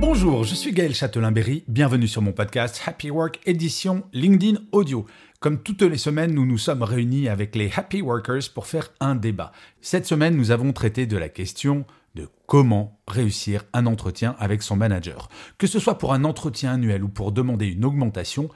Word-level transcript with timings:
Bonjour, 0.00 0.44
je 0.44 0.54
suis 0.54 0.72
Gaël 0.72 0.94
Châtelain-Berry, 0.94 1.64
bienvenue 1.68 2.08
sur 2.08 2.20
mon 2.20 2.32
podcast 2.32 2.82
Happy 2.86 3.10
Work 3.10 3.40
édition 3.46 4.04
LinkedIn 4.12 4.60
Audio. 4.72 5.06
Comme 5.40 5.62
toutes 5.62 5.82
les 5.82 5.98
semaines, 5.98 6.34
nous 6.34 6.46
nous 6.46 6.58
sommes 6.58 6.82
réunis 6.82 7.28
avec 7.28 7.54
les 7.54 7.70
Happy 7.74 8.02
Workers 8.02 8.50
pour 8.54 8.66
faire 8.66 8.90
un 9.00 9.14
débat. 9.14 9.52
Cette 9.80 10.06
semaine, 10.06 10.36
nous 10.36 10.50
avons 10.50 10.72
traité 10.72 11.06
de 11.06 11.16
la 11.16 11.28
question 11.28 11.84
de 12.14 12.28
comment 12.46 13.00
réussir 13.08 13.64
un 13.72 13.86
entretien 13.86 14.36
avec 14.38 14.62
son 14.62 14.76
manager. 14.76 15.28
Que 15.58 15.66
ce 15.66 15.78
soit 15.78 15.98
pour 15.98 16.12
un 16.12 16.24
entretien 16.24 16.74
annuel 16.74 17.02
ou 17.02 17.08
pour 17.08 17.32
demander 17.32 17.66
une 17.66 17.84
augmentation, 17.84 18.48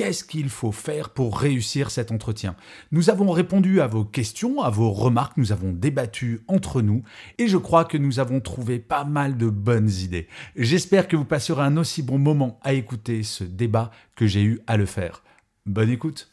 qu'est-ce 0.00 0.24
qu'il 0.24 0.48
faut 0.48 0.72
faire 0.72 1.10
pour 1.10 1.38
réussir 1.38 1.90
cet 1.90 2.10
entretien? 2.10 2.56
Nous 2.90 3.10
avons 3.10 3.30
répondu 3.32 3.82
à 3.82 3.86
vos 3.86 4.02
questions, 4.02 4.62
à 4.62 4.70
vos 4.70 4.92
remarques, 4.92 5.36
nous 5.36 5.52
avons 5.52 5.74
débattu 5.74 6.40
entre 6.48 6.80
nous 6.80 7.02
et 7.36 7.48
je 7.48 7.58
crois 7.58 7.84
que 7.84 7.98
nous 7.98 8.18
avons 8.18 8.40
trouvé 8.40 8.78
pas 8.78 9.04
mal 9.04 9.36
de 9.36 9.50
bonnes 9.50 9.90
idées. 9.90 10.26
J'espère 10.56 11.06
que 11.06 11.16
vous 11.16 11.26
passerez 11.26 11.60
un 11.60 11.76
aussi 11.76 12.02
bon 12.02 12.16
moment 12.16 12.58
à 12.62 12.72
écouter 12.72 13.22
ce 13.22 13.44
débat 13.44 13.90
que 14.16 14.26
j'ai 14.26 14.42
eu 14.42 14.60
à 14.66 14.78
le 14.78 14.86
faire. 14.86 15.22
Bonne 15.66 15.90
écoute 15.90 16.30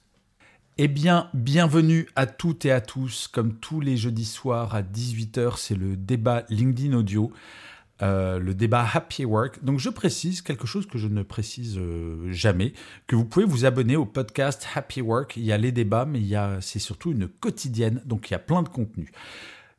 eh 0.79 0.87
bien, 0.87 1.31
bienvenue 1.33 2.07
à 2.15 2.27
toutes 2.27 2.63
et 2.63 2.71
à 2.71 2.81
tous. 2.81 3.27
Comme 3.27 3.55
tous 3.55 3.81
les 3.81 3.97
jeudis 3.97 4.25
soirs 4.25 4.75
à 4.75 4.83
18h, 4.83 5.57
c'est 5.57 5.73
le 5.73 5.95
débat 5.97 6.43
LinkedIn 6.49 6.95
Audio, 6.95 7.31
euh, 8.01 8.39
le 8.39 8.53
débat 8.53 8.85
Happy 8.93 9.25
Work. 9.25 9.63
Donc, 9.63 9.79
je 9.79 9.89
précise 9.89 10.41
quelque 10.41 10.67
chose 10.67 10.85
que 10.85 10.97
je 10.97 11.07
ne 11.07 11.23
précise 11.23 11.77
euh, 11.77 12.31
jamais, 12.31 12.73
que 13.07 13.15
vous 13.15 13.25
pouvez 13.25 13.45
vous 13.45 13.65
abonner 13.65 13.95
au 13.95 14.05
podcast 14.05 14.67
Happy 14.75 15.01
Work. 15.01 15.35
Il 15.37 15.43
y 15.43 15.51
a 15.51 15.57
les 15.57 15.71
débats, 15.71 16.05
mais 16.05 16.19
il 16.19 16.27
y 16.27 16.35
a, 16.35 16.59
c'est 16.61 16.79
surtout 16.79 17.11
une 17.11 17.27
quotidienne, 17.27 18.01
donc 18.05 18.29
il 18.29 18.33
y 18.33 18.35
a 18.35 18.39
plein 18.39 18.63
de 18.63 18.69
contenu. 18.69 19.11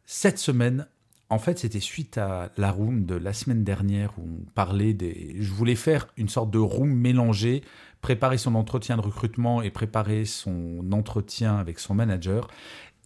Cette 0.05 0.39
semaine, 0.39 0.87
en 1.31 1.39
fait, 1.39 1.59
c'était 1.59 1.81
suite 1.81 2.19
à 2.19 2.51
la 2.57 2.71
room 2.71 3.05
de 3.05 3.15
la 3.15 3.33
semaine 3.33 3.63
dernière 3.63 4.13
où 4.19 4.23
on 4.23 4.51
parlait 4.55 4.95
des. 4.95 5.37
Je 5.39 5.53
voulais 5.53 5.75
faire 5.75 6.09
une 6.17 6.29
sorte 6.29 6.51
de 6.51 6.59
room 6.59 6.91
mélangée 6.91 7.63
préparer 8.01 8.39
son 8.39 8.55
entretien 8.55 8.97
de 8.97 9.03
recrutement 9.03 9.63
et 9.63 9.71
préparer 9.71 10.25
son 10.25 10.85
entretien 10.93 11.57
avec 11.57 11.79
son 11.79 11.95
manager. 11.95 12.49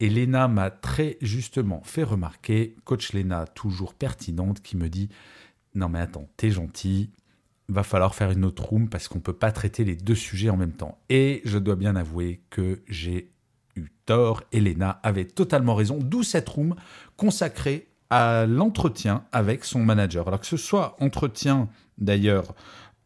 Et 0.02 0.08
Léna 0.08 0.48
m'a 0.48 0.68
très 0.68 1.16
justement 1.20 1.80
fait 1.84 2.02
remarquer, 2.02 2.74
coach 2.84 3.12
Léna, 3.12 3.46
toujours 3.46 3.94
pertinente, 3.94 4.60
qui 4.60 4.76
me 4.76 4.88
dit 4.88 5.08
Non, 5.76 5.88
mais 5.88 6.00
attends, 6.00 6.28
t'es 6.36 6.50
gentil, 6.50 7.10
va 7.68 7.84
falloir 7.84 8.16
faire 8.16 8.32
une 8.32 8.44
autre 8.44 8.64
room 8.64 8.88
parce 8.88 9.06
qu'on 9.06 9.18
ne 9.18 9.22
peut 9.22 9.32
pas 9.32 9.52
traiter 9.52 9.84
les 9.84 9.94
deux 9.94 10.16
sujets 10.16 10.50
en 10.50 10.56
même 10.56 10.72
temps. 10.72 10.98
Et 11.08 11.40
je 11.44 11.56
dois 11.56 11.76
bien 11.76 11.94
avouer 11.94 12.42
que 12.50 12.82
j'ai 12.88 13.30
eu 13.76 13.90
tort. 14.04 14.42
Léna 14.52 14.98
avait 15.04 15.24
totalement 15.24 15.76
raison, 15.76 15.98
d'où 16.02 16.24
cette 16.24 16.48
room 16.48 16.74
consacrée 17.16 17.86
à 18.10 18.44
l'entretien 18.44 19.24
avec 19.30 19.64
son 19.64 19.84
manager. 19.84 20.26
Alors 20.26 20.40
que 20.40 20.46
ce 20.46 20.56
soit 20.56 20.96
entretien 20.98 21.68
d'ailleurs 21.98 22.56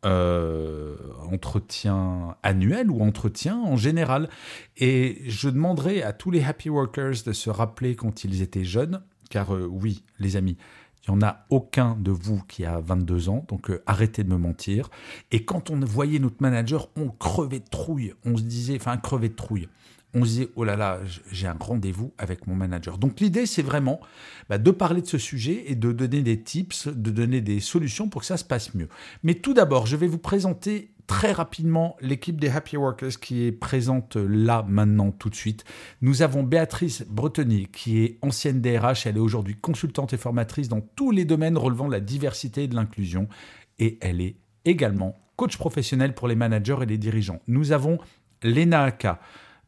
euh, 0.04 0.96
entretien 1.32 2.36
annuel 2.42 2.90
ou 2.90 3.00
entretien 3.00 3.58
en 3.58 3.76
général. 3.76 4.28
Et 4.76 5.22
je 5.26 5.48
demanderai 5.48 6.02
à 6.02 6.12
tous 6.12 6.30
les 6.30 6.44
happy 6.44 6.68
workers 6.68 7.22
de 7.24 7.32
se 7.32 7.50
rappeler 7.50 7.96
quand 7.96 8.24
ils 8.24 8.42
étaient 8.42 8.64
jeunes, 8.64 9.02
car 9.30 9.54
euh, 9.54 9.66
oui, 9.66 10.04
les 10.18 10.36
amis, 10.36 10.56
il 11.06 11.10
n'y 11.12 11.16
en 11.16 11.26
a 11.26 11.46
aucun 11.50 11.96
de 11.96 12.10
vous 12.10 12.42
qui 12.48 12.64
a 12.64 12.80
22 12.80 13.28
ans, 13.28 13.44
donc 13.48 13.70
euh, 13.70 13.82
arrêtez 13.86 14.24
de 14.24 14.28
me 14.28 14.38
mentir. 14.38 14.90
Et 15.30 15.44
quand 15.44 15.70
on 15.70 15.80
voyait 15.80 16.18
notre 16.18 16.40
manager, 16.40 16.88
on 16.96 17.08
crevait 17.08 17.60
de 17.60 17.68
trouille. 17.68 18.12
On 18.24 18.36
se 18.36 18.42
disait, 18.42 18.76
enfin, 18.76 18.96
crever 18.96 19.28
de 19.28 19.34
trouille 19.34 19.68
on 20.14 20.24
se 20.24 20.28
disait, 20.28 20.48
oh 20.56 20.64
là 20.64 20.76
là, 20.76 21.00
j'ai 21.30 21.46
un 21.46 21.56
rendez-vous 21.58 22.12
avec 22.18 22.46
mon 22.46 22.54
manager. 22.54 22.98
Donc 22.98 23.20
l'idée, 23.20 23.46
c'est 23.46 23.62
vraiment 23.62 24.00
bah, 24.48 24.58
de 24.58 24.70
parler 24.70 25.02
de 25.02 25.06
ce 25.06 25.18
sujet 25.18 25.64
et 25.66 25.74
de 25.74 25.92
donner 25.92 26.22
des 26.22 26.40
tips, 26.42 26.88
de 26.88 27.10
donner 27.10 27.40
des 27.40 27.60
solutions 27.60 28.08
pour 28.08 28.22
que 28.22 28.26
ça 28.26 28.36
se 28.36 28.44
passe 28.44 28.74
mieux. 28.74 28.88
Mais 29.22 29.34
tout 29.34 29.52
d'abord, 29.52 29.86
je 29.86 29.96
vais 29.96 30.06
vous 30.06 30.18
présenter 30.18 30.90
très 31.06 31.32
rapidement 31.32 31.96
l'équipe 32.00 32.40
des 32.40 32.48
Happy 32.48 32.76
Workers 32.76 33.20
qui 33.20 33.44
est 33.44 33.52
présente 33.52 34.16
là 34.16 34.64
maintenant 34.68 35.12
tout 35.12 35.30
de 35.30 35.34
suite. 35.34 35.64
Nous 36.02 36.22
avons 36.22 36.42
Béatrice 36.42 37.04
Bretonnier 37.08 37.66
qui 37.66 38.02
est 38.02 38.18
ancienne 38.22 38.60
DRH, 38.60 39.06
elle 39.06 39.16
est 39.16 39.20
aujourd'hui 39.20 39.54
consultante 39.54 40.12
et 40.12 40.16
formatrice 40.16 40.68
dans 40.68 40.80
tous 40.80 41.10
les 41.10 41.24
domaines 41.24 41.56
relevant 41.56 41.86
de 41.86 41.92
la 41.92 42.00
diversité 42.00 42.64
et 42.64 42.68
de 42.68 42.74
l'inclusion 42.74 43.28
et 43.78 43.98
elle 44.00 44.20
est 44.20 44.36
également 44.64 45.16
coach 45.36 45.56
professionnel 45.56 46.14
pour 46.14 46.28
les 46.28 46.34
managers 46.34 46.78
et 46.82 46.86
les 46.86 46.98
dirigeants. 46.98 47.40
Nous 47.46 47.72
avons 47.72 47.98
Lena 48.42 48.84
Aka. 48.84 49.20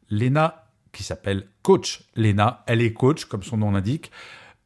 Lena, 0.09 0.65
qui 0.91 1.03
s'appelle 1.03 1.47
Coach 1.61 2.03
Lena, 2.15 2.63
elle 2.67 2.81
est 2.81 2.93
coach, 2.93 3.25
comme 3.25 3.43
son 3.43 3.57
nom 3.57 3.71
l'indique. 3.71 4.11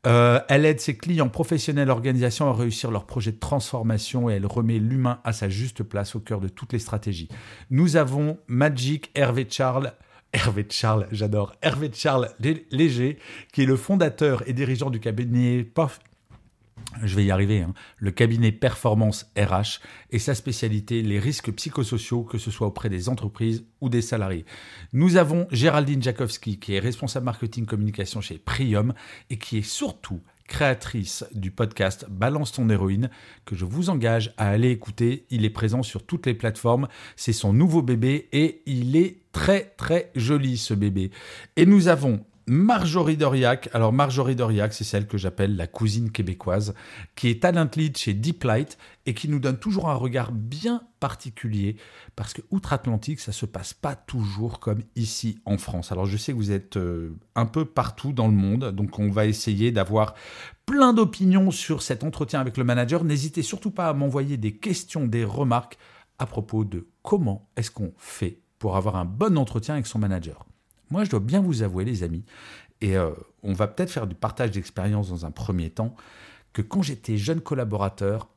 Euh, 0.05 0.41
elle 0.49 0.65
aide 0.65 0.81
ses 0.81 0.97
clients 0.97 1.29
professionnels, 1.29 1.89
organisations 1.89 2.49
à 2.49 2.53
réussir 2.53 2.91
leurs 2.91 3.05
projets 3.05 3.31
de 3.31 3.39
transformation 3.39 4.29
et 4.29 4.33
elle 4.33 4.45
remet 4.45 4.77
l'humain 4.77 5.19
à 5.23 5.31
sa 5.31 5.47
juste 5.47 5.81
place 5.83 6.15
au 6.15 6.19
cœur 6.19 6.41
de 6.41 6.49
toutes 6.49 6.73
les 6.73 6.79
stratégies. 6.79 7.29
Nous 7.69 7.95
avons 7.95 8.37
Magic 8.47 9.11
Hervé 9.15 9.47
Charles. 9.49 9.93
Hervé 10.33 10.65
Charles, 10.69 11.07
j'adore. 11.11 11.55
Hervé 11.61 11.89
Charles 11.93 12.29
Léger, 12.71 13.17
qui 13.53 13.61
est 13.61 13.65
le 13.65 13.77
fondateur 13.77 14.43
et 14.47 14.53
dirigeant 14.53 14.89
du 14.89 14.99
cabinet 14.99 15.63
POF, 15.63 15.99
je 17.03 17.16
vais 17.16 17.25
y 17.25 17.31
arriver, 17.31 17.61
hein. 17.61 17.73
le 17.97 18.11
cabinet 18.11 18.51
Performance 18.51 19.31
RH 19.38 19.79
et 20.11 20.19
sa 20.19 20.35
spécialité, 20.35 21.01
les 21.01 21.19
risques 21.19 21.51
psychosociaux, 21.51 22.23
que 22.23 22.38
ce 22.38 22.51
soit 22.51 22.67
auprès 22.67 22.89
des 22.89 23.09
entreprises 23.09 23.66
ou 23.81 23.89
des 23.89 24.01
salariés. 24.01 24.45
Nous 24.91 25.17
avons 25.17 25.47
Géraldine 25.51 26.01
Jakowski, 26.01 26.59
qui 26.59 26.75
est 26.75 26.79
responsable 26.79 27.25
marketing 27.25 27.66
communication 27.66 28.22
chez 28.22 28.38
Prium 28.38 28.94
et 29.29 29.38
qui 29.38 29.57
est 29.57 29.67
surtout 29.67 30.22
créatrice 30.47 31.25
du 31.33 31.51
podcast 31.51 32.06
Balance 32.09 32.51
ton 32.51 32.69
héroïne, 32.69 33.09
que 33.45 33.56
je 33.56 33.66
vous 33.66 33.89
engage 33.89 34.33
à 34.38 34.50
aller 34.50 34.69
écouter. 34.69 35.25
Il 35.29 35.45
est 35.45 35.50
présent 35.50 35.83
sur 35.83 36.06
toutes 36.06 36.25
les 36.25 36.33
plateformes. 36.33 36.88
C'est 37.16 37.33
son 37.33 37.53
nouveau 37.53 37.81
bébé 37.81 38.29
et 38.33 38.62
il 38.66 38.95
est 38.95 39.22
très 39.31 39.73
très 39.78 40.12
joli 40.16 40.57
ce 40.57 40.73
bébé. 40.73 41.12
Et 41.56 41.66
nous 41.66 41.88
avons 41.88 42.25
Marjorie 42.45 43.17
Doriac. 43.17 43.69
Alors 43.73 43.93
Marjorie 43.93 44.35
Doriac, 44.35 44.73
c'est 44.73 44.83
celle 44.83 45.07
que 45.07 45.17
j'appelle 45.17 45.55
la 45.55 45.67
cousine 45.67 46.11
québécoise, 46.11 46.73
qui 47.15 47.29
est 47.29 47.41
talent 47.41 47.69
lead 47.75 47.97
chez 47.97 48.13
Deep 48.13 48.43
Light 48.43 48.77
et 49.05 49.13
qui 49.13 49.29
nous 49.29 49.39
donne 49.39 49.57
toujours 49.57 49.89
un 49.89 49.95
regard 49.95 50.31
bien 50.31 50.83
particulier 50.99 51.77
parce 52.15 52.33
que 52.33 52.41
outre-Atlantique, 52.51 53.19
ça 53.19 53.31
se 53.31 53.45
passe 53.45 53.73
pas 53.73 53.95
toujours 53.95 54.59
comme 54.59 54.81
ici 54.95 55.39
en 55.45 55.57
France. 55.57 55.91
Alors 55.91 56.05
je 56.05 56.17
sais 56.17 56.33
que 56.33 56.37
vous 56.37 56.51
êtes 56.51 56.77
euh, 56.77 57.15
un 57.35 57.45
peu 57.45 57.65
partout 57.65 58.11
dans 58.11 58.27
le 58.27 58.33
monde, 58.33 58.71
donc 58.71 58.99
on 58.99 59.09
va 59.09 59.25
essayer 59.25 59.71
d'avoir 59.71 60.13
plein 60.65 60.93
d'opinions 60.93 61.51
sur 61.51 61.81
cet 61.81 62.03
entretien 62.03 62.41
avec 62.41 62.57
le 62.57 62.63
manager. 62.63 63.03
N'hésitez 63.03 63.41
surtout 63.41 63.71
pas 63.71 63.89
à 63.89 63.93
m'envoyer 63.93 64.37
des 64.37 64.57
questions, 64.57 65.07
des 65.07 65.23
remarques 65.23 65.77
à 66.19 66.25
propos 66.25 66.65
de 66.65 66.87
comment 67.01 67.49
est-ce 67.55 67.71
qu'on 67.71 67.93
fait 67.97 68.39
pour 68.59 68.75
avoir 68.77 68.95
un 68.95 69.05
bon 69.05 69.37
entretien 69.37 69.75
avec 69.75 69.87
son 69.87 69.99
manager. 69.99 70.45
Moi, 70.93 71.05
je 71.05 71.09
dois 71.09 71.19
bien 71.19 71.41
vous 71.41 71.63
avouer, 71.63 71.85
les 71.85 72.03
amis, 72.03 72.23
et 72.79 72.97
euh, 72.97 73.09
on 73.41 73.53
va 73.53 73.65
peut-être 73.65 73.89
faire 73.89 74.05
du 74.05 74.13
partage 74.13 74.51
d'expérience 74.51 75.09
dans 75.09 75.25
un 75.25 75.31
premier 75.31 75.71
temps, 75.71 75.95
que 76.53 76.62
quand 76.62 76.83
j'étais 76.83 77.18
jeune 77.18 77.41
collaborateur, 77.41 78.29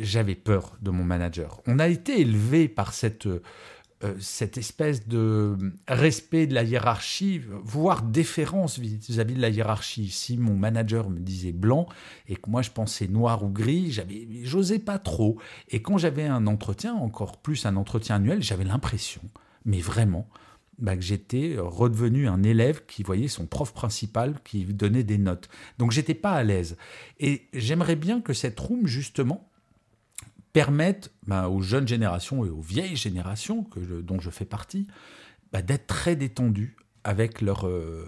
j'avais 0.00 0.34
peur 0.34 0.76
de 0.82 0.90
mon 0.90 1.04
manager. 1.04 1.60
On 1.68 1.78
a 1.78 1.86
été 1.86 2.20
élevé 2.20 2.66
par 2.66 2.94
cette, 2.94 3.26
euh, 3.26 3.38
cette 4.18 4.58
espèce 4.58 5.06
de 5.06 5.56
respect 5.86 6.48
de 6.48 6.54
la 6.54 6.64
hiérarchie, 6.64 7.42
voire 7.62 8.02
déférence 8.02 8.80
vis-à-vis 8.80 9.34
de 9.34 9.40
la 9.40 9.50
hiérarchie. 9.50 10.10
Si 10.10 10.36
mon 10.36 10.56
manager 10.56 11.10
me 11.10 11.20
disait 11.20 11.52
blanc 11.52 11.86
et 12.26 12.34
que 12.34 12.50
moi 12.50 12.62
je 12.62 12.70
pensais 12.70 13.06
noir 13.06 13.44
ou 13.44 13.50
gris, 13.50 13.96
j'osais 14.42 14.80
pas 14.80 14.98
trop. 14.98 15.38
Et 15.68 15.80
quand 15.80 15.96
j'avais 15.96 16.26
un 16.26 16.48
entretien, 16.48 16.92
encore 16.92 17.36
plus 17.36 17.66
un 17.66 17.76
entretien 17.76 18.16
annuel, 18.16 18.42
j'avais 18.42 18.64
l'impression, 18.64 19.22
mais 19.64 19.78
vraiment, 19.78 20.28
bah, 20.80 20.96
que 20.96 21.02
j'étais 21.02 21.56
redevenu 21.58 22.28
un 22.28 22.42
élève 22.42 22.84
qui 22.86 23.02
voyait 23.02 23.28
son 23.28 23.46
prof 23.46 23.72
principal 23.72 24.36
qui 24.44 24.64
donnait 24.64 25.04
des 25.04 25.18
notes. 25.18 25.48
Donc 25.78 25.92
j'étais 25.92 26.14
pas 26.14 26.32
à 26.32 26.42
l'aise. 26.42 26.76
Et 27.18 27.48
j'aimerais 27.52 27.96
bien 27.96 28.20
que 28.20 28.32
cette 28.32 28.58
room, 28.58 28.86
justement, 28.86 29.50
permette 30.52 31.12
bah, 31.26 31.48
aux 31.48 31.62
jeunes 31.62 31.86
générations 31.86 32.44
et 32.44 32.50
aux 32.50 32.60
vieilles 32.60 32.96
générations 32.96 33.66
dont 33.76 34.20
je 34.20 34.30
fais 34.30 34.44
partie 34.44 34.86
bah, 35.52 35.62
d'être 35.62 35.86
très 35.86 36.16
détendues 36.16 36.76
avec 37.04 37.42
euh, 37.42 38.04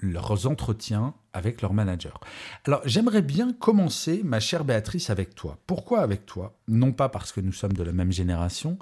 leurs 0.00 0.46
entretiens 0.46 1.14
avec 1.32 1.62
leur 1.62 1.72
manager. 1.72 2.20
Alors 2.64 2.82
j'aimerais 2.84 3.22
bien 3.22 3.52
commencer, 3.52 4.22
ma 4.24 4.40
chère 4.40 4.64
Béatrice, 4.64 5.10
avec 5.10 5.34
toi. 5.34 5.58
Pourquoi 5.66 6.00
avec 6.00 6.26
toi? 6.26 6.58
Non 6.66 6.92
pas 6.92 7.08
parce 7.08 7.32
que 7.32 7.40
nous 7.40 7.52
sommes 7.52 7.74
de 7.74 7.82
la 7.82 7.92
même 7.92 8.12
génération, 8.12 8.78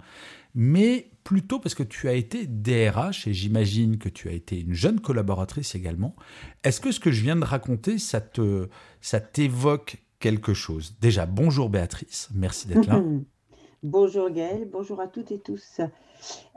mais 0.57 1.11
plutôt 1.23 1.61
parce 1.61 1.75
que 1.75 1.83
tu 1.83 2.09
as 2.09 2.15
été 2.15 2.47
DRH 2.47 3.29
et 3.29 3.35
j'imagine 3.35 3.99
que 3.99 4.09
tu 4.09 4.29
as 4.29 4.33
été 4.33 4.59
une 4.59 4.73
jeune 4.73 5.01
collaboratrice 5.01 5.75
également. 5.75 6.17
Est-ce 6.65 6.81
que 6.81 6.91
ce 6.91 6.99
que 6.99 7.11
je 7.13 7.23
viens 7.23 7.37
de 7.37 7.45
raconter, 7.45 7.99
ça 7.99 8.21
te, 8.21 8.69
ça 9.03 9.21
t'évoque 9.21 9.99
quelque 10.19 10.55
chose? 10.55 10.97
Déjà, 11.01 11.27
bonjour 11.27 11.69
Béatrice, 11.69 12.31
merci 12.35 12.69
d'être 12.69 12.87
là. 12.87 13.03
bonjour 13.83 14.31
Gaëlle, 14.31 14.67
bonjour 14.73 15.01
à 15.01 15.09
toutes 15.09 15.31
et 15.31 15.39
tous. 15.39 15.81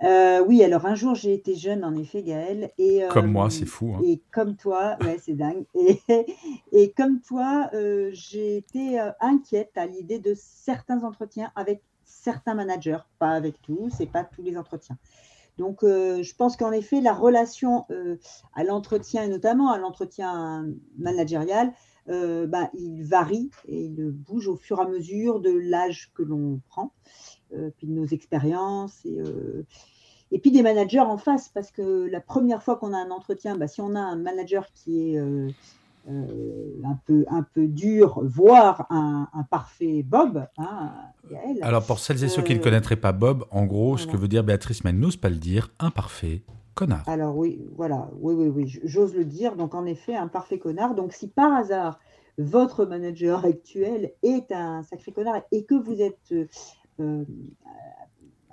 Euh, 0.04 0.42
oui, 0.48 0.64
alors 0.64 0.86
un 0.86 0.96
jour 0.96 1.16
j'ai 1.16 1.34
été 1.34 1.56
jeune 1.56 1.84
en 1.84 1.94
effet 1.96 2.24
Gaëlle. 2.24 2.72
Et, 2.78 3.02
comme 3.10 3.32
moi, 3.32 3.48
euh, 3.48 3.50
c'est 3.50 3.66
fou. 3.66 3.96
Hein. 3.96 4.02
Et 4.06 4.22
comme 4.32 4.56
toi, 4.56 4.98
ouais, 5.02 5.18
c'est 5.22 5.34
dingue. 5.34 5.66
Et, 5.76 6.00
et, 6.72 6.92
comme 6.92 7.20
toi, 7.20 7.70
euh, 7.74 8.10
j'ai 8.14 8.58
été 8.58 9.00
inquiète 9.20 9.72
à 9.76 9.86
l'idée 9.88 10.20
de 10.20 10.34
certains 10.38 11.04
entretiens 11.04 11.52
avec 11.56 11.82
certains 12.32 12.54
managers, 12.54 13.00
pas 13.18 13.32
avec 13.32 13.62
tous, 13.62 13.90
c'est 13.98 14.12
pas 14.12 14.24
tous 14.24 14.44
les 14.44 14.56
entretiens. 14.58 14.98
Donc, 15.58 15.80
je 15.82 16.36
pense 16.36 16.56
qu'en 16.56 16.72
effet, 16.72 17.02
la 17.02 17.14
relation 17.14 17.86
à 18.54 18.64
l'entretien, 18.64 19.24
et 19.24 19.28
notamment 19.28 19.72
à 19.72 19.78
l'entretien 19.78 20.66
managérial, 20.98 21.74
bah, 22.08 22.70
il 22.76 23.04
varie 23.04 23.50
et 23.66 23.86
il 23.86 24.12
bouge 24.12 24.48
au 24.48 24.56
fur 24.56 24.80
et 24.80 24.84
à 24.84 24.88
mesure 24.88 25.42
de 25.42 25.52
l'âge 25.52 26.12
que 26.16 26.24
l'on 26.24 26.62
prend, 26.70 26.94
puis 27.78 27.88
de 27.88 27.92
nos 27.92 28.06
expériences 28.06 29.04
et, 29.06 29.18
et 30.32 30.40
puis 30.40 30.52
des 30.52 30.62
managers 30.62 31.00
en 31.00 31.18
face, 31.18 31.50
parce 31.50 31.72
que 31.72 32.08
la 32.10 32.22
première 32.22 32.64
fois 32.64 32.78
qu'on 32.78 32.94
a 32.94 32.98
un 32.98 33.12
entretien, 33.12 33.58
bah, 33.58 33.68
si 33.68 33.82
on 33.82 33.96
a 33.96 34.00
un 34.00 34.16
manager 34.16 34.72
qui 34.72 35.16
est 35.16 35.20
euh, 36.10 36.82
un, 36.84 36.98
peu, 37.06 37.26
un 37.30 37.44
peu 37.44 37.68
dur, 37.68 38.22
voire 38.24 38.88
un, 38.90 39.28
parfait 39.50 40.04
Bob. 40.04 40.48
Hein, 40.58 40.92
Alors 41.62 41.86
pour 41.86 42.00
celles 42.00 42.24
et 42.24 42.30
ceux 42.30 42.42
qui 42.42 42.54
ne 42.54 42.60
euh, 42.60 42.64
connaîtraient 42.64 42.96
pas 42.96 43.12
Bob, 43.12 43.46
en 43.52 43.66
gros, 43.66 43.98
ce 43.98 44.08
que 44.08 44.18
veut 44.18 44.28
dire 44.28 44.44
Béatrice, 44.44 44.84
mais 44.84 44.92
n'ose 44.92 45.18
pas 45.18 45.30
le 45.30 45.36
dire, 45.36 45.70
un 45.80 45.92
parfait 45.92 46.44
connard. 46.74 47.04
Alors 47.08 47.38
oui, 47.38 47.64
voilà, 47.76 48.10
oui, 48.20 48.34
oui, 48.34 48.48
oui, 48.48 48.80
j'ose 48.84 49.14
le 49.14 49.26
dire. 49.26 49.56
Donc 49.56 49.76
en 49.76 49.86
effet, 49.86 50.16
un 50.16 50.28
parfait 50.28 50.58
connard. 50.58 50.96
Donc 50.96 51.14
si 51.14 51.28
par 51.28 51.54
hasard 51.54 52.00
votre 52.40 52.86
manager 52.86 53.46
actuel 53.46 54.14
est 54.24 54.52
un 54.52 54.82
sacré 54.84 55.12
connard 55.12 55.42
et 55.52 55.66
que 55.66 55.76
vous 55.76 56.02
êtes 56.02 56.34
euh, 57.00 57.26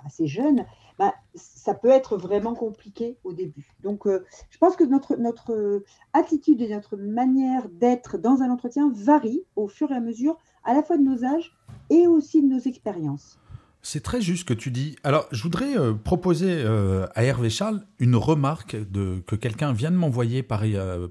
assez 0.05 0.27
jeune, 0.27 0.65
bah, 0.97 1.13
ça 1.35 1.73
peut 1.75 1.89
être 1.89 2.17
vraiment 2.17 2.55
compliqué 2.55 3.17
au 3.23 3.33
début. 3.33 3.67
Donc, 3.83 4.07
euh, 4.07 4.25
je 4.49 4.57
pense 4.57 4.75
que 4.75 4.83
notre, 4.83 5.15
notre 5.17 5.83
attitude 6.13 6.61
et 6.61 6.69
notre 6.69 6.97
manière 6.97 7.69
d'être 7.69 8.17
dans 8.17 8.41
un 8.41 8.49
entretien 8.49 8.91
varie 8.93 9.43
au 9.55 9.67
fur 9.67 9.91
et 9.91 9.95
à 9.95 9.99
mesure, 9.99 10.37
à 10.63 10.73
la 10.73 10.81
fois 10.81 10.97
de 10.97 11.03
nos 11.03 11.23
âges 11.23 11.55
et 11.89 12.07
aussi 12.07 12.41
de 12.41 12.47
nos 12.47 12.59
expériences. 12.59 13.39
C'est 13.83 14.01
très 14.01 14.21
juste 14.21 14.39
ce 14.39 14.45
que 14.45 14.53
tu 14.55 14.71
dis. 14.71 14.95
Alors, 15.03 15.27
je 15.31 15.43
voudrais 15.43 15.77
euh, 15.77 15.93
proposer 15.93 16.51
euh, 16.51 17.05
à 17.13 17.23
Hervé 17.23 17.49
Charles 17.51 17.85
une 17.99 18.15
remarque 18.15 18.75
de, 18.75 19.21
que 19.27 19.35
quelqu'un 19.35 19.73
vient 19.73 19.91
de 19.91 19.95
m'envoyer 19.95 20.41
par, 20.41 20.63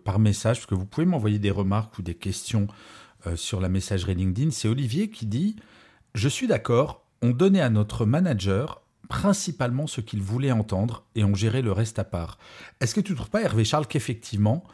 par 0.04 0.18
message, 0.18 0.58
parce 0.58 0.66
que 0.66 0.74
vous 0.74 0.84
pouvez 0.84 1.06
m'envoyer 1.06 1.38
des 1.38 1.52
remarques 1.52 1.96
ou 1.98 2.02
des 2.02 2.14
questions 2.14 2.66
sur 3.34 3.60
la 3.60 3.68
messagerie 3.68 4.14
LinkedIn. 4.14 4.50
C'est 4.52 4.68
Olivier 4.68 5.10
qui 5.10 5.26
dit 5.26 5.56
Je 6.14 6.28
suis 6.28 6.46
d'accord, 6.46 7.02
on 7.22 7.30
donnait 7.30 7.60
à 7.60 7.70
notre 7.70 8.04
manager 8.04 8.82
principalement 9.08 9.86
ce 9.86 10.00
qu'ils 10.00 10.22
voulaient 10.22 10.52
entendre 10.52 11.04
et 11.14 11.24
ont 11.24 11.34
géré 11.34 11.62
le 11.62 11.72
reste 11.72 11.98
à 11.98 12.04
part. 12.04 12.38
Est-ce 12.80 12.94
que 12.94 13.00
tu 13.00 13.12
ne 13.12 13.16
trouves 13.16 13.30
pas, 13.30 13.42
Hervé 13.42 13.64
Charles, 13.64 13.86
qu'effectivement, 13.86 14.64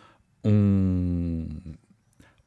on 0.45 1.47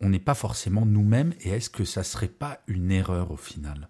on 0.02 0.10
n'est 0.10 0.20
pas 0.20 0.34
forcément 0.34 0.86
nous-mêmes 0.86 1.34
et 1.42 1.50
est-ce 1.50 1.70
que 1.70 1.86
ça 1.86 2.04
serait 2.04 2.28
pas 2.28 2.60
une 2.68 2.92
erreur 2.92 3.32
au 3.32 3.38
final? 3.38 3.90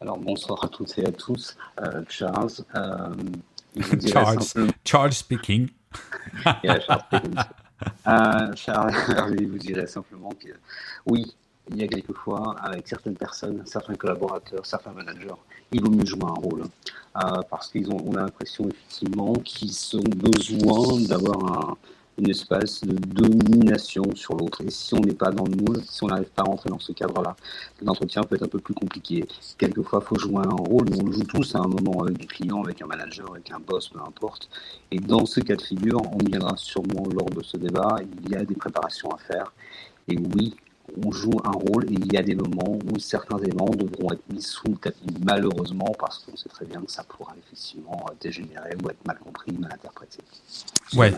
Alors 0.00 0.18
bonsoir 0.18 0.62
à 0.62 0.68
toutes 0.68 0.96
et 0.98 1.06
à 1.06 1.12
tous, 1.12 1.56
euh, 1.80 2.04
Charles. 2.08 2.50
Euh, 2.74 3.14
Charles, 4.84 5.12
speaking. 5.12 5.70
Charles 6.44 6.82
speaking. 6.82 7.34
Euh, 8.06 8.52
Charles, 8.54 8.92
je 9.38 9.44
vous 9.46 9.58
dirais 9.58 9.86
simplement 9.86 10.30
que 10.30 10.48
oui, 11.06 11.34
il 11.70 11.80
y 11.80 11.84
a 11.84 11.88
quelquefois, 11.88 12.54
avec 12.62 12.86
certaines 12.86 13.16
personnes, 13.16 13.62
certains 13.66 13.94
collaborateurs, 13.94 14.64
certains 14.64 14.92
managers, 14.92 15.34
il 15.72 15.82
vaut 15.82 15.90
mieux 15.90 16.06
jouer 16.06 16.24
un 16.24 16.40
rôle. 16.40 16.62
Euh, 16.62 17.40
parce 17.50 17.72
qu'on 17.72 18.14
a 18.14 18.20
l'impression 18.20 18.68
effectivement 18.68 19.32
qu'ils 19.34 19.96
ont 19.96 20.10
besoin 20.16 21.00
d'avoir 21.00 21.76
une 22.18 22.30
espèce 22.30 22.82
de 22.82 22.94
domination 22.94 24.04
sur 24.14 24.34
l'autre. 24.36 24.62
Et 24.62 24.70
si 24.70 24.94
on 24.94 25.00
n'est 25.00 25.14
pas 25.14 25.30
dans 25.30 25.44
le 25.44 25.56
moule, 25.56 25.82
si 25.86 26.02
on 26.04 26.08
n'arrive 26.08 26.30
pas 26.30 26.42
à 26.42 26.46
rentrer 26.46 26.70
dans 26.70 26.78
ce 26.78 26.92
cadre-là, 26.92 27.36
l'entretien 27.82 28.22
peut 28.22 28.36
être 28.36 28.44
un 28.44 28.48
peu 28.48 28.58
plus 28.58 28.74
compliqué. 28.74 29.24
Quelquefois, 29.58 30.00
il 30.02 30.08
faut 30.08 30.18
jouer 30.18 30.44
un 30.46 30.56
rôle, 30.56 30.86
on 30.98 31.04
le 31.04 31.12
joue 31.12 31.24
tous 31.24 31.54
à 31.54 31.58
un 31.58 31.68
moment 31.68 32.02
avec 32.02 32.18
des 32.18 32.26
clients, 32.26 32.62
avec 32.62 32.80
un 32.80 32.86
manager, 32.86 33.30
avec 33.30 33.50
un 33.50 33.60
boss, 33.60 33.88
peu 33.88 34.00
importe. 34.00 34.48
Et 34.90 34.98
dans 34.98 35.26
ce 35.26 35.40
cas 35.40 35.56
de 35.56 35.62
figure, 35.62 36.00
on 36.12 36.18
viendra 36.24 36.56
sûrement 36.56 37.06
lors 37.12 37.30
de 37.30 37.42
ce 37.42 37.56
débat, 37.56 37.96
il 38.24 38.30
y 38.30 38.36
a 38.36 38.44
des 38.44 38.54
préparations 38.54 39.10
à 39.10 39.18
faire. 39.18 39.52
Et 40.08 40.16
oui, 40.16 40.56
on 41.04 41.10
joue 41.10 41.38
un 41.44 41.52
rôle 41.52 41.84
et 41.90 41.94
il 41.94 42.12
y 42.12 42.16
a 42.16 42.22
des 42.22 42.34
moments 42.34 42.78
où 42.90 42.98
certains 42.98 43.38
éléments 43.38 43.66
devront 43.66 44.12
être 44.12 44.22
mis 44.32 44.42
sous 44.42 44.68
le 44.68 44.76
tapis, 44.76 45.06
malheureusement, 45.24 45.92
parce 45.98 46.18
qu'on 46.18 46.36
sait 46.36 46.48
très 46.48 46.64
bien 46.64 46.80
que 46.80 46.90
ça 46.90 47.04
pourra 47.04 47.34
effectivement 47.38 48.04
dégénérer 48.20 48.76
ou 48.82 48.90
être 48.90 49.04
mal 49.06 49.18
compris, 49.18 49.52
mal 49.52 49.72
interprété. 49.72 50.18
Ouais, 50.94 51.12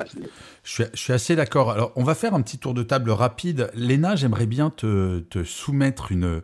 je 0.65 0.85
suis, 0.95 1.13
assez 1.13 1.37
d'accord. 1.37 1.71
Alors, 1.71 1.93
on 1.97 2.05
va 2.05 2.15
faire 2.15 2.35
un 2.35 2.43
petit 2.43 2.59
tour 2.59 2.75
de 2.75 2.83
table 2.83 3.11
rapide. 3.11 3.71
Léna, 3.75 4.17
j'aimerais 4.17 4.47
bien 4.47 4.71
te, 4.71 5.23
soumettre 5.45 6.11
une, 6.11 6.43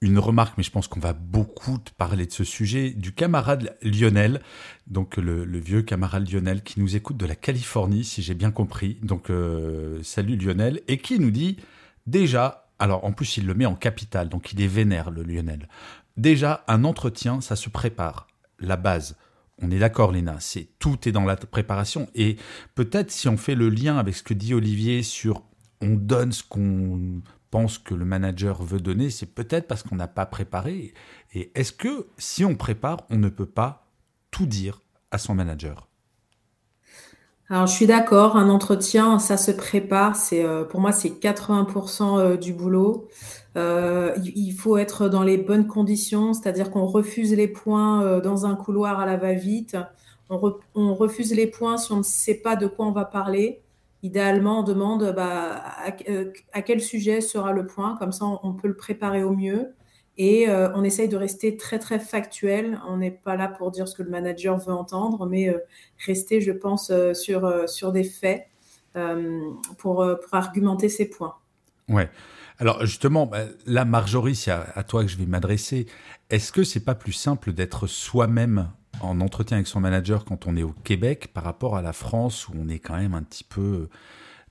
une 0.00 0.18
remarque, 0.18 0.58
mais 0.58 0.62
je 0.62 0.70
pense 0.70 0.86
qu'on 0.86 1.00
va 1.00 1.14
beaucoup 1.14 1.78
te 1.78 1.90
parler 1.92 2.26
de 2.26 2.32
ce 2.32 2.44
sujet, 2.44 2.90
du 2.90 3.12
camarade 3.12 3.76
Lionel, 3.82 4.40
donc 4.86 5.16
le, 5.16 5.44
vieux 5.58 5.82
camarade 5.82 6.30
Lionel 6.30 6.62
qui 6.62 6.80
nous 6.80 6.96
écoute 6.96 7.16
de 7.16 7.26
la 7.26 7.34
Californie, 7.34 8.04
si 8.04 8.22
j'ai 8.22 8.34
bien 8.34 8.50
compris. 8.50 8.98
Donc, 9.02 9.30
euh, 9.30 10.02
salut 10.02 10.36
Lionel, 10.36 10.82
et 10.86 10.98
qui 10.98 11.18
nous 11.18 11.30
dit 11.30 11.56
déjà 12.06 12.65
alors 12.78 13.04
en 13.04 13.12
plus 13.12 13.36
il 13.36 13.46
le 13.46 13.54
met 13.54 13.66
en 13.66 13.74
capital, 13.74 14.28
donc 14.28 14.52
il 14.52 14.60
est 14.60 14.66
vénère 14.66 15.10
le 15.10 15.22
Lionel. 15.22 15.68
Déjà, 16.16 16.64
un 16.66 16.84
entretien, 16.84 17.40
ça 17.40 17.56
se 17.56 17.68
prépare. 17.68 18.26
La 18.58 18.76
base. 18.76 19.16
On 19.60 19.70
est 19.70 19.78
d'accord, 19.78 20.12
Léna, 20.12 20.36
c'est 20.40 20.68
tout 20.78 21.08
est 21.08 21.12
dans 21.12 21.24
la 21.24 21.36
préparation. 21.36 22.08
Et 22.14 22.36
peut-être 22.74 23.10
si 23.10 23.28
on 23.28 23.36
fait 23.36 23.54
le 23.54 23.68
lien 23.68 23.98
avec 23.98 24.14
ce 24.14 24.22
que 24.22 24.34
dit 24.34 24.54
Olivier 24.54 25.02
sur 25.02 25.42
on 25.80 25.94
donne 25.94 26.32
ce 26.32 26.42
qu'on 26.42 27.20
pense 27.50 27.78
que 27.78 27.94
le 27.94 28.04
manager 28.04 28.62
veut 28.62 28.80
donner, 28.80 29.10
c'est 29.10 29.26
peut-être 29.26 29.66
parce 29.66 29.82
qu'on 29.82 29.96
n'a 29.96 30.08
pas 30.08 30.26
préparé. 30.26 30.94
Et 31.34 31.52
est-ce 31.54 31.72
que 31.72 32.08
si 32.18 32.44
on 32.44 32.54
prépare, 32.54 32.98
on 33.10 33.16
ne 33.16 33.28
peut 33.28 33.46
pas 33.46 33.86
tout 34.30 34.46
dire 34.46 34.82
à 35.10 35.18
son 35.18 35.34
manager? 35.34 35.88
Alors, 37.48 37.68
je 37.68 37.72
suis 37.72 37.86
d'accord, 37.86 38.36
un 38.36 38.48
entretien, 38.48 39.20
ça 39.20 39.36
se 39.36 39.52
prépare. 39.52 40.16
C'est, 40.16 40.44
euh, 40.44 40.64
pour 40.64 40.80
moi, 40.80 40.90
c'est 40.90 41.10
80% 41.10 42.18
euh, 42.18 42.36
du 42.36 42.52
boulot. 42.52 43.08
Euh, 43.56 44.12
il 44.34 44.50
faut 44.52 44.76
être 44.76 45.08
dans 45.08 45.22
les 45.22 45.38
bonnes 45.38 45.68
conditions, 45.68 46.34
c'est-à-dire 46.34 46.70
qu'on 46.70 46.86
refuse 46.86 47.32
les 47.34 47.48
points 47.48 48.18
dans 48.20 48.46
un 48.46 48.54
couloir 48.56 49.00
à 49.00 49.06
la 49.06 49.16
va-vite. 49.16 49.76
On, 50.28 50.94
refuse 50.94 51.32
les 51.32 51.46
points 51.46 51.78
si 51.78 51.92
on 51.92 51.98
ne 51.98 52.02
sait 52.02 52.34
pas 52.34 52.56
de 52.56 52.66
quoi 52.66 52.86
on 52.86 52.92
va 52.92 53.04
parler. 53.04 53.62
Idéalement, 54.02 54.60
on 54.60 54.62
demande 54.62 55.14
bah, 55.16 55.62
à, 56.52 56.62
quel 56.62 56.82
sujet 56.82 57.20
sera 57.20 57.52
le 57.52 57.66
point, 57.66 57.96
comme 57.96 58.12
ça 58.12 58.26
on 58.42 58.52
peut 58.52 58.68
le 58.68 58.76
préparer 58.76 59.22
au 59.22 59.30
mieux. 59.30 59.72
Et 60.18 60.48
euh, 60.48 60.70
on 60.74 60.82
essaye 60.82 61.08
de 61.08 61.16
rester 61.16 61.56
très 61.56 61.78
très 61.78 61.98
factuel. 61.98 62.80
On 62.88 62.98
n'est 62.98 63.10
pas 63.10 63.36
là 63.36 63.48
pour 63.48 63.70
dire 63.70 63.86
ce 63.86 63.94
que 63.94 64.02
le 64.02 64.10
manager 64.10 64.58
veut 64.58 64.72
entendre, 64.72 65.26
mais 65.26 65.48
euh, 65.48 65.58
rester, 66.06 66.40
je 66.40 66.52
pense, 66.52 66.90
euh, 66.90 67.12
sur, 67.12 67.68
sur 67.68 67.92
des 67.92 68.04
faits 68.04 68.46
pour, 69.76 69.96
pour 70.06 70.34
argumenter 70.34 70.88
ses 70.88 71.10
points. 71.10 71.34
Ouais. 71.90 72.08
Alors 72.58 72.86
justement, 72.86 73.26
bah, 73.26 73.40
là, 73.66 73.84
Marjorie, 73.84 74.34
c'est 74.34 74.50
à, 74.50 74.82
toi 74.84 75.02
que 75.02 75.10
je 75.10 75.18
vais 75.18 75.26
m'adresser. 75.26 75.84
Est-ce 76.30 76.50
que 76.50 76.64
c'est 76.64 76.80
pas 76.80 76.94
plus 76.94 77.12
simple 77.12 77.52
d'être 77.52 77.86
soi-même 77.86 78.70
en 79.02 79.20
entretien 79.20 79.58
avec 79.58 79.66
son 79.66 79.80
manager 79.80 80.24
quand 80.24 80.46
on 80.46 80.56
est 80.56 80.62
au 80.62 80.72
Québec 80.82 81.28
par 81.34 81.44
rapport 81.44 81.76
à 81.76 81.82
la 81.82 81.92
France 81.92 82.48
où 82.48 82.52
on 82.58 82.70
est 82.70 82.78
quand 82.78 82.96
même 82.96 83.12
un 83.12 83.22
petit 83.22 83.44
peu 83.44 83.90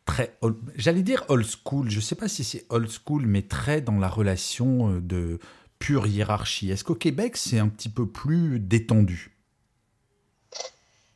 très, 0.06 0.38
j'allais 0.76 1.02
dire 1.02 1.26
old 1.28 1.46
school, 1.46 1.90
je 1.90 1.98
ne 1.98 2.02
sais 2.02 2.16
pas 2.16 2.28
si 2.28 2.44
c'est 2.44 2.66
old 2.70 2.90
school, 2.90 3.26
mais 3.26 3.42
très 3.42 3.82
dans 3.82 3.98
la 3.98 4.08
relation 4.08 4.92
euh, 4.92 5.02
de 5.02 5.40
pure 5.80 6.08
hiérarchie. 6.08 6.72
Est-ce 6.72 6.84
qu'au 6.84 6.96
Québec, 6.96 7.36
c'est 7.38 7.60
un 7.60 7.68
petit 7.68 7.90
peu 7.90 8.08
plus 8.08 8.60
détendu? 8.60 9.32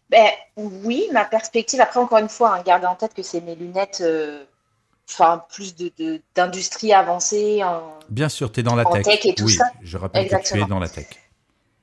Ben, 0.09 0.27
Oui, 0.55 1.07
ma 1.13 1.23
perspective, 1.23 1.79
après 1.79 1.99
encore 1.99 2.17
une 2.17 2.29
fois, 2.29 2.55
hein, 2.55 2.63
gardez 2.65 2.87
en 2.87 2.95
tête 2.95 3.13
que 3.13 3.21
c'est 3.21 3.41
mes 3.41 3.55
lunettes, 3.55 3.99
euh, 4.01 4.43
enfin 5.07 5.43
plus 5.53 5.75
d'industrie 6.35 6.89
de, 6.89 6.93
avancée. 6.93 7.63
En, 7.63 7.93
Bien 8.09 8.27
sûr, 8.27 8.51
tu 8.51 8.61
es 8.61 8.63
dans 8.63 8.75
la 8.75 8.85
tech. 8.85 9.05
et 9.23 9.35
tout 9.35 9.45
oui, 9.45 9.57
je 9.81 9.97
rappelle 9.97 10.27
que 10.27 10.47
tu 10.47 10.59
es 10.59 10.65
dans 10.65 10.79
la 10.79 10.89
tech. 10.89 11.07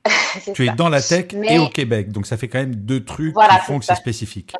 tu 0.53 0.67
es 0.67 0.75
dans 0.75 0.89
la 0.89 1.01
tech 1.01 1.27
et 1.33 1.57
au 1.57 1.69
Québec, 1.69 2.11
donc 2.11 2.27
ça 2.27 2.35
fait 2.37 2.49
quand 2.49 2.59
même 2.59 2.75
deux 2.75 3.03
trucs 3.03 3.33
qui 3.33 3.65
font 3.65 3.79
que 3.79 3.85
c'est 3.85 3.95
spécifique. 3.95 4.53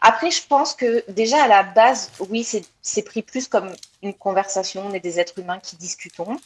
Après, 0.00 0.30
je 0.30 0.46
pense 0.46 0.74
que 0.74 1.04
déjà 1.10 1.44
à 1.44 1.48
la 1.48 1.62
base, 1.62 2.10
oui, 2.30 2.46
c'est 2.82 3.02
pris 3.02 3.22
plus 3.22 3.48
comme 3.48 3.70
une 4.02 4.14
conversation, 4.14 4.86
on 4.86 4.94
est 4.94 5.00
des 5.00 5.20
êtres 5.20 5.38
humains 5.38 5.60
qui 5.60 5.76
discutons. 5.76 6.38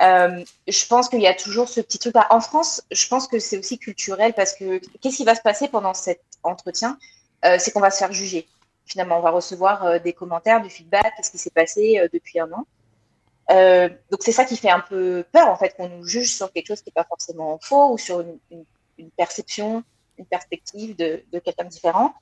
Euh, 0.00 0.44
je 0.68 0.86
pense 0.86 1.08
qu'il 1.08 1.20
y 1.20 1.26
a 1.26 1.34
toujours 1.34 1.68
ce 1.68 1.80
petit 1.80 1.98
truc. 1.98 2.14
Bah, 2.14 2.26
en 2.30 2.40
France, 2.40 2.82
je 2.90 3.08
pense 3.08 3.26
que 3.26 3.38
c'est 3.38 3.58
aussi 3.58 3.78
culturel 3.78 4.34
parce 4.34 4.54
que 4.54 4.80
qu'est-ce 5.00 5.16
qui 5.16 5.24
va 5.24 5.34
se 5.34 5.40
passer 5.40 5.68
pendant 5.68 5.94
cet 5.94 6.20
entretien 6.42 6.98
euh, 7.44 7.56
C'est 7.58 7.72
qu'on 7.72 7.80
va 7.80 7.90
se 7.90 7.98
faire 7.98 8.12
juger. 8.12 8.46
Finalement, 8.86 9.18
on 9.18 9.22
va 9.22 9.30
recevoir 9.30 9.84
euh, 9.84 9.98
des 9.98 10.12
commentaires, 10.12 10.62
du 10.62 10.70
feedback, 10.70 11.14
qu'est-ce 11.16 11.30
qui 11.30 11.38
s'est 11.38 11.50
passé 11.50 12.08
depuis 12.12 12.38
un 12.40 12.50
an. 12.52 12.66
donc 14.10 14.20
c'est 14.20 14.32
ça 14.32 14.44
qui 14.44 14.56
fait 14.56 14.70
un 14.70 14.80
peu 14.80 15.24
peur 15.32 15.48
en 15.48 15.56
fait 15.56 15.74
qu'on 15.74 15.88
nous 15.88 16.04
juge 16.04 16.34
sur 16.36 16.52
quelque 16.52 16.66
chose 16.68 16.82
qui 16.82 16.90
n'est 16.90 17.00
pas 17.02 17.08
forcément 17.08 17.58
faux 17.62 17.92
ou 17.92 17.98
sur 17.98 18.20
une, 18.20 19.10
perception, 19.16 19.82
une 20.18 20.26
perspective 20.26 20.94
de, 20.96 21.22
de 21.32 21.38
quelqu'un 21.38 21.64
de 21.64 21.70
différent. 21.70 22.12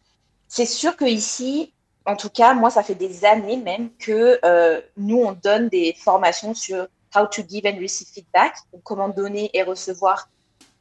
C'est 0.49 0.67
sûr 0.67 0.97
que 0.97 1.05
ici, 1.05 1.73
en 2.07 2.17
tout 2.17 2.31
cas, 2.31 2.55
moi, 2.55 2.71
ça 2.71 2.83
fait 2.83 2.95
des 2.95 3.25
années 3.25 3.57
même 3.57 3.91
que 3.97 4.39
euh, 4.45 4.81
nous, 4.97 5.19
on 5.19 5.33
donne 5.33 5.69
des 5.69 5.95
formations 5.99 6.55
sur 6.55 6.87
how 7.15 7.27
to 7.27 7.43
give 7.47 7.67
and 7.67 7.79
receive 7.81 8.07
feedback, 8.09 8.57
comment 8.85 9.09
donner 9.09 9.51
et 9.55 9.63
recevoir 9.63 10.29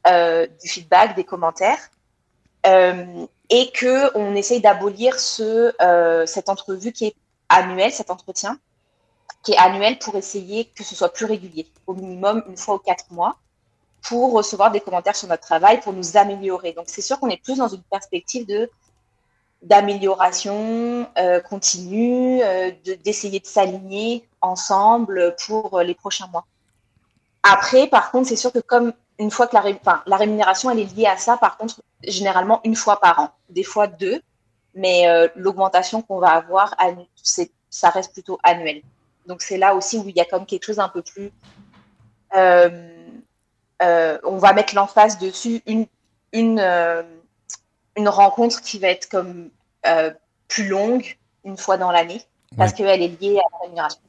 euh, 0.08 0.46
du 0.62 0.70
feedback, 0.70 1.16
des 1.16 1.24
commentaires, 1.24 1.80
euh, 2.68 3.26
et 3.50 3.72
que 3.72 4.16
on 4.18 4.36
essaye 4.36 4.62
d'abolir 4.62 5.20
ce, 5.20 5.74
cette 6.28 6.50
entrevue 6.50 6.92
qui 6.92 7.06
est 7.08 7.16
annuelle, 7.50 7.92
cet 7.92 8.12
entretien, 8.12 8.60
qui 9.44 9.54
est 9.54 9.58
annuel 9.58 9.98
pour 10.00 10.16
essayer 10.16 10.66
que 10.76 10.84
ce 10.84 10.96
soit 10.96 11.14
plus 11.14 11.26
régulier, 11.26 11.68
au 11.88 11.94
minimum 11.94 12.44
une 12.48 12.58
fois 12.58 12.76
ou 12.76 12.80
quatre 12.80 13.06
mois, 13.12 13.38
pour 14.04 14.34
recevoir 14.34 14.72
des 14.72 14.82
commentaires 14.82 15.16
sur 15.16 15.28
notre 15.28 15.44
travail, 15.44 15.80
pour 15.80 15.94
nous 15.94 16.18
améliorer. 16.18 16.74
Donc, 16.74 16.86
c'est 16.88 17.02
sûr 17.02 17.20
qu'on 17.20 17.30
est 17.30 17.42
plus 17.42 17.58
dans 17.58 17.68
une 17.68 17.84
perspective 17.84 18.46
de 18.46 18.70
d'amélioration 19.66 21.08
euh, 21.18 21.40
continue, 21.40 22.42
euh, 22.44 22.72
d'essayer 23.04 23.40
de, 23.40 23.48
s'aligner 23.48 24.28
ensemble 24.42 25.36
pour 25.46 25.80
euh, 25.80 25.84
les 25.84 25.96
prochains 25.96 26.28
mois. 26.28 26.46
Après, 27.42 27.88
par 27.88 28.12
contre, 28.12 28.30
c'est 28.30 28.36
sûr 28.36 28.52
que 28.52 28.60
comme 28.60 28.94
une 29.18 29.32
fois 29.32 29.48
que 29.48 29.56
la, 29.56 30.18
rémunération 30.18 30.70
elle 30.70 30.80
est 30.80 30.96
liée 30.96 31.08
à 31.08 31.18
ça, 31.18 31.38
par 31.38 31.58
contre, 31.58 31.82
généralement 32.04 32.62
une 32.64 32.76
fois 32.76 33.00
par 33.00 33.20
an, 33.20 33.30
des 33.50 33.64
fois 33.64 33.88
deux, 33.88 34.22
mais 34.76 35.06
l'augmentation 35.36 36.02
qu'on 36.02 36.20
va 36.20 36.32
avoir, 36.32 36.76
ça 37.70 37.90
reste 37.90 38.12
plutôt 38.12 38.38
annuel. 38.44 38.82
Donc 39.26 39.42
c'est 39.42 39.58
là 39.58 39.74
aussi 39.74 39.98
où 39.98 40.10
il 40.10 40.18
y 40.18 40.20
a 40.20 40.26
comme 40.26 40.46
quelque 40.46 40.66
chose 40.66 40.80
un 40.80 40.90
peu 40.90 41.02
plus. 41.02 41.32
on 42.34 42.78
va 44.38 44.54
mettre 44.54 44.76
l'emphase 44.76 45.18
dessus 45.18 45.62
une 45.66 45.88
rencontre 47.98 48.62
qui 48.62 48.80
va 48.80 48.90
être 48.90 49.08
comme 49.08 49.50
euh, 49.88 50.12
plus 50.48 50.68
longue 50.68 51.18
une 51.44 51.58
fois 51.58 51.78
dans 51.78 51.92
l'année 51.92 52.22
parce 52.58 52.74
qu'elle 52.74 53.02
est 53.02 53.22
liée 53.22 53.38
à 53.38 53.50
la 53.52 53.60
rémunération. 53.64 54.02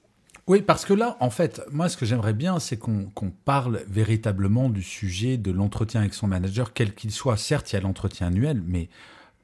Oui, 0.46 0.62
parce 0.62 0.84
que 0.84 0.94
là, 0.94 1.16
en 1.18 1.30
fait, 1.30 1.60
moi, 1.72 1.88
ce 1.88 1.96
que 1.96 2.06
j'aimerais 2.06 2.32
bien, 2.32 2.60
c'est 2.60 2.76
qu'on 2.76 3.10
parle 3.44 3.82
véritablement 3.88 4.68
du 4.68 4.82
sujet 4.82 5.38
de 5.38 5.50
l'entretien 5.50 6.02
avec 6.02 6.14
son 6.14 6.28
manager, 6.28 6.72
quel 6.72 6.94
qu'il 6.94 7.10
soit. 7.10 7.36
Certes, 7.36 7.72
il 7.72 7.76
y 7.76 7.78
a 7.78 7.80
l'entretien 7.80 8.28
annuel, 8.28 8.62
mais 8.64 8.88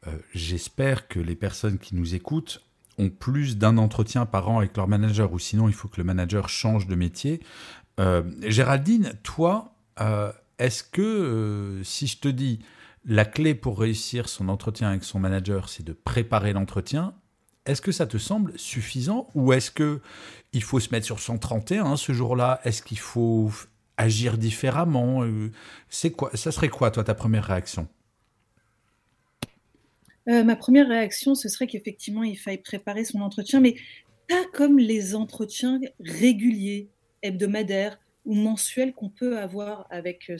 euh, 0.06 0.10
j'espère 0.32 1.08
que 1.08 1.18
les 1.18 1.34
personnes 1.34 1.78
qui 1.78 1.96
nous 1.96 2.14
écoutent 2.14 2.62
ont 2.98 3.10
plus 3.10 3.58
d'un 3.58 3.78
entretien 3.78 4.26
par 4.26 4.48
an 4.48 4.58
avec 4.58 4.76
leur 4.76 4.86
manager, 4.86 5.32
ou 5.32 5.40
sinon, 5.40 5.66
il 5.66 5.74
faut 5.74 5.88
que 5.88 5.96
le 5.96 6.04
manager 6.04 6.48
change 6.48 6.86
de 6.86 6.94
métier. 6.94 7.40
Euh, 7.98 8.22
Géraldine, 8.42 9.14
toi, 9.24 9.74
est-ce 10.58 10.84
que 10.84 11.80
si 11.82 12.06
je 12.06 12.18
te 12.18 12.28
dis 12.28 12.60
la 13.04 13.24
clé 13.24 13.54
pour 13.54 13.80
réussir 13.80 14.28
son 14.28 14.48
entretien 14.48 14.88
avec 14.88 15.04
son 15.04 15.18
manager, 15.18 15.68
c'est 15.68 15.82
de 15.82 15.92
préparer 15.92 16.52
l'entretien. 16.52 17.14
Est-ce 17.66 17.82
que 17.82 17.92
ça 17.92 18.06
te 18.06 18.18
semble 18.18 18.58
suffisant 18.58 19.28
ou 19.34 19.52
est-ce 19.52 19.70
que 19.70 20.00
il 20.52 20.62
faut 20.62 20.80
se 20.80 20.90
mettre 20.90 21.06
sur 21.06 21.20
131 21.20 21.96
ce 21.96 22.12
jour-là? 22.12 22.60
Est-ce 22.64 22.82
qu'il 22.82 22.98
faut 22.98 23.50
agir 23.96 24.38
différemment? 24.38 25.22
Euh, 25.24 25.50
C'est 25.88 26.10
quoi 26.10 26.30
Ça 26.34 26.52
serait 26.52 26.68
quoi, 26.68 26.90
toi, 26.90 27.04
ta 27.04 27.14
première 27.14 27.44
réaction? 27.44 27.88
Euh, 30.28 30.44
Ma 30.44 30.56
première 30.56 30.88
réaction, 30.88 31.34
ce 31.34 31.48
serait 31.48 31.66
qu'effectivement, 31.66 32.22
il 32.22 32.36
faille 32.36 32.58
préparer 32.58 33.04
son 33.04 33.20
entretien, 33.20 33.60
mais 33.60 33.76
pas 34.28 34.44
comme 34.52 34.78
les 34.78 35.14
entretiens 35.14 35.80
réguliers, 36.00 36.88
hebdomadaires 37.22 37.98
ou 38.24 38.34
mensuels 38.34 38.92
qu'on 38.92 39.08
peut 39.08 39.38
avoir 39.38 39.86
avec 39.90 40.30
euh, 40.30 40.36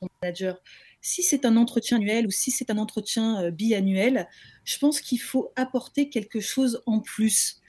son 0.00 0.08
manager 0.22 0.60
si 1.00 1.22
c'est 1.22 1.44
un 1.44 1.56
entretien 1.56 1.98
annuel 1.98 2.26
ou 2.26 2.30
si 2.30 2.50
c'est 2.50 2.70
un 2.70 2.78
entretien 2.78 3.42
euh, 3.42 3.50
biannuel, 3.50 4.28
je 4.64 4.78
pense 4.78 5.00
qu'il 5.00 5.20
faut 5.20 5.52
apporter 5.56 6.08
quelque 6.08 6.40
chose 6.40 6.82
en 6.86 7.00
plus. 7.00 7.60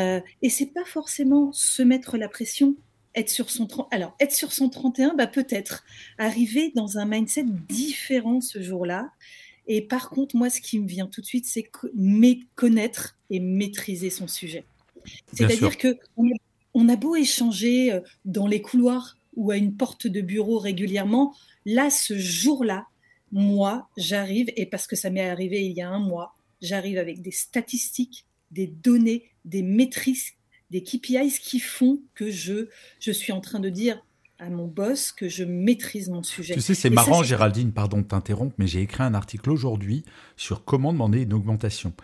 Euh, 0.00 0.20
et 0.42 0.50
c'est 0.50 0.72
pas 0.72 0.84
forcément 0.84 1.52
se 1.52 1.82
mettre 1.82 2.16
la 2.16 2.28
pression, 2.28 2.76
être 3.14 3.30
sur 3.30 3.50
son 3.50 3.66
alors 3.90 4.14
être 4.20 4.32
sur 4.32 4.52
son 4.52 4.68
31, 4.68 5.14
bah 5.14 5.26
peut-être 5.26 5.84
arriver 6.18 6.72
dans 6.74 6.98
un 6.98 7.06
mindset 7.06 7.46
différent 7.68 8.40
ce 8.40 8.62
jour-là. 8.62 9.10
Et 9.68 9.82
par 9.82 10.10
contre, 10.10 10.36
moi, 10.36 10.48
ce 10.48 10.60
qui 10.60 10.78
me 10.78 10.86
vient 10.86 11.06
tout 11.06 11.20
de 11.20 11.26
suite, 11.26 11.46
c'est 11.46 11.68
connaître 12.54 13.18
et 13.30 13.40
maîtriser 13.40 14.10
son 14.10 14.28
sujet. 14.28 14.64
C'est-à-dire 15.32 15.76
que 15.76 15.98
on 16.74 16.90
a 16.90 16.96
beau 16.96 17.16
échanger 17.16 17.92
euh, 17.92 18.00
dans 18.26 18.46
les 18.46 18.60
couloirs 18.60 19.16
ou 19.36 19.50
à 19.50 19.56
une 19.56 19.76
porte 19.76 20.06
de 20.06 20.20
bureau 20.20 20.58
régulièrement, 20.58 21.34
Là, 21.66 21.90
ce 21.90 22.16
jour-là, 22.16 22.86
moi, 23.32 23.88
j'arrive, 23.96 24.50
et 24.56 24.66
parce 24.66 24.86
que 24.86 24.94
ça 24.94 25.10
m'est 25.10 25.28
arrivé 25.28 25.66
il 25.66 25.72
y 25.72 25.82
a 25.82 25.90
un 25.90 25.98
mois, 25.98 26.34
j'arrive 26.62 26.96
avec 26.96 27.20
des 27.20 27.32
statistiques, 27.32 28.24
des 28.52 28.68
données, 28.68 29.24
des 29.44 29.62
maîtrises, 29.62 30.30
des 30.70 30.82
KPIs 30.82 31.40
qui 31.42 31.58
font 31.58 32.00
que 32.14 32.30
je, 32.30 32.68
je 33.00 33.10
suis 33.10 33.32
en 33.32 33.40
train 33.40 33.58
de 33.58 33.68
dire 33.68 34.00
à 34.38 34.48
mon 34.48 34.68
boss 34.68 35.10
que 35.10 35.28
je 35.28 35.42
maîtrise 35.42 36.08
mon 36.08 36.22
sujet. 36.22 36.54
Tu 36.54 36.60
sais, 36.60 36.74
c'est 36.74 36.90
marrant, 36.90 37.24
Géraldine, 37.24 37.72
pardon 37.72 37.98
de 37.98 38.06
t'interrompre, 38.06 38.54
mais 38.58 38.68
j'ai 38.68 38.82
écrit 38.82 39.02
un 39.02 39.14
article 39.14 39.50
aujourd'hui 39.50 40.04
sur 40.36 40.64
comment 40.64 40.92
demander 40.92 41.22
une 41.22 41.32
augmentation. 41.32 41.94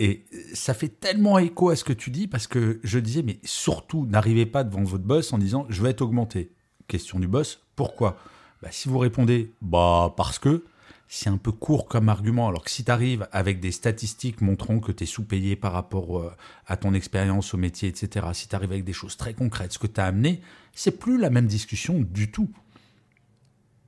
Et 0.00 0.24
ça 0.54 0.74
fait 0.74 0.88
tellement 0.88 1.38
écho 1.38 1.70
à 1.70 1.76
ce 1.76 1.84
que 1.84 1.92
tu 1.92 2.10
dis 2.10 2.26
parce 2.26 2.48
que 2.48 2.80
je 2.82 2.98
disais, 2.98 3.22
mais 3.22 3.38
surtout, 3.44 4.06
n'arrivez 4.06 4.46
pas 4.46 4.64
devant 4.64 4.82
votre 4.82 5.04
boss 5.04 5.32
en 5.32 5.38
disant, 5.38 5.66
je 5.68 5.80
vais 5.82 5.90
être 5.90 6.02
augmenté. 6.02 6.50
Question 6.88 7.18
du 7.18 7.26
boss, 7.26 7.60
pourquoi? 7.76 8.18
Bah, 8.62 8.68
si 8.70 8.88
vous 8.88 8.98
répondez 8.98 9.52
bah 9.62 10.14
parce 10.16 10.38
que, 10.38 10.64
c'est 11.06 11.28
un 11.28 11.36
peu 11.36 11.52
court 11.52 11.86
comme 11.86 12.08
argument. 12.08 12.48
Alors 12.48 12.64
que 12.64 12.70
si 12.70 12.84
tu 12.84 12.90
arrives 12.90 13.28
avec 13.30 13.60
des 13.60 13.72
statistiques 13.72 14.40
montrant 14.40 14.80
que 14.80 14.90
tu 14.90 15.04
es 15.04 15.06
sous-payé 15.06 15.54
par 15.54 15.72
rapport 15.72 16.18
euh, 16.18 16.32
à 16.66 16.76
ton 16.76 16.94
expérience 16.94 17.54
au 17.54 17.56
métier, 17.56 17.88
etc., 17.88 18.26
si 18.32 18.48
tu 18.48 18.56
arrives 18.56 18.72
avec 18.72 18.84
des 18.84 18.92
choses 18.92 19.16
très 19.16 19.34
concrètes, 19.34 19.72
ce 19.72 19.78
que 19.78 19.86
tu 19.86 20.00
as 20.00 20.06
amené, 20.06 20.40
c'est 20.72 20.98
plus 20.98 21.18
la 21.18 21.30
même 21.30 21.46
discussion 21.46 22.00
du 22.00 22.30
tout. 22.30 22.50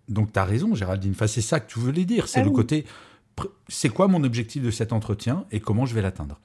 Donc 0.08 0.32
tu 0.32 0.38
as 0.38 0.44
raison, 0.44 0.74
Géraldine. 0.74 1.12
Enfin, 1.12 1.26
c'est 1.26 1.40
ça 1.40 1.58
que 1.58 1.70
tu 1.70 1.78
voulais 1.78 2.04
dire. 2.04 2.28
C'est 2.28 2.40
ah 2.40 2.44
le 2.44 2.50
côté 2.50 2.84
c'est 3.68 3.88
quoi 3.88 4.08
mon 4.08 4.24
objectif 4.24 4.62
de 4.62 4.70
cet 4.70 4.92
entretien 4.92 5.46
et 5.50 5.60
comment 5.60 5.86
je 5.86 5.94
vais 5.94 6.02
l'atteindre? 6.02 6.40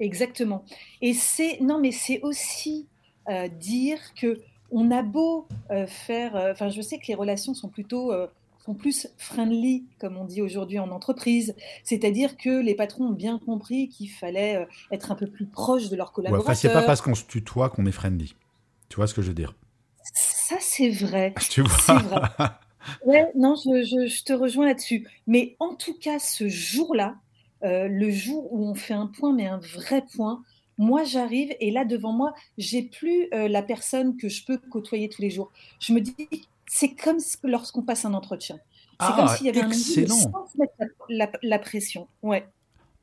Exactement. 0.00 0.64
Et 1.00 1.14
c'est 1.14 1.60
non, 1.60 1.80
mais 1.80 1.92
c'est 1.92 2.20
aussi 2.22 2.88
euh, 3.28 3.48
dire 3.48 3.98
que 4.14 4.40
on 4.70 4.90
a 4.90 5.02
beau 5.02 5.46
euh, 5.70 5.86
faire, 5.86 6.36
euh, 6.36 6.52
enfin, 6.52 6.68
je 6.68 6.80
sais 6.80 6.98
que 6.98 7.06
les 7.08 7.14
relations 7.14 7.54
sont 7.54 7.68
plutôt 7.68 8.12
euh, 8.12 8.26
sont 8.64 8.74
plus 8.74 9.08
friendly, 9.18 9.84
comme 9.98 10.16
on 10.16 10.24
dit 10.24 10.40
aujourd'hui 10.40 10.78
en 10.78 10.90
entreprise. 10.90 11.54
C'est-à-dire 11.84 12.36
que 12.36 12.62
les 12.62 12.74
patrons 12.74 13.08
ont 13.08 13.12
bien 13.12 13.38
compris 13.38 13.88
qu'il 13.88 14.08
fallait 14.08 14.66
être 14.90 15.12
un 15.12 15.14
peu 15.16 15.26
plus 15.26 15.44
proche 15.44 15.90
de 15.90 15.96
leurs 15.96 16.12
collaborateurs. 16.12 16.48
Ouais, 16.48 16.54
c'est 16.54 16.72
pas 16.72 16.82
parce 16.82 17.02
qu'on 17.02 17.14
se 17.14 17.24
tutoie 17.24 17.68
qu'on 17.68 17.84
est 17.84 17.92
friendly. 17.92 18.34
Tu 18.88 18.96
vois 18.96 19.06
ce 19.06 19.12
que 19.12 19.20
je 19.20 19.28
veux 19.28 19.34
dire? 19.34 19.54
Ça, 20.14 20.56
c'est 20.60 20.88
vrai. 20.88 21.34
Tu 21.50 21.60
vois? 21.60 21.98
Vrai. 21.98 22.48
Ouais, 23.04 23.30
non, 23.34 23.54
je, 23.54 24.24
te 24.24 24.32
rejoins 24.32 24.64
là-dessus. 24.64 25.06
Mais 25.26 25.56
en 25.58 25.74
tout 25.74 25.98
cas, 25.98 26.18
ce 26.18 26.48
jour-là, 26.48 27.16
le 27.60 28.10
jour 28.10 28.50
où 28.50 28.66
on 28.66 28.74
fait 28.74 28.94
un 28.94 29.08
point, 29.08 29.34
mais 29.34 29.46
un 29.46 29.58
vrai 29.58 30.02
point, 30.16 30.42
moi, 30.78 31.04
j'arrive 31.04 31.54
et 31.60 31.70
là, 31.70 31.84
devant 31.84 32.12
moi, 32.12 32.34
j'ai 32.58 32.82
plus 32.82 33.28
euh, 33.32 33.48
la 33.48 33.62
personne 33.62 34.16
que 34.16 34.28
je 34.28 34.44
peux 34.44 34.58
côtoyer 34.58 35.08
tous 35.08 35.22
les 35.22 35.30
jours. 35.30 35.52
Je 35.80 35.92
me 35.92 36.00
dis, 36.00 36.28
c'est 36.66 36.94
comme 36.94 37.18
lorsqu'on 37.44 37.82
passe 37.82 38.04
un 38.04 38.14
entretien. 38.14 38.58
C'est 39.00 39.14
comme 39.14 39.26
ah, 39.28 39.36
s'il 39.36 39.46
y 39.46 39.48
avait 39.48 39.60
excellent. 39.60 40.14
un 40.14 40.18
sans 40.18 40.58
mettre 40.58 41.36
la, 41.42 41.58
pression. 41.58 42.08
Ouais. 42.22 42.46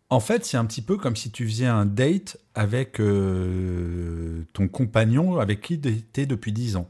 En 0.09 0.19
fait, 0.19 0.45
c'est 0.45 0.57
un 0.57 0.65
petit 0.65 0.81
peu 0.81 0.97
comme 0.97 1.15
si 1.15 1.31
tu 1.31 1.47
faisais 1.47 1.65
un 1.65 1.85
date 1.85 2.37
avec 2.55 2.99
euh, 2.99 4.45
ton 4.53 4.67
compagnon 4.67 5.39
avec 5.39 5.61
qui 5.61 5.79
tu 5.79 5.89
étais 5.89 6.25
depuis 6.25 6.53
10 6.53 6.77
ans. 6.77 6.89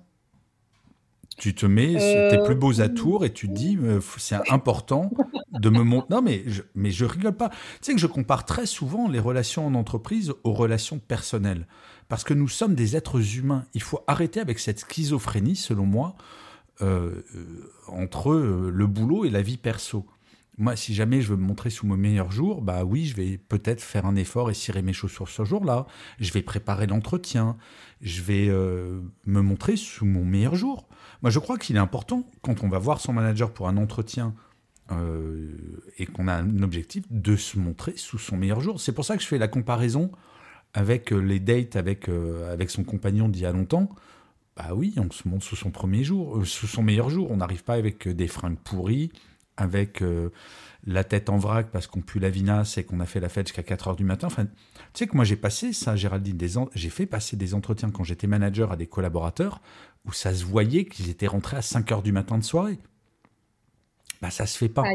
Tu 1.42 1.56
te 1.56 1.66
mets 1.66 1.96
tes 2.30 2.38
plus 2.46 2.54
beaux 2.54 2.82
euh, 2.82 2.84
atours 2.84 3.26
et 3.26 3.34
tu 3.34 3.48
te 3.48 3.54
dis, 3.54 3.76
euh, 3.82 4.00
c'est 4.18 4.38
important 4.52 5.10
de 5.52 5.70
me 5.72 5.82
montrer. 5.82 6.08
Non, 6.12 6.22
mais 6.22 6.44
je, 6.46 6.62
mais 6.76 6.92
je 6.92 7.04
rigole 7.04 7.36
pas. 7.36 7.50
Tu 7.50 7.58
sais 7.82 7.94
que 7.96 8.00
je 8.00 8.06
compare 8.06 8.46
très 8.46 8.68
souvent 8.68 9.10
les 9.10 9.18
relations 9.18 9.66
en 9.66 9.74
entreprise 9.74 10.36
aux 10.44 10.54
relations 10.54 11.00
personnelles. 11.00 11.66
Parce 12.10 12.24
que 12.24 12.36
nous 12.36 12.48
sommes 12.48 12.76
des 12.76 12.96
êtres 12.96 13.40
humains. 13.40 13.66
Il 13.74 13.82
faut 13.82 14.04
arrêter 14.06 14.40
avec 14.40 14.60
cette 14.60 14.82
schizophrénie, 14.82 15.56
selon 15.56 15.88
moi, 15.88 16.16
euh, 16.84 17.24
entre 17.88 18.36
le 18.36 18.86
boulot 18.86 19.26
et 19.26 19.32
la 19.32 19.42
vie 19.42 19.58
perso. 19.58 20.06
moi, 20.60 20.76
si 20.76 20.94
jamais 20.94 21.22
je 21.24 21.30
veux 21.30 21.38
me 21.38 21.48
montrer 21.48 21.72
sous 21.72 21.88
mon 21.88 21.98
meilleur 21.98 22.32
jour, 22.32 22.62
bah 22.62 22.84
oui, 22.84 23.06
je 23.06 23.16
vais 23.16 23.40
peut-être 23.40 23.82
faire 23.82 24.06
un 24.06 24.16
effort 24.16 24.52
et 24.52 24.54
cirer 24.54 24.84
mes 24.84 24.94
chaussures 24.94 25.28
ce 25.28 25.44
jour-là. 25.44 25.88
Je 26.20 26.32
vais 26.34 26.44
préparer 26.44 26.86
l'entretien. 26.86 27.58
Je 28.02 28.22
vais 28.22 28.48
euh, 28.48 29.02
me 29.26 29.42
montrer 29.42 29.76
sous 29.76 30.06
mon 30.06 30.24
meilleur 30.24 30.54
jour. 30.54 30.88
Moi, 31.22 31.30
je 31.30 31.40
crois 31.40 31.58
qu'il 31.58 31.76
est 31.76 31.80
important, 31.80 32.30
quand 32.42 32.64
on 32.64 32.70
va 32.70 32.80
voir 32.80 33.00
son 33.00 33.14
manager 33.14 33.52
pour 33.52 33.68
un 33.68 33.78
entretien 33.78 34.34
euh, 34.92 35.50
et 35.98 36.06
qu'on 36.06 36.28
a 36.28 36.34
un 36.34 36.64
objectif, 36.64 37.04
de 37.10 37.36
se 37.36 37.60
montrer 37.60 37.94
sous 37.96 38.18
son 38.18 38.38
meilleur 38.38 38.62
jour. 38.62 38.80
C'est 38.82 38.92
pour 38.92 39.06
ça 39.06 39.16
que 39.18 39.24
je 39.24 39.28
fais 39.28 39.38
la 39.38 39.48
comparaison 39.48 40.12
avec 40.74 41.12
euh, 41.14 41.18
les 41.18 41.40
dates 41.40 41.76
avec, 41.76 42.10
avec 42.10 42.70
son 42.70 42.84
compagnon 42.84 43.30
d'il 43.30 43.44
y 43.44 43.46
a 43.46 43.52
longtemps. 43.52 43.90
Bah 44.58 44.70
oui, 44.74 44.94
on 44.98 45.10
se 45.12 45.28
montre 45.28 45.46
sous 45.46 45.56
son 45.56 45.72
premier 45.72 46.04
jour, 46.04 46.46
sous 46.46 46.68
son 46.68 46.84
meilleur 46.84 47.10
jour. 47.10 47.32
On 47.32 47.38
n'arrive 47.38 47.64
pas 47.64 47.76
avec 47.76 48.08
des 48.08 48.28
fringues 48.28 48.58
pourries 48.58 49.12
avec 49.62 50.02
euh, 50.02 50.30
la 50.86 51.04
tête 51.04 51.30
en 51.30 51.38
vrac 51.38 51.70
parce 51.72 51.88
qu'on 51.88 52.02
pue 52.02 52.20
la 52.20 52.30
vinasse 52.30 52.78
et 52.78 52.84
qu'on 52.84 53.00
a 53.00 53.06
fait 53.06 53.20
la 53.20 53.30
fête 53.30 53.48
jusqu'à 53.48 53.64
4 53.64 53.90
heures 53.90 53.96
du 53.96 54.04
matin. 54.04 54.28
Enfin, 54.28 54.46
tu 54.46 54.52
sais 54.94 55.08
que 55.08 55.16
moi 55.16 55.26
j'ai 55.26 55.36
passé 55.36 55.74
ça, 55.74 55.96
Géraldine, 55.96 56.38
j'ai 56.74 56.90
fait 56.90 57.06
passer 57.06 57.38
des 57.38 57.54
entretiens 57.54 57.92
quand 57.92 58.04
j'étais 58.04 58.28
manager 58.28 58.72
à 58.72 58.76
des 58.76 58.88
collaborateurs 58.88 59.62
où 60.06 60.12
ça 60.12 60.34
se 60.34 60.44
voyait 60.44 60.86
qu'ils 60.86 61.10
étaient 61.10 61.28
rentrés 61.28 61.58
à 61.58 61.62
5 61.62 61.92
heures 61.92 62.02
du 62.02 62.12
matin 62.12 62.38
de 62.38 62.44
soirée. 62.44 62.80
Bah 64.22 64.32
ça 64.32 64.46
se 64.46 64.58
fait 64.58 64.70
pas. 64.70 64.84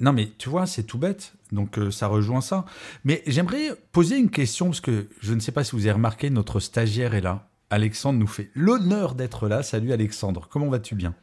Non 0.00 0.12
mais 0.12 0.30
tu 0.38 0.48
vois, 0.48 0.66
c'est 0.66 0.84
tout 0.84 0.96
bête, 0.96 1.32
donc 1.50 1.76
euh, 1.76 1.90
ça 1.90 2.06
rejoint 2.06 2.40
ça. 2.40 2.64
Mais 3.02 3.20
j'aimerais 3.26 3.70
poser 3.90 4.16
une 4.16 4.30
question 4.30 4.66
parce 4.66 4.80
que 4.80 5.08
je 5.20 5.34
ne 5.34 5.40
sais 5.40 5.50
pas 5.50 5.64
si 5.64 5.72
vous 5.72 5.82
avez 5.82 5.92
remarqué, 5.92 6.30
notre 6.30 6.60
stagiaire 6.60 7.14
est 7.14 7.20
là. 7.20 7.50
Alexandre 7.70 8.18
nous 8.18 8.28
fait 8.28 8.50
l'honneur 8.54 9.16
d'être 9.16 9.48
là. 9.48 9.64
Salut 9.64 9.92
Alexandre, 9.92 10.48
comment 10.48 10.68
vas-tu 10.68 10.94
bien? 10.94 11.16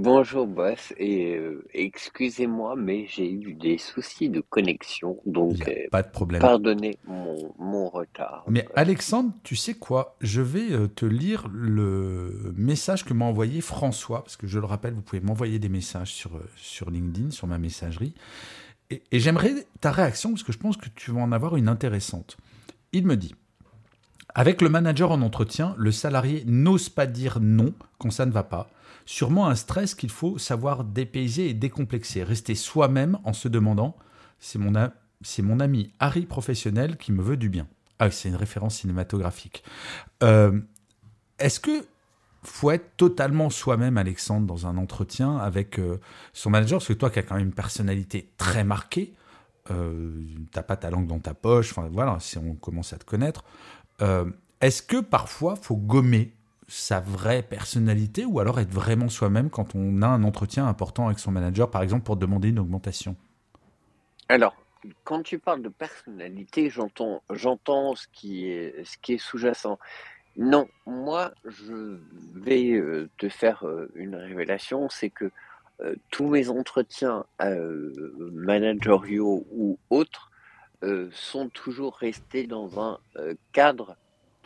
Bonjour 0.00 0.46
boss, 0.46 0.94
et 0.96 1.34
euh, 1.34 1.64
excusez-moi, 1.74 2.76
mais 2.76 3.08
j'ai 3.08 3.28
eu 3.32 3.54
des 3.54 3.78
soucis 3.78 4.28
de 4.28 4.40
connexion, 4.40 5.18
donc 5.26 5.66
euh, 5.66 5.88
pas 5.90 6.04
de 6.04 6.10
problème. 6.10 6.40
pardonnez 6.40 6.98
mon, 7.04 7.52
mon 7.58 7.88
retard. 7.88 8.44
Mais 8.46 8.64
Alexandre, 8.76 9.32
tu 9.42 9.56
sais 9.56 9.74
quoi? 9.74 10.14
Je 10.20 10.40
vais 10.40 10.70
euh, 10.70 10.86
te 10.86 11.04
lire 11.04 11.48
le 11.52 12.52
message 12.56 13.04
que 13.04 13.12
m'a 13.12 13.24
envoyé 13.24 13.60
François, 13.60 14.22
parce 14.22 14.36
que 14.36 14.46
je 14.46 14.60
le 14.60 14.66
rappelle, 14.66 14.94
vous 14.94 15.02
pouvez 15.02 15.20
m'envoyer 15.20 15.58
des 15.58 15.68
messages 15.68 16.12
sur, 16.12 16.30
sur 16.54 16.90
LinkedIn, 16.90 17.32
sur 17.32 17.48
ma 17.48 17.58
messagerie. 17.58 18.14
Et, 18.90 19.02
et 19.10 19.18
j'aimerais 19.18 19.66
ta 19.80 19.90
réaction, 19.90 20.30
parce 20.30 20.44
que 20.44 20.52
je 20.52 20.58
pense 20.58 20.76
que 20.76 20.88
tu 20.94 21.10
vas 21.10 21.22
en 21.22 21.32
avoir 21.32 21.56
une 21.56 21.68
intéressante. 21.68 22.36
Il 22.92 23.04
me 23.04 23.16
dit 23.16 23.34
Avec 24.32 24.62
le 24.62 24.68
manager 24.68 25.10
en 25.10 25.22
entretien, 25.22 25.74
le 25.76 25.90
salarié 25.90 26.44
n'ose 26.46 26.88
pas 26.88 27.06
dire 27.06 27.40
non 27.40 27.74
quand 27.98 28.12
ça 28.12 28.26
ne 28.26 28.30
va 28.30 28.44
pas 28.44 28.70
Sûrement 29.10 29.48
un 29.48 29.54
stress 29.54 29.94
qu'il 29.94 30.10
faut 30.10 30.36
savoir 30.36 30.84
dépayser 30.84 31.48
et 31.48 31.54
décomplexer, 31.54 32.22
rester 32.22 32.54
soi-même 32.54 33.18
en 33.24 33.32
se 33.32 33.48
demandant 33.48 33.96
c'est 34.38 34.58
mon, 34.58 35.60
ami 35.60 35.94
Harry 35.98 36.26
professionnel 36.26 36.98
qui 36.98 37.12
me 37.12 37.22
veut 37.22 37.38
du 37.38 37.48
bien. 37.48 37.66
Ah, 37.98 38.10
c'est 38.10 38.28
une 38.28 38.36
référence 38.36 38.80
cinématographique. 38.80 39.64
Euh, 40.22 40.60
est-ce 41.38 41.58
que 41.58 41.86
faut 42.42 42.70
être 42.70 42.98
totalement 42.98 43.48
soi-même, 43.48 43.96
Alexandre, 43.96 44.46
dans 44.46 44.66
un 44.66 44.76
entretien 44.76 45.38
avec 45.38 45.78
euh, 45.78 45.98
son 46.34 46.50
manager? 46.50 46.78
Parce 46.78 46.88
que 46.88 46.92
toi, 46.92 47.08
qui 47.08 47.18
as 47.18 47.22
quand 47.22 47.36
même 47.36 47.46
une 47.46 47.54
personnalité 47.54 48.30
très 48.36 48.62
marquée, 48.62 49.14
euh, 49.70 50.22
t'as 50.52 50.62
pas 50.62 50.76
ta 50.76 50.90
langue 50.90 51.06
dans 51.06 51.18
ta 51.18 51.32
poche, 51.32 51.70
enfin 51.70 51.88
voilà, 51.90 52.18
si 52.20 52.36
on 52.36 52.56
commence 52.56 52.92
à 52.92 52.98
te 52.98 53.06
connaître. 53.06 53.42
Euh, 54.02 54.30
est-ce 54.60 54.82
que 54.82 55.00
parfois, 55.00 55.56
faut 55.56 55.76
gommer 55.76 56.34
sa 56.68 57.00
vraie 57.00 57.42
personnalité 57.42 58.26
ou 58.26 58.40
alors 58.40 58.60
être 58.60 58.72
vraiment 58.72 59.08
soi-même 59.08 59.50
quand 59.50 59.74
on 59.74 60.02
a 60.02 60.06
un 60.06 60.22
entretien 60.22 60.66
important 60.66 61.06
avec 61.06 61.18
son 61.18 61.32
manager, 61.32 61.70
par 61.70 61.82
exemple 61.82 62.04
pour 62.04 62.16
demander 62.16 62.50
une 62.50 62.58
augmentation? 62.58 63.16
Alors, 64.28 64.54
quand 65.04 65.22
tu 65.22 65.38
parles 65.38 65.62
de 65.62 65.70
personnalité, 65.70 66.70
j'entends, 66.70 67.22
j'entends 67.30 67.94
ce 67.94 68.06
qui 68.12 68.50
est, 68.50 68.84
ce 68.84 68.98
qui 68.98 69.14
est 69.14 69.18
sous-jacent. 69.18 69.78
Non, 70.36 70.68
moi, 70.86 71.32
je 71.44 71.98
vais 72.34 72.72
euh, 72.72 73.08
te 73.18 73.28
faire 73.28 73.66
euh, 73.66 73.90
une 73.94 74.14
révélation, 74.14 74.88
c'est 74.88 75.10
que 75.10 75.30
euh, 75.80 75.96
tous 76.10 76.28
mes 76.28 76.48
entretiens 76.48 77.24
manageriaux 77.40 79.46
ou 79.52 79.78
autres 79.90 80.30
sont 81.10 81.48
toujours 81.48 81.96
restés 81.96 82.46
dans 82.46 82.80
un 82.80 83.00
cadre 83.52 83.96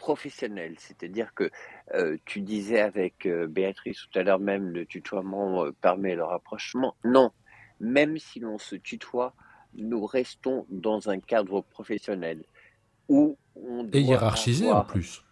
professionnel. 0.03 0.75
C'est-à-dire 0.79 1.33
que 1.33 1.49
euh, 1.95 2.17
tu 2.25 2.41
disais 2.41 2.81
avec 2.81 3.25
euh, 3.25 3.47
Béatrice 3.47 3.99
tout 4.11 4.19
à 4.19 4.25
l'heure 4.25 4.41
même, 4.41 4.69
le 4.71 4.85
tutoiement 4.85 5.65
euh, 5.65 5.71
permet 5.81 6.17
le 6.17 6.25
rapprochement. 6.25 6.97
Non, 7.05 7.31
même 7.79 8.19
si 8.19 8.41
l'on 8.41 8.59
se 8.59 8.75
tutoie, 8.75 9.33
nous 9.75 10.05
restons 10.05 10.67
dans 10.71 11.09
un 11.09 11.21
cadre 11.21 11.61
professionnel 11.61 12.43
où 13.09 13.39
on 13.55 13.85
doit 13.85 14.01
et 14.01 14.03
hiérarchisé 14.03 14.73
en 14.73 14.85
plus. 14.85 15.23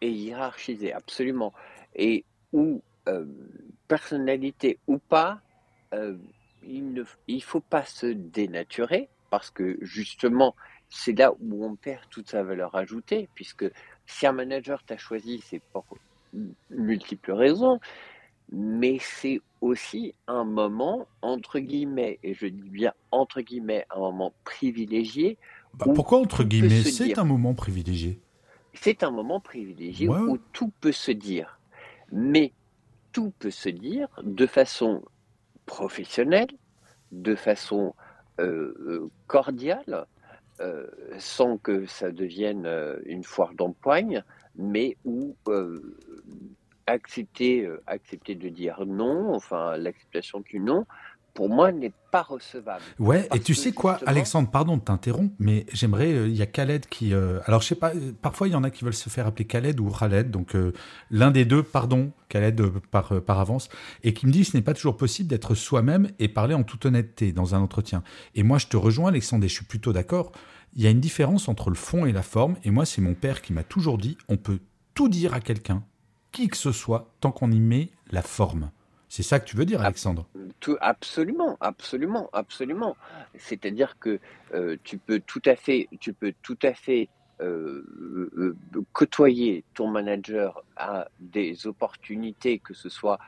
Et 0.00 0.10
hiérarchisé, 0.10 0.92
absolument. 0.92 1.52
Et 1.96 2.24
où 2.52 2.80
personnalité 3.88 4.78
ou 4.86 4.98
pas, 4.98 5.40
il 6.62 6.92
ne 6.92 7.02
il 7.26 7.42
faut 7.42 7.60
pas 7.60 7.84
se 7.84 8.06
dénaturer 8.06 9.08
parce 9.30 9.50
que 9.50 9.76
justement 9.80 10.54
c'est 10.92 11.18
là 11.18 11.32
où 11.40 11.64
on 11.64 11.74
perd 11.74 12.02
toute 12.10 12.28
sa 12.28 12.42
valeur 12.42 12.74
ajoutée 12.74 13.28
puisque 13.34 13.64
si 14.06 14.26
un 14.26 14.32
manager 14.32 14.82
t'a 14.82 14.96
choisi, 14.96 15.42
c'est 15.44 15.62
pour 15.72 15.84
multiples 16.70 17.32
raisons, 17.32 17.80
mais 18.50 18.98
c'est 19.00 19.40
aussi 19.60 20.14
un 20.26 20.44
moment, 20.44 21.06
entre 21.22 21.58
guillemets, 21.58 22.18
et 22.22 22.34
je 22.34 22.46
dis 22.46 22.68
bien 22.68 22.92
entre 23.10 23.40
guillemets, 23.40 23.86
un 23.94 24.00
moment 24.00 24.32
privilégié. 24.44 25.38
Bah, 25.74 25.86
pourquoi 25.94 26.18
entre 26.18 26.44
guillemets? 26.44 26.82
C'est 26.82 27.18
un 27.18 27.24
moment 27.24 27.54
privilégié. 27.54 28.20
C'est 28.74 29.02
un 29.02 29.10
moment 29.10 29.40
privilégié 29.40 30.08
où 30.08 30.38
tout 30.52 30.72
peut 30.80 30.92
se 30.92 31.12
dire. 31.12 31.58
Mais 32.10 32.52
tout 33.12 33.32
peut 33.38 33.50
se 33.50 33.68
dire 33.68 34.08
de 34.22 34.46
façon 34.46 35.02
professionnelle, 35.66 36.48
de 37.10 37.34
façon 37.34 37.94
euh, 38.40 38.74
euh, 38.80 39.10
cordiale, 39.26 40.06
euh, 40.60 40.86
sans 41.18 41.56
que 41.56 41.86
ça 41.86 42.10
devienne 42.10 42.66
euh, 42.66 42.98
une 43.06 43.24
foire 43.24 43.54
d'empoigne, 43.54 44.22
mais 44.54 44.96
où 45.04 45.34
euh, 45.48 45.96
accepter, 46.86 47.68
accepter 47.86 48.34
de 48.34 48.48
dire 48.48 48.84
non, 48.86 49.34
enfin 49.34 49.76
l'acceptation 49.76 50.40
du 50.40 50.60
non, 50.60 50.84
pour 51.34 51.48
moi, 51.48 51.72
n'est 51.72 51.92
pas 52.10 52.22
recevable. 52.22 52.82
Ouais, 52.98 53.28
et 53.34 53.40
tu 53.40 53.54
sais 53.54 53.72
quoi, 53.72 53.98
Alexandre, 54.06 54.50
pardon 54.50 54.76
de 54.76 54.82
t'interrompre, 54.82 55.34
mais 55.38 55.64
j'aimerais, 55.72 56.28
il 56.28 56.36
y 56.36 56.42
a 56.42 56.46
Khaled 56.46 56.86
qui... 56.86 57.14
alors, 57.14 57.62
je 57.62 57.68
sais 57.68 57.74
pas, 57.74 57.92
parfois, 58.20 58.48
il 58.48 58.52
y 58.52 58.54
en 58.54 58.64
a 58.64 58.70
qui 58.70 58.84
veulent 58.84 58.92
se 58.92 59.08
faire 59.08 59.26
appeler 59.26 59.46
Khaled 59.46 59.80
ou 59.80 59.90
Khaled, 59.90 60.30
donc 60.30 60.54
l'un 61.10 61.30
des 61.30 61.46
deux, 61.46 61.62
pardon, 61.62 62.12
Khaled 62.28 62.60
par, 62.90 63.22
par 63.22 63.40
avance, 63.40 63.70
et 64.02 64.12
qui 64.12 64.26
me 64.26 64.32
dit 64.32 64.44
ce 64.44 64.56
n'est 64.56 64.62
pas 64.62 64.74
toujours 64.74 64.98
possible 64.98 65.28
d'être 65.28 65.54
soi-même 65.54 66.08
et 66.18 66.28
parler 66.28 66.54
en 66.54 66.64
toute 66.64 66.84
honnêteté 66.84 67.32
dans 67.32 67.54
un 67.54 67.60
entretien. 67.60 68.02
Et 68.34 68.42
moi, 68.42 68.58
je 68.58 68.66
te 68.66 68.76
rejoins, 68.76 69.08
Alexandre, 69.08 69.44
et 69.44 69.48
je 69.48 69.54
suis 69.54 69.64
plutôt 69.64 69.92
d'accord 69.92 70.32
il 70.74 70.82
y 70.82 70.86
a 70.86 70.90
une 70.90 71.00
différence 71.00 71.48
entre 71.48 71.70
le 71.70 71.76
fond 71.76 72.06
et 72.06 72.12
la 72.12 72.22
forme. 72.22 72.56
Et 72.64 72.70
moi, 72.70 72.84
c'est 72.84 73.00
mon 73.00 73.14
père 73.14 73.42
qui 73.42 73.52
m'a 73.52 73.64
toujours 73.64 73.98
dit 73.98 74.16
on 74.28 74.36
peut 74.36 74.60
tout 74.94 75.08
dire 75.08 75.34
à 75.34 75.40
quelqu'un, 75.40 75.84
qui 76.32 76.48
que 76.48 76.56
ce 76.56 76.72
soit, 76.72 77.14
tant 77.20 77.32
qu'on 77.32 77.50
y 77.50 77.60
met 77.60 77.90
la 78.10 78.22
forme. 78.22 78.70
C'est 79.14 79.22
ça 79.22 79.38
que 79.38 79.44
tu 79.44 79.58
veux 79.58 79.66
dire, 79.66 79.82
Alexandre? 79.82 80.26
Tout, 80.58 80.78
Absolument, 80.80 81.58
absolument, 81.60 82.30
absolument. 82.32 82.96
C'est-à-dire 83.36 83.98
que 83.98 84.18
euh, 84.54 84.78
tu 84.84 84.96
peux 84.96 85.20
tout 85.20 85.42
à 85.44 85.54
fait, 85.54 85.90
tu 86.00 86.14
peux 86.14 86.32
tout 86.40 86.56
à 86.62 86.72
fait 86.72 87.10
euh, 87.42 87.84
euh, 88.38 88.56
côtoyer 88.94 89.64
ton 89.74 89.86
manager 89.88 90.64
à 90.78 91.08
des 91.20 91.66
opportunités, 91.66 92.58
que 92.58 92.72
ce 92.72 92.88
soit 92.88 93.18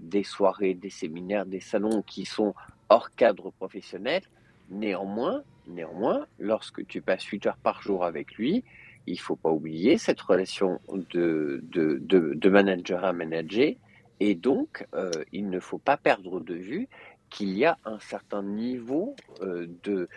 des 0.00 0.22
soirées, 0.22 0.74
des 0.74 0.90
séminaires, 0.90 1.44
des 1.44 1.58
salons 1.58 2.02
qui 2.02 2.24
sont 2.24 2.54
hors 2.88 3.10
cadre 3.16 3.50
professionnel. 3.50 4.22
Néanmoins, 4.70 5.42
Néanmoins, 5.66 6.26
lorsque 6.38 6.86
tu 6.86 7.00
passes 7.00 7.24
8 7.24 7.46
heures 7.46 7.56
par 7.56 7.82
jour 7.82 8.04
avec 8.04 8.34
lui, 8.34 8.62
il 9.08 9.18
faut 9.18 9.36
pas 9.36 9.50
oublier 9.50 9.98
cette 9.98 10.20
relation 10.20 10.80
de, 11.12 11.64
de, 11.72 11.98
de, 12.00 12.48
manager 12.48 13.04
à 13.04 13.12
manager. 13.12 13.72
Et 14.20 14.34
donc, 14.34 14.86
euh, 14.94 15.10
il 15.32 15.50
ne 15.50 15.60
faut 15.60 15.78
pas 15.78 15.96
perdre 15.96 16.40
de 16.40 16.54
vue 16.54 16.88
qu'il 17.30 17.56
y 17.56 17.64
a 17.64 17.76
un 17.84 17.98
certain 17.98 18.42
niveau 18.42 19.16
euh, 19.42 19.66
de 19.82 20.08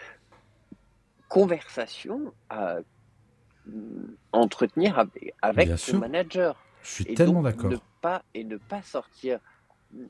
conversation 1.27 2.33
à 2.49 2.77
mm, 3.65 3.71
entretenir 4.31 4.99
avec, 4.99 5.33
avec 5.41 5.77
son 5.77 5.99
manager. 5.99 6.55
Je 6.81 6.89
suis 6.89 7.13
tellement 7.13 7.41
d'accord. 7.41 7.71
Pas, 8.01 8.23
et 8.33 8.43
ne 8.43 8.57
pas 8.57 8.81
sortir, 8.81 9.39
mm, 9.93 10.05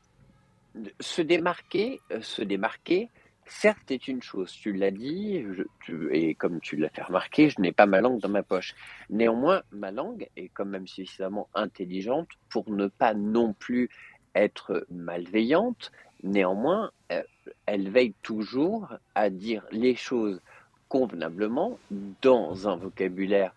se 1.00 1.22
démarquer, 1.22 2.00
euh, 2.12 2.22
se 2.22 2.42
démarquer 2.42 3.10
certes 3.50 3.92
est 3.92 4.08
une 4.08 4.22
chose, 4.22 4.52
tu 4.52 4.72
l'as 4.72 4.92
dit, 4.92 5.44
et 6.12 6.36
comme 6.36 6.60
tu 6.62 6.78
l'as 6.78 6.90
fait 6.90 7.02
remarquer, 7.02 7.50
je 7.50 7.60
n'ai 7.60 7.72
pas 7.72 7.86
ma 7.86 8.02
langue 8.02 8.20
dans 8.20 8.30
ma 8.30 8.44
poche. 8.44 8.76
Néanmoins, 9.10 9.64
ma 9.72 9.92
langue 9.92 10.28
est 10.38 10.50
quand 10.50 10.66
même 10.66 10.88
suffisamment 10.88 11.50
intelligente 11.54 12.30
pour 12.50 12.70
ne 12.70 12.88
pas 12.88 13.14
non 13.14 13.54
plus 13.54 13.90
être 14.36 14.86
malveillante. 14.90 15.92
Néanmoins, 16.24 16.92
euh, 17.12 17.24
elle 17.66 17.90
veille 17.90 18.14
toujours 18.22 18.94
à 19.16 19.30
dire 19.30 19.66
les 19.72 19.96
choses 19.96 20.42
convenablement 20.88 21.80
dans 22.22 22.68
un 22.68 22.76
vocabulaire 22.76 23.54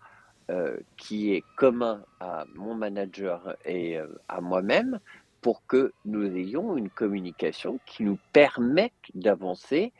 euh, 0.49 0.77
qui 0.97 1.33
est 1.33 1.43
commun 1.55 2.03
à 2.19 2.45
mon 2.55 2.75
manager 2.75 3.55
et 3.65 3.97
euh, 3.97 4.07
à 4.27 4.41
moi-même 4.41 4.99
pour 5.43 5.67
que 5.67 5.93
nous 6.05 6.25
ayons 6.35 6.75
une 6.75 6.89
communication 6.89 7.79
qui 7.85 8.03
nous 8.03 8.17
permette 8.31 8.93
d'avancer 9.13 9.93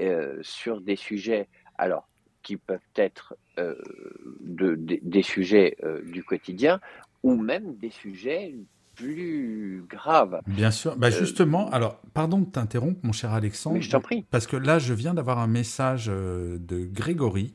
euh, 0.00 0.38
sur 0.40 0.80
des 0.80 0.96
sujets, 0.96 1.48
alors 1.76 2.08
qui 2.42 2.56
peuvent 2.56 2.80
être 2.96 3.36
de, 3.56 4.74
des 4.76 5.22
sujets 5.22 5.78
du 6.04 6.22
quotidien 6.22 6.78
ou 7.22 7.36
même 7.36 7.76
des 7.76 7.88
sujets 7.88 8.54
plus 8.94 9.84
graves. 9.88 10.40
Bien 10.46 10.70
sûr. 10.70 10.94
Bah 10.96 11.10
justement, 11.10 11.70
alors, 11.70 12.00
pardon 12.12 12.38
de 12.38 12.44
t'interrompre, 12.44 13.00
mon 13.02 13.12
cher 13.12 13.32
Alexandre. 13.32 13.76
Mais 13.76 13.82
je 13.82 13.90
t'en 13.90 14.00
prie. 14.02 14.24
Parce 14.30 14.46
que 14.46 14.56
là, 14.56 14.78
je 14.78 14.92
viens 14.92 15.14
d'avoir 15.14 15.38
un 15.38 15.46
message 15.46 16.06
de 16.06 16.84
Grégory 16.84 17.52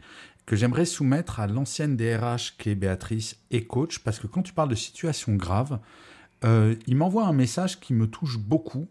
que 0.49 0.56
j'aimerais 0.56 0.86
soumettre 0.86 1.39
à 1.39 1.45
l'ancienne 1.45 1.95
DRH 1.95 2.58
qui 2.58 2.71
est 2.71 2.75
Béatrice 2.75 3.38
et 3.52 3.65
coach, 3.65 3.99
parce 3.99 4.17
que 4.17 4.25
quand 4.25 4.41
tu 4.41 4.52
parles 4.52 4.69
de 4.69 4.73
situation 4.73 5.36
grave, 5.36 5.78
euh, 6.45 6.75
il 6.88 6.95
m'envoie 6.95 7.25
un 7.25 7.34
message 7.34 7.80
qui 7.80 7.93
me 7.93 8.08
touche 8.08 8.38
beaucoup. 8.38 8.88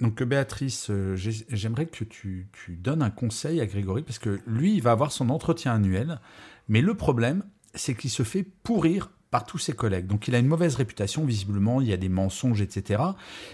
Donc 0.00 0.22
Béatrice, 0.22 0.88
euh, 0.90 1.14
j'aimerais 1.16 1.86
que 1.86 2.04
tu, 2.04 2.48
donnes 2.68 3.02
un 3.02 3.10
conseil 3.10 3.60
à 3.60 3.66
Grégory, 3.66 4.02
parce 4.02 4.18
que 4.18 4.40
lui, 4.46 4.74
il 4.74 4.82
va 4.82 4.92
avoir 4.92 5.12
son 5.12 5.28
entretien 5.28 5.74
annuel, 5.74 6.20
mais 6.68 6.80
le 6.80 6.94
problème, 6.94 7.44
c'est 7.74 7.94
qu'il 7.94 8.10
se 8.10 8.22
fait 8.22 8.44
pourrir 8.62 9.10
par 9.30 9.44
tous 9.44 9.58
ses 9.58 9.74
collègues. 9.74 10.06
Donc 10.06 10.26
il 10.26 10.34
a 10.34 10.38
une 10.38 10.46
mauvaise 10.46 10.74
réputation, 10.74 11.24
visiblement, 11.24 11.80
il 11.80 11.88
y 11.88 11.92
a 11.92 11.96
des 11.96 12.08
mensonges, 12.08 12.62
etc. 12.62 13.02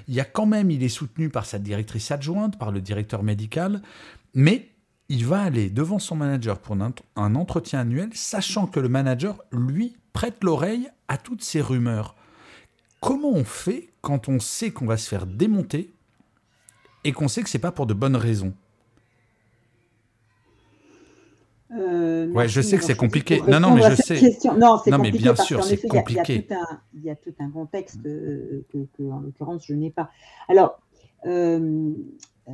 Il 0.09 0.15
y 0.15 0.21
a 0.21 0.25
quand 0.25 0.47
même, 0.47 0.71
il 0.71 0.83
est 0.83 0.89
soutenu 0.89 1.29
par 1.29 1.45
sa 1.45 1.59
directrice 1.59 2.11
adjointe, 2.11 2.59
par 2.59 2.71
le 2.71 2.81
directeur 2.81 3.23
médical, 3.23 3.83
mais 4.33 4.71
il 5.09 5.27
va 5.27 5.43
aller 5.43 5.69
devant 5.69 5.99
son 5.99 6.17
manager 6.17 6.59
pour 6.59 6.77
un 7.17 7.35
entretien 7.35 7.81
annuel, 7.81 8.11
sachant 8.15 8.67
que 8.67 8.81
le 8.81 8.89
manager, 8.89 9.43
lui, 9.53 9.97
prête 10.13 10.43
l'oreille 10.43 10.89
à 11.09 11.19
toutes 11.19 11.43
ces 11.43 11.61
rumeurs. 11.61 12.17
Comment 13.01 13.31
on 13.31 13.45
fait 13.45 13.89
quand 14.01 14.29
on 14.29 14.41
sait 14.41 14.71
qu'on 14.71 14.87
va 14.87 14.97
se 14.97 15.09
faire 15.09 15.27
démonter 15.27 15.93
et 17.05 17.13
qu'on 17.13 17.29
sait 17.29 17.43
que 17.43 17.49
c'est 17.49 17.59
pas 17.59 17.73
pour 17.73 17.87
de 17.87 17.95
bonnes 17.95 18.17
raisons 18.17 18.55
euh, 21.73 22.29
ouais, 22.29 22.49
je 22.49 22.61
sais 22.61 22.79
que 22.79 22.85
c'est 22.85 22.97
compliqué. 22.97 23.43
Non, 23.49 23.59
non, 23.59 23.75
mais 23.75 23.83
je 23.91 24.01
sais. 24.01 24.39
Non. 24.57 24.81
Mais 24.99 25.11
bien 25.11 25.35
sûr, 25.35 25.65
c'est 25.65 25.87
compliqué. 25.87 26.47
Il 26.95 27.03
y, 27.03 27.11
a 27.11 27.17
tout 27.17 27.35
un 27.41 27.51
contexte 27.51 28.07
euh, 28.07 28.65
que, 28.73 29.03
en 29.11 29.21
l'occurrence, 29.21 29.67
je 29.67 29.75
n'ai 29.75 29.91
pas. 29.91 30.11
Alors, 30.49 30.81
euh, 31.27 31.93
euh, 32.49 32.53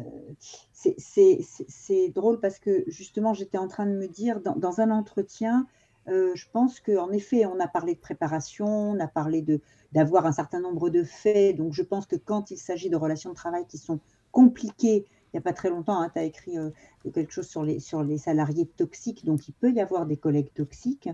c'est 0.72 2.08
drôle 2.14 2.40
parce 2.40 2.58
que 2.58 2.84
justement, 2.86 3.34
j'étais 3.34 3.58
en 3.58 3.68
train 3.68 3.86
de 3.86 3.92
me 3.92 4.08
dire, 4.08 4.40
dans, 4.40 4.80
un 4.80 4.90
entretien, 4.90 5.66
euh, 6.08 6.32
je 6.34 6.46
pense 6.52 6.80
qu'en 6.80 7.10
effet, 7.10 7.46
on 7.46 7.60
a 7.60 7.68
parlé 7.68 7.94
de 7.94 8.00
préparation, 8.00 8.66
on 8.66 9.00
a 9.00 9.06
parlé 9.06 9.44
d'avoir 9.92 10.26
un 10.26 10.32
certain 10.32 10.60
nombre 10.60 10.90
de 10.90 11.04
faits. 11.04 11.56
Donc, 11.56 11.72
je 11.72 11.82
pense 11.82 12.06
que 12.06 12.16
quand 12.16 12.50
il 12.50 12.56
s'agit 12.56 12.90
de 12.90 12.96
relations 12.96 13.30
de 13.30 13.34
travail 13.34 13.66
qui 13.66 13.78
sont 13.78 14.00
compliquées, 14.32 15.06
il 15.06 15.36
n'y 15.36 15.38
a 15.38 15.42
pas 15.42 15.52
très 15.52 15.70
longtemps, 15.70 16.00
hein, 16.00 16.10
tu 16.12 16.18
as 16.18 16.24
écrit 16.24 16.58
euh, 16.58 16.70
quelque 17.14 17.32
chose 17.32 17.48
sur 17.48 17.62
les, 17.62 18.18
salariés 18.18 18.66
toxiques, 18.66 19.24
donc 19.24 19.48
il 19.48 19.52
peut 19.52 19.72
y 19.72 19.80
avoir 19.80 20.04
des 20.06 20.16
collègues 20.16 20.52
toxiques. 20.52 21.08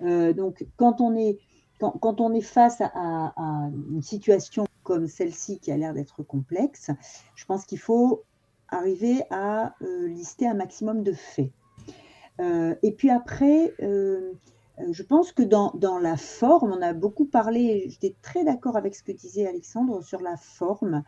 donc, 0.00 0.66
quand 0.76 1.00
on 1.00 1.14
est, 1.14 1.38
face 2.42 2.80
à, 2.80 3.32
une 3.90 4.02
situation 4.02 4.66
comme 4.82 5.06
celle-ci 5.06 5.58
qui 5.58 5.72
a 5.72 5.76
l'air 5.76 5.94
d'être 5.94 6.22
complexe, 6.22 6.90
je 7.34 7.44
pense 7.46 7.64
qu'il 7.64 7.78
faut 7.78 8.24
arriver 8.72 9.22
à 9.30 9.74
euh, 9.82 10.08
lister 10.08 10.46
un 10.48 10.54
maximum 10.54 11.02
de 11.02 11.12
faits. 11.12 11.50
Euh, 12.40 12.74
et 12.82 12.92
puis 12.92 13.10
après, 13.10 13.74
euh, 13.82 14.32
je 14.90 15.02
pense 15.02 15.32
que 15.32 15.42
dans, 15.42 15.72
dans, 15.74 15.98
la 15.98 16.16
forme, 16.16 16.72
on 16.72 16.82
a 16.82 16.92
beaucoup 16.92 17.26
parlé, 17.26 17.86
j'étais 17.88 18.14
très 18.22 18.44
d'accord 18.44 18.76
avec 18.76 18.94
ce 18.94 19.02
que 19.02 19.12
disait 19.12 19.46
Alexandre 19.46 20.02
sur 20.02 20.20
la 20.20 20.36
forme. 20.36 21.02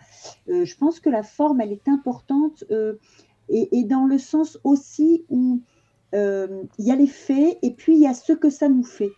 je 0.46 0.76
pense 0.76 1.00
que 1.00 1.10
la 1.10 1.22
forme, 1.22 1.60
elle 1.60 1.72
est 1.72 1.88
importante 1.88 2.64
et, 3.48 3.78
et, 3.78 3.84
dans 3.84 4.06
le 4.06 4.18
sens 4.18 4.58
aussi 4.64 5.24
où 5.30 5.62
il 6.12 6.68
y 6.78 6.92
a 6.92 6.96
les 6.96 7.06
faits 7.06 7.58
et 7.62 7.72
puis 7.72 7.94
il 7.94 8.00
y 8.00 8.06
a 8.06 8.14
ce 8.14 8.32
que 8.32 8.50
ça 8.50 8.68
nous 8.68 8.84
fait. 8.84 9.10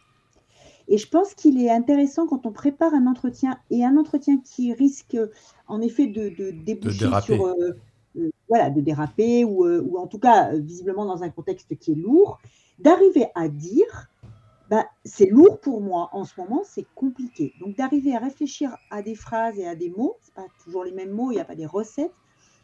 Et 0.88 0.98
je 0.98 1.08
pense 1.08 1.34
qu'il 1.34 1.60
est 1.60 1.70
intéressant 1.70 2.26
quand 2.26 2.46
on 2.46 2.52
prépare 2.52 2.94
un 2.94 3.06
entretien 3.06 3.58
et 3.70 3.84
un 3.84 3.96
entretien 3.96 4.38
qui 4.38 4.72
risque 4.72 5.16
en 5.66 5.80
effet 5.80 6.06
de, 6.06 6.28
de 6.28 6.50
déboucher 6.50 7.08
sur 7.22 7.46
euh, 7.46 7.76
voilà, 8.48 8.70
de 8.70 8.80
déraper 8.80 9.44
ou, 9.44 9.64
euh, 9.64 9.82
ou, 9.82 9.98
en 9.98 10.06
tout 10.06 10.18
cas 10.18 10.52
euh, 10.52 10.58
visiblement 10.58 11.04
dans 11.04 11.22
un 11.22 11.30
contexte 11.30 11.76
qui 11.78 11.92
est 11.92 11.96
lourd, 11.96 12.38
d'arriver 12.78 13.26
à 13.34 13.48
dire 13.48 14.08
bah, 14.68 14.84
c'est 15.04 15.26
lourd 15.26 15.60
pour 15.60 15.80
moi 15.80 16.10
en 16.12 16.24
ce 16.24 16.40
moment, 16.40 16.62
c'est 16.64 16.86
compliqué. 16.94 17.52
Donc 17.60 17.76
d'arriver 17.76 18.16
à 18.16 18.18
réfléchir 18.18 18.76
à 18.90 19.02
des 19.02 19.14
phrases 19.14 19.58
et 19.58 19.66
à 19.66 19.74
des 19.74 19.90
mots, 19.90 20.16
c'est 20.22 20.34
pas 20.34 20.46
toujours 20.64 20.84
les 20.84 20.92
mêmes 20.92 21.12
mots, 21.12 21.30
il 21.30 21.36
n'y 21.36 21.40
a 21.40 21.44
pas 21.44 21.54
des 21.54 21.66
recettes, 21.66 22.14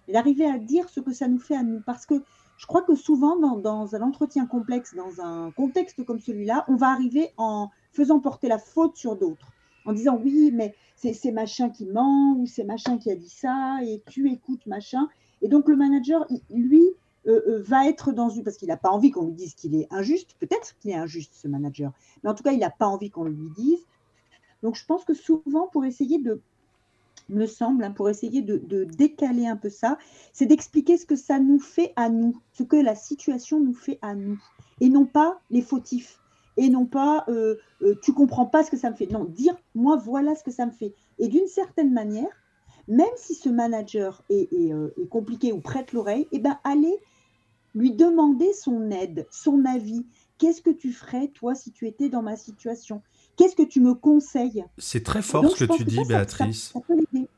mais 0.07 0.14
d'arriver 0.14 0.47
à 0.47 0.59
dire 0.59 0.88
ce 0.88 1.01
que 1.01 1.12
ça 1.12 1.29
nous 1.29 1.38
fait 1.38 1.57
à 1.57 1.62
nous. 1.62 1.81
Parce 1.87 2.07
que 2.07 2.14
je 2.57 2.66
crois 2.66 2.83
que 2.83 2.95
souvent 2.97 3.38
dans, 3.38 3.57
dans 3.57 3.95
un 3.95 4.03
entretien 4.03 4.47
complexe, 4.47 4.95
dans 4.95 5.21
un 5.21 5.53
contexte 5.53 6.05
comme 6.05 6.18
celui-là, 6.18 6.64
on 6.68 6.77
va 6.77 6.88
arriver 6.88 7.31
en 7.37 7.71
faisant 7.92 8.18
porter 8.18 8.49
la 8.49 8.59
faute 8.59 8.97
sur 8.97 9.16
d'autres, 9.16 9.53
en 9.85 9.92
disant 9.92 10.18
oui, 10.21 10.51
mais 10.53 10.75
c'est 10.97 11.33
machin 11.33 11.71
qui 11.71 11.87
ment, 11.87 12.37
ou 12.38 12.47
c'est 12.47 12.64
machin 12.64 12.99
qui 12.99 13.11
a 13.11 13.16
dit 13.16 13.29
ça, 13.29 13.79
et 13.83 14.03
tu 14.09 14.31
écoutes 14.31 14.66
machin. 14.66 15.09
Et 15.42 15.48
donc 15.48 15.68
le 15.68 15.76
manager, 15.76 16.26
lui, 16.50 16.83
euh, 17.26 17.40
euh, 17.46 17.62
va 17.62 17.88
être 17.88 18.12
dans 18.12 18.28
une... 18.28 18.42
Parce 18.42 18.57
qu'il 18.57 18.68
n'a 18.68 18.76
pas 18.76 18.90
envie 18.90 19.11
qu'on 19.11 19.26
lui 19.26 19.35
dise 19.35 19.55
qu'il 19.55 19.74
est 19.74 19.87
injuste. 19.92 20.35
Peut-être 20.40 20.76
qu'il 20.81 20.90
est 20.90 20.96
injuste, 20.96 21.33
ce 21.35 21.46
manager. 21.48 21.92
Mais 22.22 22.31
en 22.31 22.35
tout 22.35 22.42
cas, 22.42 22.52
il 22.52 22.59
n'a 22.59 22.70
pas 22.70 22.87
envie 22.87 23.11
qu'on 23.11 23.24
lui 23.24 23.50
dise. 23.57 23.85
Donc 24.62 24.76
je 24.76 24.85
pense 24.85 25.05
que 25.05 25.14
souvent, 25.14 25.68
pour 25.72 25.85
essayer 25.85 26.18
de 26.18 26.40
me 27.28 27.46
semble, 27.46 27.85
hein, 27.85 27.92
pour 27.92 28.09
essayer 28.09 28.42
de, 28.42 28.85
décaler 28.85 29.46
un 29.46 29.57
peu 29.57 29.70
ça, 29.70 29.98
c'est 30.33 30.46
d'expliquer 30.46 30.96
ce 30.96 31.07
que 31.07 31.16
ça 31.16 31.38
nous 31.38 31.61
fait 31.61 31.92
à 31.96 32.09
nous, 32.09 32.40
ce 32.52 32.62
que 32.62 32.76
la 32.76 32.94
situation 32.94 33.61
nous 33.61 33.74
fait 33.74 33.98
à 34.02 34.14
nous, 34.14 34.38
et 34.81 34.88
non 34.88 35.07
pas 35.07 35.40
les 35.50 35.62
fautifs, 35.62 36.18
et 36.57 36.68
non 36.68 36.85
pas 36.85 37.24
euh, 37.28 37.57
tu 38.02 38.12
comprends 38.12 38.46
pas 38.46 38.64
ce 38.64 38.70
que 38.70 38.76
ça 38.76 38.90
me 38.90 38.96
fait. 38.96 39.07
Non, 39.07 39.24
dire 39.24 39.57
moi 39.74 39.96
voilà 39.96 40.35
ce 40.35 40.42
que 40.42 40.50
ça 40.50 40.66
me 40.66 40.72
fait. 40.72 40.94
Et 41.18 41.28
d'une 41.28 41.46
certaine 41.46 41.92
manière, 41.92 42.28
même 42.88 43.07
si 43.16 43.35
ce 43.35 43.49
manager 43.49 44.23
euh, 44.31 44.88
est, 44.97 45.09
compliqué 45.09 45.53
ou 45.53 45.61
prête 45.61 45.92
l'oreille, 45.92 46.27
eh 46.33 46.38
ben, 46.38 46.59
allez 46.64 46.95
lui 47.75 47.92
demander 47.92 48.53
son 48.53 48.90
aide, 48.90 49.27
son 49.31 49.64
avis. 49.64 50.05
Qu'est-ce 50.38 50.61
que 50.61 50.71
tu 50.71 50.92
ferais, 50.92 51.29
toi, 51.29 51.55
si 51.55 51.71
tu 51.71 51.87
étais 51.87 52.09
dans 52.09 52.23
ma 52.23 52.37
situation? 52.37 53.03
Qu'est-ce 53.37 53.57
que 53.57 53.62
tu 53.62 53.81
me 53.81 53.95
conseilles? 53.95 54.64
C'est 54.79 55.05
très 55.05 55.23
fort 55.23 55.49
ce 55.51 55.64
que 55.64 55.77
tu 55.77 55.85
dis, 55.85 56.05
Béatrice. 56.05 56.75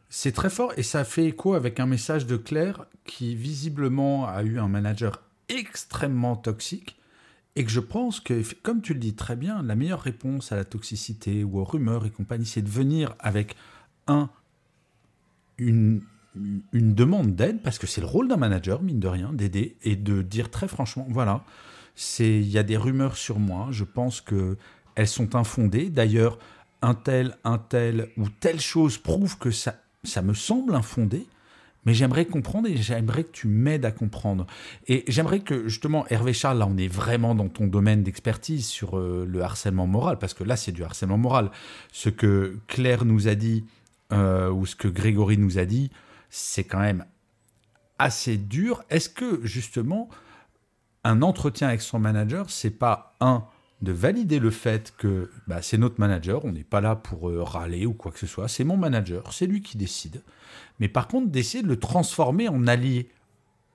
C'est 0.08 0.32
très 0.32 0.50
fort 0.50 0.72
et 0.76 0.82
ça 0.82 1.04
fait 1.04 1.26
écho 1.26 1.54
avec 1.54 1.80
un 1.80 1.86
message 1.86 2.26
de 2.26 2.36
Claire 2.36 2.86
qui 3.04 3.34
visiblement 3.34 4.26
a 4.26 4.42
eu 4.42 4.58
un 4.58 4.68
manager 4.68 5.22
extrêmement 5.48 6.36
toxique 6.36 6.96
et 7.56 7.64
que 7.64 7.70
je 7.70 7.80
pense 7.80 8.20
que, 8.20 8.42
comme 8.62 8.80
tu 8.80 8.94
le 8.94 9.00
dis 9.00 9.14
très 9.14 9.36
bien, 9.36 9.62
la 9.62 9.74
meilleure 9.74 10.00
réponse 10.00 10.50
à 10.52 10.56
la 10.56 10.64
toxicité 10.64 11.44
ou 11.44 11.58
aux 11.58 11.64
rumeurs 11.64 12.06
et 12.06 12.10
compagnie, 12.10 12.46
c'est 12.46 12.62
de 12.62 12.68
venir 12.68 13.14
avec 13.20 13.54
un 14.06 14.28
une, 15.58 16.02
une 16.72 16.94
demande 16.94 17.34
d'aide, 17.34 17.62
parce 17.62 17.78
que 17.78 17.86
c'est 17.86 18.00
le 18.00 18.06
rôle 18.06 18.28
d'un 18.28 18.36
manager, 18.36 18.82
mine 18.82 19.00
de 19.00 19.08
rien, 19.08 19.32
d'aider 19.32 19.76
et 19.82 19.96
de 19.96 20.22
dire 20.22 20.50
très 20.50 20.68
franchement, 20.68 21.06
voilà, 21.08 21.44
il 22.18 22.48
y 22.48 22.58
a 22.58 22.62
des 22.62 22.76
rumeurs 22.76 23.16
sur 23.16 23.38
moi, 23.38 23.68
je 23.70 23.84
pense 23.84 24.20
que 24.20 24.56
elles 24.96 25.08
sont 25.08 25.34
infondées. 25.34 25.90
D'ailleurs, 25.90 26.38
un 26.82 26.94
tel, 26.94 27.36
un 27.44 27.58
tel 27.58 28.08
ou 28.16 28.28
telle 28.28 28.60
chose 28.60 28.98
prouve 28.98 29.38
que 29.38 29.50
ça, 29.50 29.76
ça 30.04 30.22
me 30.22 30.34
semble 30.34 30.74
infondé. 30.74 31.26
Mais 31.86 31.92
j'aimerais 31.92 32.24
comprendre 32.24 32.66
et 32.66 32.78
j'aimerais 32.78 33.24
que 33.24 33.32
tu 33.32 33.46
m'aides 33.46 33.84
à 33.84 33.90
comprendre. 33.90 34.46
Et 34.88 35.04
j'aimerais 35.06 35.40
que 35.40 35.68
justement, 35.68 36.06
Hervé 36.08 36.32
Charles, 36.32 36.58
là 36.58 36.66
on 36.66 36.78
est 36.78 36.88
vraiment 36.88 37.34
dans 37.34 37.48
ton 37.48 37.66
domaine 37.66 38.02
d'expertise 38.02 38.66
sur 38.66 38.98
euh, 38.98 39.26
le 39.28 39.42
harcèlement 39.42 39.86
moral, 39.86 40.18
parce 40.18 40.32
que 40.32 40.44
là 40.44 40.56
c'est 40.56 40.72
du 40.72 40.82
harcèlement 40.82 41.18
moral. 41.18 41.50
Ce 41.92 42.08
que 42.08 42.56
Claire 42.68 43.04
nous 43.04 43.28
a 43.28 43.34
dit 43.34 43.64
euh, 44.12 44.50
ou 44.50 44.66
ce 44.66 44.76
que 44.76 44.88
Grégory 44.88 45.38
nous 45.38 45.58
a 45.58 45.64
dit, 45.64 45.90
c'est 46.30 46.64
quand 46.64 46.80
même 46.80 47.04
assez 47.98 48.36
dur. 48.36 48.82
Est-ce 48.90 49.08
que 49.08 49.44
justement 49.44 50.08
un 51.04 51.22
entretien 51.22 51.68
avec 51.68 51.82
son 51.82 51.98
manager, 51.98 52.50
c'est 52.50 52.70
pas 52.70 53.14
un 53.20 53.44
de 53.82 53.92
valider 53.92 54.38
le 54.38 54.50
fait 54.50 54.94
que 54.96 55.30
bah, 55.46 55.60
c'est 55.60 55.76
notre 55.76 56.00
manager, 56.00 56.44
on 56.44 56.52
n'est 56.52 56.64
pas 56.64 56.80
là 56.80 56.96
pour 56.96 57.28
euh, 57.28 57.42
râler 57.42 57.86
ou 57.86 57.92
quoi 57.92 58.10
que 58.12 58.18
ce 58.18 58.26
soit, 58.26 58.48
c'est 58.48 58.64
mon 58.64 58.76
manager, 58.76 59.32
c'est 59.32 59.46
lui 59.46 59.60
qui 59.60 59.76
décide. 59.76 60.22
Mais 60.80 60.88
par 60.88 61.06
contre, 61.06 61.30
d'essayer 61.30 61.62
de 61.62 61.68
le 61.68 61.78
transformer 61.78 62.48
en 62.48 62.66
allié, 62.66 63.10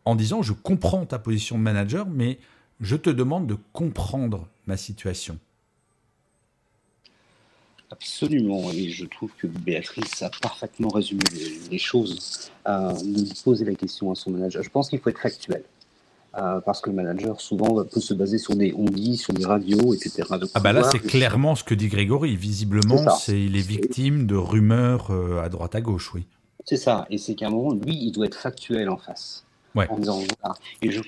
en 0.06 0.16
disant 0.16 0.42
je 0.42 0.54
comprends 0.54 1.06
ta 1.06 1.20
position 1.20 1.58
de 1.58 1.64
manager, 1.64 2.08
mais 2.08 2.40
je 2.82 2.96
te 2.96 3.10
demande 3.10 3.46
de 3.46 3.58
comprendre 3.72 4.48
ma 4.66 4.78
situation. 4.78 5.38
Absolument, 7.92 8.72
et 8.72 8.90
je 8.90 9.06
trouve 9.06 9.32
que 9.38 9.48
Béatrice 9.48 10.22
a 10.22 10.30
parfaitement 10.42 10.90
résumé 10.90 11.24
les, 11.72 11.78
choses. 11.80 12.52
Euh, 12.68 12.94
de 12.94 13.44
poser 13.44 13.66
la 13.66 13.74
question 13.74 14.12
à 14.12 14.16
son 14.16 14.30
manager. 14.30 14.62
Je 14.62 14.70
pense 14.70 14.90
qu'il 14.90 15.00
faut 15.00 15.10
être 15.10 15.20
factuel. 15.20 15.64
Euh, 16.38 16.62
parce 16.62 16.80
que 16.80 16.92
le 16.92 16.96
manager 16.96 17.42
souvent 17.42 17.84
peut 17.84 18.00
se 18.00 18.14
baser 18.14 18.38
sur 18.38 18.56
des 18.56 18.72
on 18.78 18.86
dit, 18.86 19.18
sur 19.18 19.34
des 19.34 19.44
radios, 19.46 19.96
etc. 19.96 20.28
ah 20.54 20.60
bah 20.60 20.74
là 20.74 20.84
c'est 20.84 21.00
clairement 21.00 21.56
ce 21.56 21.64
que 21.64 21.74
dit 21.74 21.88
Grégory. 21.88 22.36
Visiblement, 22.36 23.10
c'est 23.18 23.42
il 23.42 23.58
est 23.58 23.68
victime 23.68 24.28
de 24.28 24.36
rumeurs 24.36 25.10
euh, 25.10 25.42
à 25.42 25.50
droite 25.50 25.74
à 25.74 25.82
gauche, 25.82 26.14
oui. 26.14 26.28
C'est 26.66 26.78
ça, 26.78 27.08
et 27.10 27.18
c'est 27.18 27.34
qu'à 27.34 27.48
un 27.48 27.50
moment, 27.50 27.74
lui, 27.74 27.96
il 27.96 28.12
doit 28.12 28.28
être 28.28 28.38
factuel 28.38 28.90
en 28.90 28.98
face. 28.98 29.44
Ouais. 29.74 29.88
En 29.90 29.98
disant, 29.98 30.22
Et 30.84 30.92
je, 30.92 31.02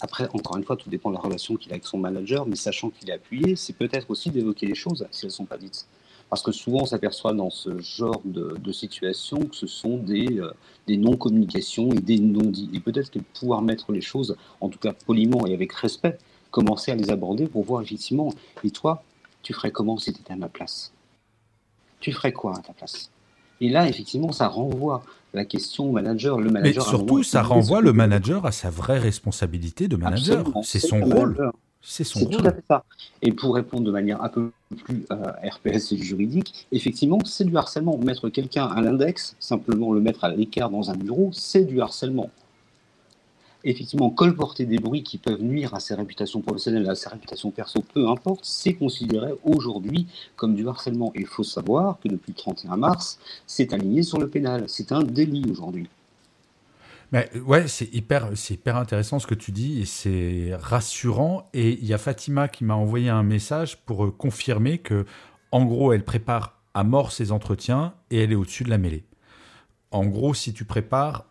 après, 0.00 0.28
encore 0.32 0.56
une 0.56 0.64
fois, 0.64 0.76
tout 0.76 0.90
dépend 0.90 1.10
de 1.10 1.14
la 1.14 1.20
relation 1.20 1.56
qu'il 1.56 1.70
a 1.70 1.74
avec 1.74 1.84
son 1.84 1.98
manager, 1.98 2.46
mais 2.46 2.56
sachant 2.56 2.90
qu'il 2.90 3.10
est 3.10 3.12
appuyé, 3.12 3.54
c'est 3.54 3.74
peut-être 3.74 4.10
aussi 4.10 4.30
d'évoquer 4.30 4.66
les 4.66 4.74
choses 4.74 5.06
si 5.12 5.24
elles 5.24 5.30
ne 5.30 5.32
sont 5.34 5.44
pas 5.44 5.58
dites. 5.58 5.86
Parce 6.30 6.42
que 6.42 6.52
souvent, 6.52 6.82
on 6.82 6.86
s'aperçoit 6.86 7.32
dans 7.32 7.50
ce 7.50 7.78
genre 7.78 8.20
de, 8.24 8.56
de 8.58 8.72
situation 8.72 9.38
que 9.38 9.56
ce 9.56 9.66
sont 9.66 9.96
des, 9.96 10.38
euh, 10.38 10.52
des 10.86 10.96
non-communications 10.96 11.90
et 11.92 12.00
des 12.00 12.18
non-dits. 12.18 12.70
Et 12.74 12.80
peut-être 12.80 13.10
que 13.10 13.18
pouvoir 13.18 13.62
mettre 13.62 13.92
les 13.92 14.02
choses, 14.02 14.36
en 14.60 14.68
tout 14.68 14.78
cas 14.78 14.92
poliment 14.92 15.46
et 15.46 15.54
avec 15.54 15.72
respect, 15.72 16.18
commencer 16.50 16.92
à 16.92 16.96
les 16.96 17.10
aborder 17.10 17.46
pour 17.46 17.64
voir 17.64 17.82
effectivement, 17.82 18.32
et 18.62 18.70
toi, 18.70 19.02
tu 19.42 19.54
ferais 19.54 19.70
comment 19.70 19.96
si 19.96 20.12
tu 20.12 20.20
étais 20.20 20.32
à 20.32 20.36
ma 20.36 20.48
place? 20.48 20.92
Tu 22.00 22.12
ferais 22.12 22.32
quoi 22.32 22.56
à 22.56 22.60
ta 22.60 22.72
place? 22.74 23.10
Et 23.60 23.70
là, 23.70 23.88
effectivement, 23.88 24.32
ça 24.32 24.48
renvoie 24.48 25.02
la 25.34 25.44
question 25.44 25.88
au 25.88 25.92
manager. 25.92 26.38
Le 26.38 26.50
manager 26.50 26.84
Mais 26.84 26.90
surtout, 26.90 27.22
ça 27.22 27.42
renvoie 27.42 27.80
le 27.80 27.92
manager 27.92 28.46
à 28.46 28.52
sa 28.52 28.70
vraie 28.70 28.98
responsabilité 28.98 29.88
de 29.88 29.96
manager. 29.96 30.44
C'est 30.62 30.78
son 30.78 31.00
rôle. 31.00 31.50
C'est 31.80 32.04
son 32.04 32.26
tout 32.26 32.44
à 32.44 32.52
fait 32.52 32.64
ça. 32.68 32.84
Et 33.22 33.32
pour 33.32 33.54
répondre 33.54 33.84
de 33.84 33.90
manière 33.90 34.22
un 34.22 34.28
peu 34.28 34.50
plus 34.84 35.06
euh, 35.10 35.32
RPS 35.42 35.92
et 35.92 35.98
juridique, 35.98 36.66
effectivement, 36.72 37.18
c'est 37.24 37.44
du 37.44 37.56
harcèlement. 37.56 37.96
Mettre 37.98 38.28
quelqu'un 38.28 38.66
à 38.66 38.80
l'index, 38.80 39.36
simplement 39.38 39.92
le 39.92 40.00
mettre 40.00 40.24
à 40.24 40.28
l'écart 40.30 40.70
dans 40.70 40.90
un 40.90 40.96
bureau, 40.96 41.30
c'est 41.32 41.64
du 41.64 41.80
harcèlement. 41.80 42.30
Effectivement, 43.64 44.10
colporter 44.10 44.66
des 44.66 44.78
bruits 44.78 45.02
qui 45.02 45.18
peuvent 45.18 45.42
nuire 45.42 45.74
à 45.74 45.80
ses 45.80 45.94
réputations 45.94 46.40
professionnelles, 46.40 46.88
à 46.88 46.94
ses 46.94 47.08
réputations 47.08 47.50
perso, 47.50 47.82
peu 47.92 48.08
importe, 48.08 48.40
c'est 48.44 48.74
considéré 48.74 49.32
aujourd'hui 49.42 50.06
comme 50.36 50.54
du 50.54 50.68
harcèlement. 50.68 51.12
Il 51.16 51.26
faut 51.26 51.42
savoir 51.42 51.98
que 52.00 52.08
depuis 52.08 52.32
le 52.32 52.36
31 52.36 52.76
mars, 52.76 53.18
c'est 53.46 53.72
aligné 53.72 54.02
sur 54.02 54.18
le 54.18 54.28
pénal. 54.28 54.64
C'est 54.68 54.92
un 54.92 55.02
délit 55.02 55.44
aujourd'hui. 55.50 55.88
Ouais, 57.12 57.68
c'est 57.68 57.92
hyper, 57.94 58.30
hyper 58.50 58.76
intéressant 58.76 59.18
ce 59.18 59.26
que 59.26 59.34
tu 59.34 59.50
dis 59.50 59.80
et 59.80 59.86
c'est 59.86 60.54
rassurant. 60.54 61.48
Et 61.54 61.70
il 61.70 61.86
y 61.86 61.94
a 61.94 61.98
Fatima 61.98 62.48
qui 62.48 62.64
m'a 62.64 62.74
envoyé 62.74 63.08
un 63.08 63.22
message 63.22 63.78
pour 63.78 64.04
euh, 64.04 64.10
confirmer 64.10 64.78
que, 64.78 65.06
en 65.50 65.64
gros, 65.64 65.92
elle 65.94 66.04
prépare 66.04 66.60
à 66.74 66.84
mort 66.84 67.12
ses 67.12 67.32
entretiens 67.32 67.94
et 68.10 68.22
elle 68.22 68.32
est 68.32 68.34
au-dessus 68.34 68.64
de 68.64 68.70
la 68.70 68.76
mêlée. 68.76 69.04
En 69.90 70.04
gros, 70.04 70.34
si 70.34 70.52
tu 70.52 70.66
prépares, 70.66 71.24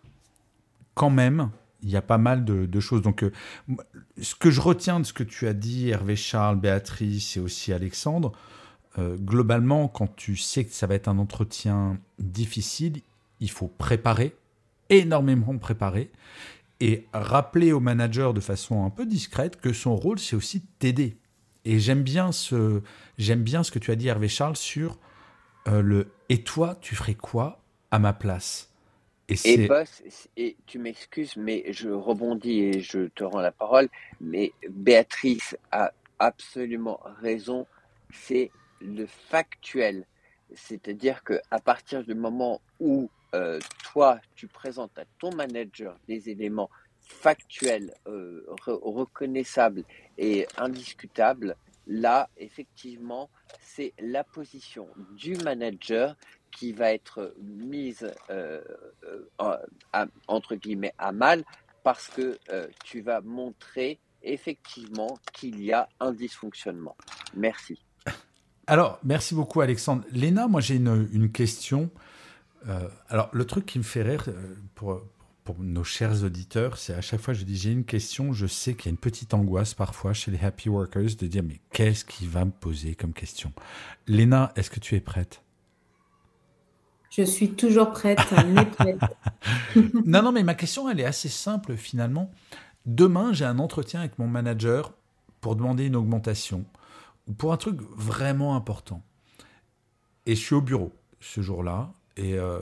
quand 0.96 1.12
même, 1.12 1.52
il 1.84 1.92
y 1.92 1.96
a 1.96 2.02
pas 2.02 2.18
mal 2.18 2.44
de, 2.44 2.80
choses. 2.80 3.04
Donc, 3.04 3.24
euh, 3.24 3.32
ce 4.20 4.34
que 4.34 4.50
je 4.50 4.62
retiens 4.62 5.00
de 5.00 5.06
ce 5.06 5.14
que 5.14 5.24
tu 5.24 5.48
as 5.48 5.54
dit, 5.54 5.90
Hervé 5.90 6.16
Charles, 6.16 6.60
Béatrice 6.60 7.38
et 7.38 7.40
aussi 7.40 7.72
Alexandre, 7.72 8.32
euh, 8.98 9.16
globalement, 9.16 9.88
quand 9.88 10.16
tu 10.16 10.38
sais 10.38 10.66
que 10.66 10.74
ça 10.74 10.88
va 10.88 10.96
être 10.96 11.08
un 11.08 11.20
entretien 11.20 12.00
difficile, 12.18 13.02
il 13.40 13.52
faut 13.52 13.68
préparer 13.68 14.36
énormément 14.90 15.58
préparé 15.58 16.12
et 16.80 17.08
rappeler 17.14 17.72
au 17.72 17.80
manager 17.80 18.34
de 18.34 18.40
façon 18.40 18.86
un 18.86 18.90
peu 18.90 19.06
discrète 19.06 19.60
que 19.60 19.74
son 19.74 19.96
rôle, 19.96 20.20
c'est 20.20 20.36
aussi 20.36 20.62
t'aider. 20.80 21.18
Et 21.66 21.80
j'aime 21.80 22.04
bien, 22.04 22.32
ce, 22.32 22.82
j'aime 23.18 23.44
bien 23.44 23.64
ce 23.64 23.72
que 23.72 23.80
tu 23.80 23.92
as 23.92 23.96
dit, 23.96 24.08
Hervé 24.08 24.28
Charles, 24.28 24.56
sur 24.56 25.00
euh, 25.68 25.82
le 25.82 26.12
Et 26.30 26.44
toi, 26.44 26.78
tu 26.82 26.96
ferais 26.96 27.16
quoi 27.16 27.62
à 27.92 28.00
ma 28.00 28.14
place? 28.14 28.72
Et, 29.30 29.36
et, 29.46 29.68
boss, 29.68 30.02
et 30.38 30.56
tu 30.68 30.80
m'excuses, 30.80 31.36
mais 31.36 31.66
je 31.70 31.90
rebondis 31.90 32.62
et 32.62 32.80
je 32.80 33.08
te 33.08 33.26
rends 33.26 33.42
la 33.42 33.52
parole. 33.52 33.90
Mais 34.22 34.54
Béatrice 34.70 35.58
a 35.72 35.92
absolument 36.20 37.02
raison. 37.22 37.68
C'est 38.14 38.52
le 38.80 39.06
factuel. 39.06 40.06
C'est-à-dire 40.54 41.24
qu'à 41.26 41.60
partir 41.60 42.06
du 42.06 42.16
moment 42.16 42.62
où 42.80 43.10
euh, 43.34 43.60
toi, 43.92 44.20
tu 44.36 44.48
présentes 44.48 44.98
à 44.98 45.06
ton 45.20 45.34
manager 45.36 45.98
des 46.08 46.30
éléments 46.30 46.70
factuels, 47.02 47.94
euh, 48.08 48.46
reconnaissables 48.66 49.84
et 50.18 50.48
indiscutables, 50.58 51.56
là, 51.88 52.30
effectivement, 52.38 53.30
c'est 53.62 53.94
la 54.00 54.24
position 54.24 54.88
du 55.16 55.36
manager 55.38 56.16
qui 56.52 56.74
va 56.74 56.92
être 56.92 57.34
mise, 57.40 58.12
euh, 58.30 58.62
entre 60.28 60.56
guillemets, 60.56 60.94
à 60.98 61.12
mal 61.12 61.44
parce 61.84 62.08
que 62.10 62.38
tu 62.84 63.02
vas 63.02 63.22
montrer 63.22 64.00
effectivement 64.24 65.18
qu'il 65.34 65.64
y 65.64 65.72
a 65.72 65.88
un 66.00 66.12
dysfonctionnement. 66.12 66.98
Merci. 67.36 67.80
Alors, 68.70 69.00
merci 69.04 69.34
beaucoup 69.34 69.62
Alexandre. 69.62 70.04
Léna, 70.12 70.48
moi 70.48 70.60
j'ai 70.60 70.76
une, 70.76 71.32
question. 71.32 71.90
Euh, 72.68 72.88
alors, 73.10 73.30
le 73.32 73.46
truc 73.46 73.66
qui 73.66 73.78
me 73.78 73.84
fait 73.84 74.02
rire 74.02 74.26
euh, 74.28 74.56
pour, 74.76 75.02
pour 75.44 75.60
nos 75.60 75.84
chers 75.84 76.24
auditeurs, 76.24 76.78
c'est 76.78 76.94
à 76.94 77.02
chaque 77.02 77.22
fois 77.22 77.34
que 77.34 77.40
je 77.40 77.46
dis 77.46 77.56
j'ai 77.56 77.72
une 77.72 77.86
question, 77.86 78.34
je 78.34 78.48
sais 78.48 78.74
qu'il 78.74 78.88
y 78.88 78.90
a 78.90 78.92
une 78.92 78.98
petite 78.98 79.34
angoisse 79.34 79.74
parfois 79.74 80.14
chez 80.14 80.32
les 80.32 80.44
happy 80.44 80.70
workers 80.70 81.16
de 81.18 81.28
dire 81.28 81.44
mais 81.44 81.62
qu'est-ce 81.72 82.04
qu'il 82.04 82.28
va 82.28 82.46
me 82.46 82.52
poser 82.52 82.96
comme 82.96 83.14
question? 83.14 83.54
Léna, 84.08 84.52
est-ce 84.56 84.70
que 84.70 84.80
tu 84.80 84.96
es 84.96 85.00
prête? 85.00 85.42
Je 87.10 87.24
suis 87.24 87.52
toujours 87.52 87.92
prête, 87.92 88.20
prête. 88.78 89.00
non, 90.06 90.22
non, 90.22 90.32
mais 90.32 90.44
ma 90.44 90.54
question, 90.54 90.90
elle 90.90 91.00
est 91.00 91.06
assez 91.06 91.30
simple 91.30 91.76
finalement. 91.76 92.30
Demain, 92.86 93.34
j'ai 93.34 93.46
un 93.46 93.60
entretien 93.60 94.02
avec 94.02 94.20
mon 94.20 94.28
manager 94.28 94.94
pour 95.42 95.56
demander 95.56 95.86
une 95.86 95.96
augmentation 95.96 96.66
ou 97.28 97.34
pour 97.34 97.54
un 97.54 97.58
truc 97.58 97.80
vraiment 97.96 98.56
important. 98.56 99.04
Et 100.26 100.36
je 100.36 100.42
suis 100.42 100.56
au 100.56 100.62
bureau 100.62 100.94
ce 101.20 101.42
jour-là 101.42 101.92
et 102.18 102.38
euh, 102.38 102.60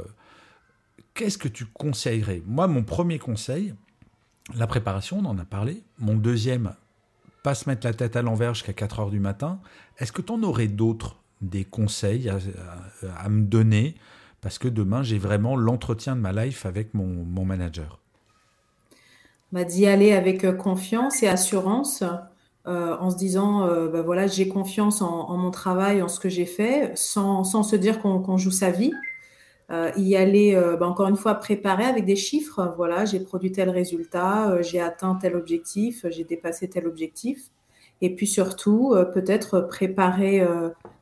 qu'est-ce 1.13 1.37
que 1.37 1.47
tu 1.47 1.65
conseillerais? 1.65 2.43
Moi, 2.45 2.67
mon 2.67 2.83
premier 2.83 3.19
conseil, 3.19 3.73
la 4.55 4.67
préparation, 4.67 5.19
on 5.19 5.25
en 5.25 5.37
a 5.39 5.45
parlé. 5.45 5.83
Mon 5.97 6.15
deuxième, 6.15 6.73
pas 7.41 7.55
se 7.55 7.69
mettre 7.69 7.87
la 7.87 7.93
tête 7.93 8.15
à 8.15 8.21
l'envers 8.21 8.53
jusqu'à 8.53 8.73
4 8.73 8.99
heures 8.99 9.09
du 9.09 9.19
matin. 9.19 9.59
Est-ce 9.97 10.11
que 10.11 10.21
tu 10.21 10.31
en 10.31 10.43
aurais 10.43 10.67
d'autres, 10.67 11.17
des 11.41 11.63
conseils 11.63 12.29
à, 12.29 13.29
me 13.29 13.43
donner? 13.43 13.95
Parce 14.41 14.59
que 14.59 14.67
demain, 14.67 15.03
j'ai 15.03 15.17
vraiment 15.17 15.55
l'entretien 15.55 16.15
de 16.15 16.21
ma 16.21 16.31
life 16.31 16.65
avec 16.65 16.93
mon, 16.93 17.07
mon 17.07 17.45
manager. 17.45 17.99
Bah, 19.51 19.63
D'y 19.63 19.87
aller 19.87 20.11
avec 20.11 20.43
euh, 20.43 20.53
confiance 20.53 21.23
et 21.23 21.27
assurance. 21.27 22.03
Euh, 22.67 22.97
en 22.99 23.11
se 23.11 23.15
disant, 23.15 23.67
bah 23.93 24.01
voilà, 24.01 24.25
j'ai 24.25 24.47
confiance 24.47 25.03
en, 25.03 25.37
mon 25.37 25.51
travail, 25.51 26.01
en 26.01 26.07
ce 26.07 26.19
que 26.19 26.29
j'ai 26.29 26.47
fait, 26.47 26.91
sans, 26.95 27.43
sans 27.43 27.61
se 27.61 27.75
dire 27.75 28.01
qu'on 28.01 28.37
joue 28.37 28.49
sa 28.49 28.71
vie 28.71 28.91
euh, 29.71 29.91
y 29.97 30.15
aller, 30.15 30.53
euh, 30.53 30.77
bah, 30.77 30.87
encore 30.87 31.07
une 31.07 31.15
fois, 31.15 31.35
préparer 31.35 31.85
avec 31.85 32.05
des 32.05 32.15
chiffres. 32.15 32.73
Voilà, 32.77 33.05
j'ai 33.05 33.19
produit 33.19 33.51
tel 33.51 33.69
résultat, 33.69 34.51
euh, 34.51 34.61
j'ai 34.61 34.79
atteint 34.79 35.15
tel 35.15 35.35
objectif, 35.35 36.05
j'ai 36.09 36.23
dépassé 36.23 36.69
tel 36.69 36.87
objectif. 36.87 37.49
Et 38.01 38.13
puis 38.13 38.27
surtout, 38.27 38.93
peut-être 39.13 39.61
préparer, 39.61 40.45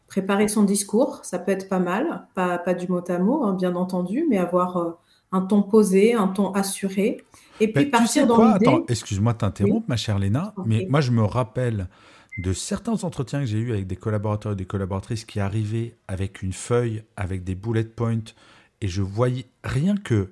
préparer 0.08 0.48
son 0.48 0.62
discours. 0.62 1.22
Ça 1.24 1.40
peut 1.40 1.52
être 1.52 1.68
pas 1.68 1.80
mal, 1.80 2.28
pas, 2.36 2.60
pas 2.60 2.76
du 2.76 2.88
mot 2.88 3.02
à 3.08 3.18
mot, 3.18 3.44
hein, 3.44 3.56
bien 3.56 3.76
entendu, 3.76 4.28
mais 4.30 4.38
avoir 4.38 5.00
un 5.32 5.42
ton 5.42 5.64
posé, 5.64 6.14
un 6.14 6.28
ton 6.28 6.52
assuré. 6.52 7.18
Et 7.60 7.74
puis 7.74 7.88
partir 7.88 8.28
dans 8.28 8.38
l'idée. 8.46 8.68
Attends, 8.68 8.84
excuse-moi 8.88 9.34
de 9.34 9.40
t'interrompre, 9.40 9.86
ma 9.90 9.98
chère 9.98 10.20
Léna, 10.20 10.54
mais 10.68 10.86
moi 10.88 11.02
je 11.02 11.10
me 11.10 11.24
rappelle 11.24 11.88
de 12.38 12.54
certains 12.54 13.04
entretiens 13.04 13.42
que 13.42 13.46
j'ai 13.46 13.60
eus 13.60 13.72
avec 13.72 13.88
des 13.88 13.96
collaborateurs 13.96 14.54
et 14.54 14.56
des 14.56 14.66
collaboratrices 14.66 15.26
qui 15.26 15.40
arrivaient 15.40 15.96
avec 16.08 16.42
une 16.42 16.54
feuille, 16.54 17.04
avec 17.16 17.44
des 17.44 17.56
bullet 17.56 17.84
points, 17.84 18.24
et 18.82 18.88
je 18.88 19.02
voyais 19.02 19.46
rien 19.64 19.96
que 19.96 20.32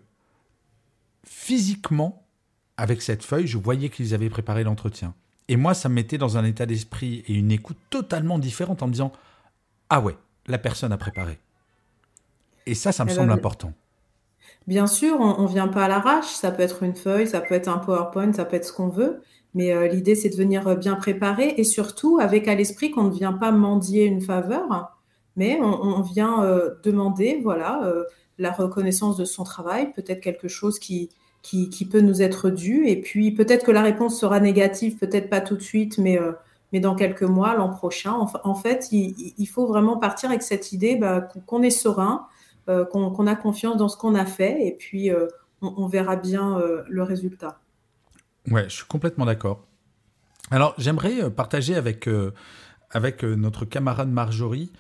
physiquement, 1.23 2.25
avec 2.77 3.01
cette 3.01 3.23
feuille, 3.23 3.47
je 3.47 3.57
voyais 3.57 3.89
qu'ils 3.89 4.13
avaient 4.13 4.29
préparé 4.29 4.63
l'entretien. 4.63 5.13
Et 5.47 5.55
moi, 5.55 5.73
ça 5.73 5.89
me 5.89 5.95
mettait 5.95 6.17
dans 6.17 6.37
un 6.37 6.43
état 6.43 6.65
d'esprit 6.65 7.23
et 7.27 7.33
une 7.33 7.51
écoute 7.51 7.77
totalement 7.89 8.39
différente 8.39 8.81
en 8.81 8.87
me 8.87 8.93
disant 8.93 9.11
Ah 9.89 10.01
ouais, 10.01 10.17
la 10.47 10.57
personne 10.57 10.91
a 10.91 10.97
préparé. 10.97 11.39
Et 12.65 12.73
ça, 12.73 12.91
ça 12.91 13.05
me 13.05 13.11
eh 13.11 13.13
semble 13.13 13.27
ben, 13.27 13.35
important. 13.35 13.73
Bien 14.67 14.87
sûr, 14.87 15.19
on 15.19 15.43
ne 15.43 15.47
vient 15.47 15.67
pas 15.67 15.85
à 15.85 15.87
l'arrache. 15.87 16.27
Ça 16.27 16.51
peut 16.51 16.63
être 16.63 16.83
une 16.83 16.95
feuille, 16.95 17.27
ça 17.27 17.41
peut 17.41 17.55
être 17.55 17.67
un 17.67 17.79
PowerPoint, 17.79 18.33
ça 18.33 18.45
peut 18.45 18.55
être 18.55 18.65
ce 18.65 18.73
qu'on 18.73 18.89
veut. 18.89 19.21
Mais 19.53 19.73
euh, 19.73 19.87
l'idée, 19.87 20.15
c'est 20.15 20.29
de 20.29 20.35
venir 20.35 20.67
euh, 20.67 20.75
bien 20.75 20.95
préparer 20.95 21.53
et 21.57 21.63
surtout 21.63 22.19
avec 22.19 22.47
à 22.47 22.55
l'esprit 22.55 22.91
qu'on 22.91 23.03
ne 23.03 23.11
vient 23.11 23.33
pas 23.33 23.51
mendier 23.51 24.05
une 24.05 24.21
faveur, 24.21 24.95
mais 25.35 25.59
on, 25.61 26.01
vient 26.01 26.43
euh, 26.43 26.71
demander, 26.83 27.39
voilà, 27.41 27.81
la 28.37 28.51
reconnaissance 28.51 29.15
de 29.15 29.25
son 29.25 29.43
travail, 29.43 29.93
peut-être 29.93 30.19
quelque 30.19 30.49
chose 30.49 30.77
qui, 30.77 31.09
qui, 31.41 31.87
peut 31.89 32.01
nous 32.01 32.21
être 32.21 32.49
dû. 32.49 32.85
Et 32.87 32.99
puis 32.99 33.31
peut-être 33.31 33.65
que 33.65 33.71
la 33.71 33.81
réponse 33.81 34.19
sera 34.19 34.39
négative, 34.39 34.97
peut-être 34.97 35.29
pas 35.29 35.41
tout 35.41 35.55
de 35.55 35.61
suite, 35.61 35.97
mais 35.97 36.19
mais 36.71 36.79
dans 36.79 36.95
quelques 36.95 37.23
mois, 37.23 37.55
l'an 37.55 37.69
prochain. 37.69 38.13
En, 38.43 38.55
fait, 38.55 38.89
il, 38.91 39.45
faut 39.47 39.67
vraiment 39.67 39.97
partir 39.97 40.29
avec 40.29 40.41
cette 40.41 40.71
idée 40.71 40.95
bah, 40.95 41.21
qu'on 41.45 41.61
est 41.61 41.69
serein, 41.69 42.27
euh, 42.69 42.85
qu'on 42.85 43.27
a 43.27 43.35
confiance 43.35 43.77
dans 43.77 43.89
ce 43.89 43.97
qu'on 43.97 44.15
a 44.15 44.25
fait, 44.25 44.65
et 44.65 44.71
puis 44.71 45.11
euh, 45.11 45.27
on, 45.61 45.87
verra 45.87 46.15
bien 46.15 46.59
euh, 46.59 46.83
le 46.87 47.03
résultat. 47.03 47.60
Ouais, 48.49 48.65
je 48.65 48.75
suis 48.75 48.85
complètement 48.85 49.25
d'accord. 49.25 49.65
Alors, 50.49 50.73
j'aimerais 50.77 51.29
partager 51.29 51.75
avec, 51.75 52.09
avec 52.89 53.23
notre 53.23 53.65
camarade 53.65 54.09
Marjorie 54.09 54.71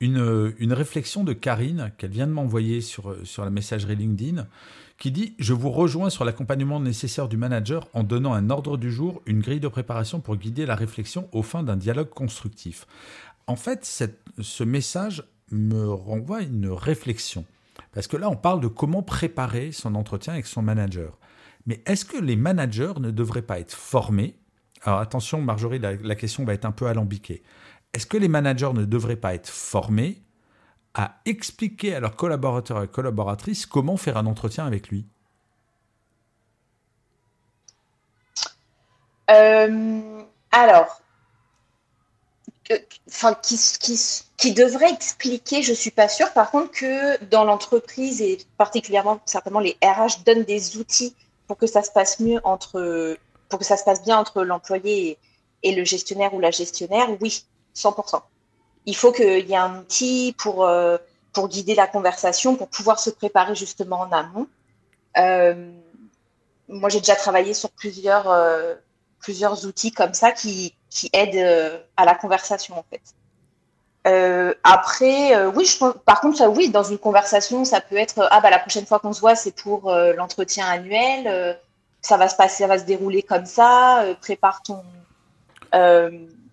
une, 0.00 0.54
une 0.58 0.72
réflexion 0.72 1.24
de 1.24 1.32
Karine 1.32 1.90
qu'elle 1.96 2.10
vient 2.10 2.26
de 2.26 2.32
m'envoyer 2.32 2.80
sur, 2.80 3.16
sur 3.24 3.44
la 3.44 3.50
messagerie 3.50 3.96
LinkedIn 3.96 4.46
qui 4.98 5.10
dit 5.10 5.34
Je 5.38 5.52
vous 5.52 5.70
rejoins 5.70 6.10
sur 6.10 6.24
l'accompagnement 6.24 6.80
nécessaire 6.80 7.28
du 7.28 7.36
manager 7.36 7.88
en 7.92 8.02
donnant 8.02 8.34
un 8.34 8.50
ordre 8.50 8.76
du 8.76 8.90
jour, 8.90 9.22
une 9.26 9.40
grille 9.40 9.60
de 9.60 9.68
préparation 9.68 10.20
pour 10.20 10.36
guider 10.36 10.66
la 10.66 10.74
réflexion 10.74 11.28
au 11.32 11.42
fin 11.42 11.62
d'un 11.62 11.76
dialogue 11.76 12.10
constructif. 12.10 12.86
En 13.46 13.56
fait, 13.56 13.84
ce 14.40 14.64
message 14.64 15.24
me 15.50 15.88
renvoie 15.88 16.38
à 16.38 16.42
une 16.42 16.68
réflexion. 16.68 17.44
Parce 17.92 18.08
que 18.08 18.16
là, 18.16 18.28
on 18.28 18.36
parle 18.36 18.60
de 18.60 18.66
comment 18.66 19.02
préparer 19.02 19.72
son 19.72 19.94
entretien 19.94 20.32
avec 20.32 20.46
son 20.46 20.62
manager. 20.62 21.16
Mais 21.66 21.82
est-ce 21.86 22.04
que 22.04 22.16
les 22.16 22.36
managers 22.36 22.94
ne 23.00 23.10
devraient 23.10 23.42
pas 23.42 23.58
être 23.58 23.74
formés? 23.74 24.38
Alors 24.82 25.00
attention, 25.00 25.40
Marjorie, 25.40 25.78
la, 25.78 26.14
question 26.14 26.44
va 26.44 26.54
être 26.54 26.64
un 26.64 26.72
peu 26.72 26.86
alambiquée. 26.86 27.42
Est-ce 27.92 28.06
que 28.06 28.16
les 28.16 28.28
managers 28.28 28.72
ne 28.72 28.84
devraient 28.84 29.16
pas 29.16 29.34
être 29.34 29.48
formés 29.48 30.22
à 30.94 31.20
expliquer 31.24 31.94
à 31.94 32.00
leurs 32.00 32.16
collaborateurs 32.16 32.82
et 32.82 32.88
collaboratrices 32.88 33.66
comment 33.66 33.96
faire 33.96 34.16
un 34.16 34.26
entretien 34.26 34.66
avec 34.66 34.88
lui? 34.88 35.06
Euh, 39.30 40.22
Alors, 40.52 41.02
qui, 44.36 44.52
devrait 44.52 44.90
expliquer, 44.90 45.62
je 45.62 45.70
ne 45.70 45.76
suis 45.76 45.90
pas 45.90 46.08
sûre. 46.08 46.32
Par 46.32 46.50
contre, 46.50 46.70
que 46.72 47.24
dans 47.24 47.44
l'entreprise 47.44 48.20
et 48.22 48.38
particulièrement 48.56 49.20
certainement 49.24 49.60
les 49.60 49.76
RH 49.82 50.24
donnent 50.24 50.44
des 50.44 50.76
outils 50.76 51.14
pour 51.46 51.56
que 51.56 51.66
ça 51.66 51.82
se 51.82 51.90
passe 51.90 52.20
mieux 52.20 52.40
entre, 52.44 53.16
pour 53.48 53.58
que 53.58 53.64
ça 53.64 53.76
se 53.76 53.84
passe 53.84 54.02
bien 54.02 54.18
entre 54.18 54.42
l'employé 54.42 55.18
et, 55.62 55.74
le 55.74 55.84
gestionnaire 55.84 56.34
ou 56.34 56.40
la 56.40 56.50
gestionnaire, 56.50 57.08
oui, 57.20 57.44
100% 57.74 58.20
il 58.86 58.96
faut 58.96 59.12
qu'il 59.12 59.46
y 59.46 59.52
ait 59.52 59.56
un 59.56 59.80
outil 59.80 60.34
pour, 60.38 60.64
euh, 60.64 60.96
pour 61.32 61.48
guider 61.48 61.74
la 61.74 61.86
conversation, 61.86 62.56
pour 62.56 62.68
pouvoir 62.68 62.98
se 63.00 63.10
préparer 63.10 63.54
justement 63.54 64.00
en 64.00 64.12
amont. 64.12 64.46
Euh, 65.18 65.72
moi, 66.68 66.88
j'ai 66.88 67.00
déjà 67.00 67.16
travaillé 67.16 67.52
sur 67.52 67.70
plusieurs, 67.70 68.30
euh, 68.30 68.74
plusieurs 69.20 69.66
outils 69.66 69.92
comme 69.92 70.14
ça 70.14 70.32
qui, 70.32 70.74
qui 70.88 71.10
aident 71.12 71.82
à 71.96 72.04
la 72.04 72.14
conversation, 72.14 72.78
en 72.78 72.84
fait. 72.88 73.02
Après, 74.62 75.46
oui, 75.48 75.64
je, 75.64 75.84
par 76.04 76.20
contre, 76.20 76.38
ça, 76.38 76.48
oui, 76.48 76.70
dans 76.70 76.84
une 76.84 76.98
conversation, 76.98 77.64
ça 77.64 77.80
peut 77.80 77.96
être 77.96 78.28
ah 78.30 78.40
bah 78.40 78.50
la 78.50 78.58
prochaine 78.58 78.86
fois 78.86 78.98
qu'on 78.98 79.12
se 79.12 79.20
voit, 79.20 79.34
c'est 79.34 79.54
pour 79.54 79.92
l'entretien 80.16 80.66
annuel, 80.66 81.58
ça 82.02 82.16
va 82.16 82.28
se 82.28 82.36
passer, 82.36 82.62
ça 82.62 82.68
va 82.68 82.78
se 82.78 82.84
dérouler 82.84 83.22
comme 83.22 83.46
ça, 83.46 84.04
prépare 84.20 84.62
ton, 84.62 84.82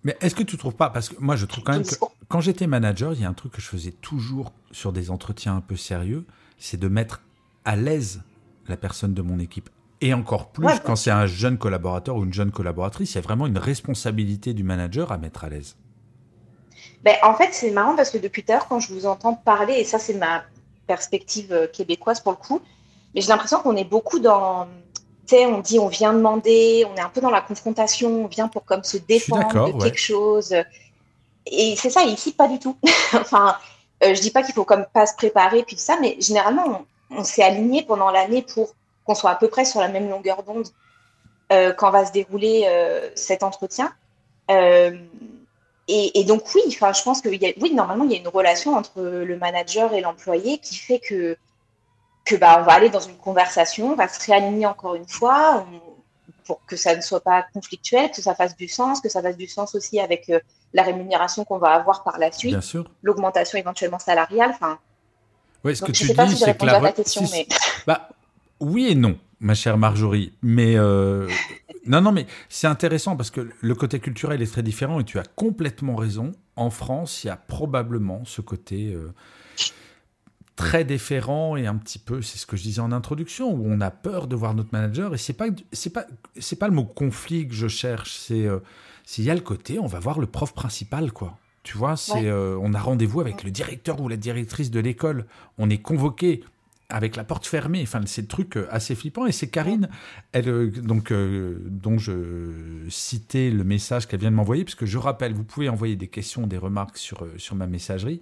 mais 0.04 0.16
est-ce 0.20 0.34
que 0.34 0.42
tu 0.42 0.58
trouves 0.58 0.76
pas 0.76 0.90
Parce 0.90 1.08
que 1.08 1.14
moi, 1.18 1.34
je 1.34 1.46
trouve 1.46 1.64
quand 1.64 1.72
même 1.72 1.82
que 1.82 1.94
quand 2.28 2.40
j'étais 2.40 2.66
manager, 2.66 3.14
il 3.14 3.22
y 3.22 3.24
a 3.24 3.28
un 3.28 3.34
truc 3.34 3.52
que 3.52 3.62
je 3.62 3.66
faisais 3.66 3.90
toujours 3.90 4.52
sur 4.70 4.92
des 4.92 5.10
entretiens 5.10 5.56
un 5.56 5.60
peu 5.62 5.76
sérieux, 5.76 6.26
c'est 6.58 6.76
de 6.76 6.88
mettre 6.88 7.22
à 7.64 7.74
l'aise 7.74 8.22
la 8.68 8.76
personne 8.76 9.14
de 9.14 9.22
mon 9.22 9.38
équipe. 9.38 9.70
Et 10.02 10.12
encore 10.12 10.50
plus 10.50 10.68
quand 10.84 10.96
c'est 10.96 11.10
un 11.10 11.24
jeune 11.24 11.56
collaborateur 11.56 12.16
ou 12.16 12.24
une 12.24 12.34
jeune 12.34 12.50
collaboratrice, 12.50 13.12
il 13.12 13.14
y 13.14 13.18
a 13.18 13.22
vraiment 13.22 13.46
une 13.46 13.56
responsabilité 13.56 14.52
du 14.52 14.62
manager 14.62 15.10
à 15.10 15.16
mettre 15.16 15.44
à 15.44 15.48
l'aise. 15.48 15.76
Ben, 17.04 17.16
en 17.22 17.34
fait, 17.34 17.50
c'est 17.52 17.70
marrant 17.70 17.94
parce 17.94 18.10
que 18.10 18.18
depuis 18.18 18.42
tout 18.42 18.52
à 18.52 18.56
l'heure, 18.56 18.68
quand 18.68 18.80
je 18.80 18.92
vous 18.92 19.06
entends 19.06 19.34
parler, 19.34 19.74
et 19.74 19.84
ça, 19.84 19.98
c'est 19.98 20.14
ma 20.14 20.42
perspective 20.86 21.52
euh, 21.52 21.66
québécoise 21.66 22.20
pour 22.20 22.32
le 22.32 22.38
coup, 22.38 22.60
mais 23.14 23.20
j'ai 23.20 23.28
l'impression 23.28 23.60
qu'on 23.60 23.76
est 23.76 23.84
beaucoup 23.84 24.18
dans 24.18 24.66
on 25.32 25.58
dit 25.58 25.78
on 25.78 25.88
vient 25.88 26.12
demander, 26.12 26.86
on 26.90 26.96
est 26.96 27.00
un 27.00 27.08
peu 27.08 27.20
dans 27.20 27.30
la 27.30 27.40
confrontation, 27.40 28.24
on 28.24 28.26
vient 28.26 28.48
pour 28.48 28.64
comme 28.64 28.84
se 28.84 28.96
défendre 28.96 29.72
de 29.72 29.82
quelque 29.82 29.98
chose. 29.98 30.54
Et 31.46 31.74
c'est 31.76 31.90
ça, 31.90 32.02
ici, 32.04 32.32
pas 32.32 32.48
du 32.48 32.58
tout. 32.58 32.76
enfin, 33.14 33.56
euh, 34.02 34.14
je 34.14 34.20
dis 34.20 34.30
pas 34.30 34.42
qu'il 34.42 34.54
faut 34.54 34.64
comme 34.64 34.86
pas 34.92 35.06
se 35.06 35.14
préparer, 35.14 35.62
puis 35.62 35.76
ça, 35.76 35.96
mais 36.00 36.16
généralement, 36.20 36.84
on, 37.10 37.24
s'est 37.24 37.42
aligné 37.42 37.82
pendant 37.82 38.10
l'année 38.10 38.42
pour 38.42 38.74
qu'on 39.04 39.14
soit 39.14 39.30
à 39.30 39.36
peu 39.36 39.48
près 39.48 39.64
sur 39.64 39.80
la 39.80 39.88
même 39.88 40.08
longueur 40.08 40.42
d'onde 40.42 40.68
euh, 41.52 41.72
quand 41.72 41.90
va 41.90 42.06
se 42.06 42.12
dérouler 42.12 42.64
euh, 42.66 43.10
cet 43.14 43.42
entretien. 43.42 43.92
Et, 45.86 46.24
donc, 46.24 46.42
oui, 46.54 46.62
enfin, 46.68 46.92
je 46.94 47.02
pense 47.02 47.20
que 47.20 47.28
oui, 47.28 47.74
normalement, 47.74 48.04
il 48.04 48.12
y 48.12 48.14
a 48.14 48.18
une 48.18 48.28
relation 48.28 48.74
entre 48.74 49.02
le 49.02 49.36
manager 49.36 49.92
et 49.92 50.00
l'employé 50.00 50.58
qui 50.58 50.76
fait 50.76 50.98
que 50.98 51.36
que 52.24 52.36
bah, 52.36 52.56
on 52.60 52.62
va 52.62 52.72
aller 52.72 52.88
dans 52.88 53.00
une 53.00 53.16
conversation, 53.16 53.92
on 53.92 53.96
va 53.96 54.08
se 54.08 54.24
réaligner 54.24 54.66
encore 54.66 54.94
une 54.94 55.06
fois 55.06 55.66
pour 56.46 56.60
que 56.66 56.76
ça 56.76 56.94
ne 56.96 57.00
soit 57.00 57.20
pas 57.20 57.44
conflictuel, 57.54 58.10
que 58.10 58.22
ça 58.22 58.34
fasse 58.34 58.56
du 58.56 58.68
sens, 58.68 59.00
que 59.00 59.08
ça 59.08 59.22
fasse 59.22 59.36
du 59.36 59.46
sens 59.46 59.74
aussi 59.74 59.98
avec 59.98 60.28
euh, 60.28 60.40
la 60.72 60.82
rémunération 60.82 61.44
qu'on 61.44 61.58
va 61.58 61.72
avoir 61.72 62.02
par 62.02 62.18
la 62.18 62.32
suite, 62.32 62.56
l'augmentation 63.02 63.58
éventuellement 63.58 63.98
salariale. 63.98 64.50
Enfin, 64.50 64.78
oui, 65.64 65.76
ce 65.76 65.82
que 65.82 65.92
tu 65.92 66.06
dis, 66.06 66.36
c'est 66.36 66.58
que 66.58 66.66
la, 66.66 66.92
question, 66.92 67.22
mais... 67.32 67.46
bah, 67.86 68.08
oui 68.60 68.88
et 68.88 68.94
non, 68.94 69.18
ma 69.40 69.54
chère 69.54 69.78
Marjorie, 69.78 70.32
mais 70.42 70.76
euh, 70.76 71.28
non, 71.86 72.00
non, 72.00 72.12
mais 72.12 72.26
c'est 72.48 72.66
intéressant 72.66 73.16
parce 73.16 73.30
que 73.30 73.48
le 73.60 73.74
côté 73.74 74.00
culturel 74.00 74.42
est 74.42 74.50
très 74.50 74.62
différent 74.62 75.00
et 75.00 75.04
tu 75.04 75.18
as 75.18 75.24
complètement 75.24 75.96
raison. 75.96 76.32
En 76.56 76.70
France, 76.70 77.24
il 77.24 77.28
y 77.28 77.30
a 77.30 77.36
probablement 77.36 78.24
ce 78.24 78.40
côté. 78.40 78.92
Euh, 78.92 79.12
très 80.56 80.84
déférent 80.84 81.56
et 81.56 81.66
un 81.66 81.74
petit 81.76 81.98
peu, 81.98 82.22
c'est 82.22 82.38
ce 82.38 82.46
que 82.46 82.56
je 82.56 82.62
disais 82.62 82.80
en 82.80 82.92
introduction, 82.92 83.52
où 83.52 83.64
on 83.66 83.80
a 83.80 83.90
peur 83.90 84.26
de 84.26 84.36
voir 84.36 84.54
notre 84.54 84.70
manager. 84.72 85.14
Et 85.14 85.18
c'est 85.18 85.32
pas 85.32 85.46
c'est 85.72 85.92
pas 85.92 86.06
c'est 86.38 86.58
pas 86.58 86.68
le 86.68 86.74
mot 86.74 86.84
conflit 86.84 87.48
que 87.48 87.54
je 87.54 87.68
cherche. 87.68 88.16
C'est 88.18 88.46
euh, 88.46 88.60
s'il 89.04 89.24
y 89.24 89.30
a 89.30 89.34
le 89.34 89.40
côté, 89.40 89.78
on 89.78 89.86
va 89.86 89.98
voir 89.98 90.18
le 90.18 90.26
prof 90.26 90.54
principal, 90.54 91.12
quoi. 91.12 91.38
Tu 91.62 91.78
vois, 91.78 91.96
c'est 91.96 92.26
euh, 92.26 92.58
on 92.60 92.74
a 92.74 92.78
rendez-vous 92.78 93.22
avec 93.22 93.42
le 93.42 93.50
directeur 93.50 94.00
ou 94.00 94.08
la 94.08 94.18
directrice 94.18 94.70
de 94.70 94.80
l'école. 94.80 95.26
On 95.56 95.70
est 95.70 95.78
convoqué 95.78 96.44
avec 96.88 97.16
la 97.16 97.24
porte 97.24 97.46
fermée. 97.46 97.80
Enfin, 97.82 98.00
c'est 98.06 98.22
le 98.22 98.28
truc 98.28 98.56
euh, 98.56 98.66
assez 98.70 98.94
flippant. 98.94 99.26
Et 99.26 99.32
c'est 99.32 99.48
Karine, 99.48 99.88
elle, 100.32 100.70
donc, 100.70 101.12
dont 101.12 101.98
je 101.98 102.86
citais 102.88 103.50
le 103.50 103.64
message 103.64 104.06
qu'elle 104.06 104.20
vient 104.20 104.30
de 104.30 104.36
m'envoyer, 104.36 104.64
puisque 104.64 104.84
je 104.84 104.98
rappelle, 104.98 105.34
vous 105.34 105.44
pouvez 105.44 105.68
envoyer 105.68 105.96
des 105.96 106.08
questions, 106.08 106.46
des 106.46 106.58
remarques 106.58 106.98
sur, 106.98 107.26
sur 107.36 107.56
ma 107.56 107.66
messagerie, 107.66 108.20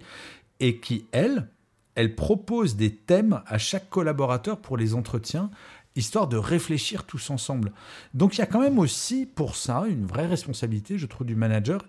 et 0.59 0.77
qui, 0.77 1.05
elle, 1.11 1.49
elle 1.95 2.15
propose 2.15 2.75
des 2.75 2.95
thèmes 2.95 3.41
à 3.45 3.57
chaque 3.57 3.89
collaborateur 3.89 4.59
pour 4.59 4.77
les 4.77 4.95
entretiens, 4.95 5.49
histoire 5.95 6.27
de 6.27 6.37
réfléchir 6.37 7.05
tous 7.05 7.29
ensemble. 7.29 7.71
Donc 8.13 8.35
il 8.35 8.39
y 8.39 8.41
a 8.41 8.47
quand 8.47 8.61
même 8.61 8.79
aussi 8.79 9.25
pour 9.25 9.55
ça 9.55 9.85
une 9.87 10.05
vraie 10.05 10.25
responsabilité, 10.25 10.97
je 10.97 11.05
trouve, 11.05 11.27
du 11.27 11.35
manager. 11.35 11.85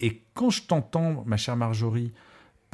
Et 0.00 0.22
quand 0.34 0.50
je 0.50 0.62
t'entends, 0.62 1.24
ma 1.26 1.36
chère 1.36 1.56
Marjorie, 1.56 2.12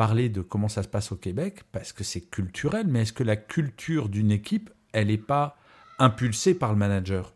parler 0.01 0.31
de 0.31 0.41
comment 0.41 0.69
ça 0.69 0.83
se 0.83 0.89
passe 0.89 1.13
au 1.13 1.17
Québec, 1.17 1.61
parce 1.73 1.93
que 1.93 2.05
c'est 2.05 2.23
culturel, 2.23 2.87
mais 2.87 3.03
est-ce 3.03 3.13
que 3.13 3.23
la 3.23 3.37
culture 3.37 4.09
d'une 4.09 4.31
équipe, 4.33 4.71
elle 4.95 5.09
n'est 5.09 5.19
pas 5.19 5.59
impulsée 5.99 6.55
par 6.55 6.71
le 6.71 6.77
manager? 6.77 7.35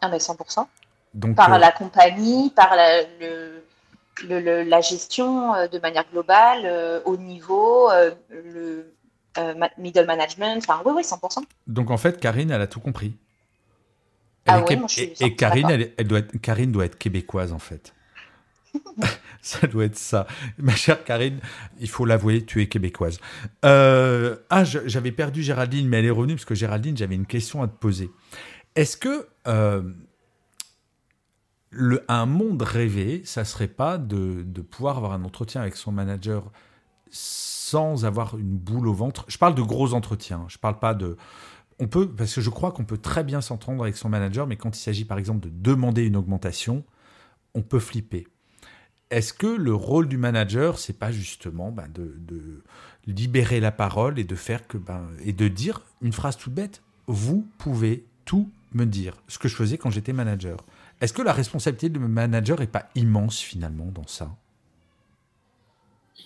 Ah 0.00 0.08
mais 0.08 0.16
100%. 0.16 0.66
Donc, 1.12 1.36
par 1.36 1.52
euh, 1.52 1.58
la 1.58 1.70
compagnie, 1.70 2.48
par 2.48 2.74
le, 3.20 4.62
la 4.62 4.80
gestion 4.80 5.54
euh, 5.54 5.68
de 5.68 5.78
manière 5.80 6.06
globale, 6.10 6.62
euh, 6.64 7.02
au 7.04 7.18
niveau, 7.18 7.90
le 8.30 8.86
middle 9.76 10.06
management, 10.06 10.56
enfin 10.56 10.80
oui, 10.86 10.92
oui, 10.96 11.02
100%. 11.02 11.42
Donc 11.66 11.90
en 11.90 11.98
fait, 11.98 12.18
Karine, 12.18 12.50
elle 12.50 12.62
a 12.62 12.66
tout 12.66 12.80
compris. 12.80 13.18
Ah 14.46 14.62
et, 15.20 15.36
Karine, 15.36 15.68
elle, 15.98 16.08
doit 16.08 16.20
être, 16.20 16.38
Karine 16.38 16.72
doit 16.72 16.86
être 16.86 16.96
québécoise 16.96 17.52
en 17.52 17.58
fait. 17.58 17.92
ça 19.60 19.66
doit 19.66 19.84
être 19.84 19.98
ça. 19.98 20.26
Ma 20.56 20.74
chère 20.74 21.04
Karine, 21.04 21.38
il 21.78 21.90
faut 21.90 22.06
l'avouer, 22.06 22.46
tu 22.46 22.62
es 22.62 22.66
québécoise. 22.66 23.18
ah, 23.62 24.64
j'avais 24.64 25.12
perdu 25.12 25.42
Géraldine, 25.42 25.86
mais 25.86 25.98
elle 25.98 26.06
est 26.06 26.10
revenue 26.10 26.34
parce 26.34 26.46
que 26.46 26.54
Géraldine, 26.54 26.96
j'avais 26.96 27.14
une 27.14 27.26
question 27.26 27.62
à 27.62 27.68
te 27.68 27.76
poser. 27.76 28.10
Est-ce 28.74 28.96
que 28.96 29.28
un 32.08 32.26
monde 32.26 32.62
rêvé, 32.62 33.20
ça 33.26 33.44
serait 33.44 33.68
pas 33.68 33.98
de, 33.98 34.62
pouvoir 34.62 34.96
avoir 34.96 35.12
un 35.12 35.24
entretien 35.24 35.60
avec 35.60 35.76
son 35.76 35.92
manager 35.92 36.50
sans 37.10 38.06
avoir 38.06 38.38
une 38.38 38.56
boule 38.56 38.88
au 38.88 38.94
ventre? 38.94 39.26
Je 39.28 39.36
parle 39.36 39.54
de 39.54 39.62
gros 39.62 39.92
entretiens. 39.92 40.46
Je 40.48 40.56
parle 40.56 40.78
pas 40.78 40.94
de. 40.94 41.18
On 41.78 41.86
peut, 41.86 42.08
parce 42.08 42.34
que 42.34 42.40
je 42.40 42.48
crois 42.48 42.72
qu'on 42.72 42.84
peut 42.84 42.96
très 42.96 43.24
bien 43.24 43.42
s'entendre 43.42 43.82
avec 43.82 43.98
son 43.98 44.08
manager, 44.08 44.46
mais 44.46 44.56
quand 44.56 44.74
il 44.74 44.80
s'agit 44.80 45.04
par 45.04 45.18
exemple 45.18 45.40
de 45.40 45.50
demander 45.50 46.06
une 46.06 46.16
augmentation, 46.16 46.82
on 47.54 47.60
peut 47.60 47.80
flipper. 47.80 48.26
Est-ce 49.10 49.32
que 49.32 49.46
le 49.46 49.74
rôle 49.74 50.08
du 50.08 50.16
manager, 50.16 50.78
c'est 50.78 50.98
pas 50.98 51.12
justement 51.12 51.70
ben, 51.70 51.88
de, 51.94 52.62
libérer 53.06 53.60
la 53.60 53.70
parole 53.70 54.18
et 54.18 54.24
de 54.24 54.34
faire 54.34 54.66
que 54.66 54.78
ben, 54.78 55.08
et 55.24 55.32
de 55.32 55.48
dire 55.48 55.82
une 56.02 56.12
phrase 56.12 56.36
toute 56.36 56.54
bête? 56.54 56.82
Vous 57.06 57.46
pouvez 57.58 58.04
tout 58.24 58.50
me 58.72 58.86
dire. 58.86 59.14
Ce 59.28 59.38
que 59.38 59.48
je 59.48 59.54
faisais 59.54 59.78
quand 59.78 59.90
j'étais 59.90 60.12
manager. 60.12 60.64
Est-ce 61.00 61.12
que 61.12 61.22
la 61.22 61.32
responsabilité 61.32 61.88
de 61.88 61.98
manager 61.98 62.58
n'est 62.60 62.66
pas 62.66 62.88
immense 62.94 63.38
finalement 63.40 63.86
dans 63.86 64.06
ça? 64.06 64.34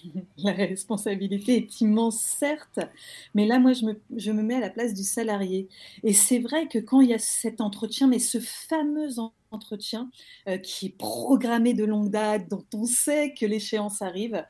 La 0.38 0.52
responsabilité 0.52 1.56
est 1.56 1.80
immense, 1.80 2.20
certes, 2.20 2.80
mais 3.34 3.46
là, 3.46 3.58
moi, 3.58 3.72
je 3.72 3.84
me, 3.84 4.00
je 4.16 4.30
me, 4.30 4.42
mets 4.42 4.56
à 4.56 4.60
la 4.60 4.70
place 4.70 4.94
du 4.94 5.02
salarié. 5.02 5.68
Et 6.04 6.12
c'est 6.12 6.38
vrai 6.38 6.68
que 6.68 6.78
quand 6.78 7.00
il 7.00 7.10
y 7.10 7.14
a 7.14 7.18
cet 7.18 7.60
entretien, 7.60 8.06
mais 8.06 8.18
ce 8.18 8.38
fameux 8.38 9.18
entretien 9.50 10.10
euh, 10.48 10.58
qui 10.58 10.86
est 10.86 10.98
programmé 10.98 11.74
de 11.74 11.84
longue 11.84 12.10
date, 12.10 12.48
dont 12.48 12.64
on 12.74 12.84
sait 12.84 13.34
que 13.34 13.46
l'échéance 13.46 14.02
arrive, 14.02 14.44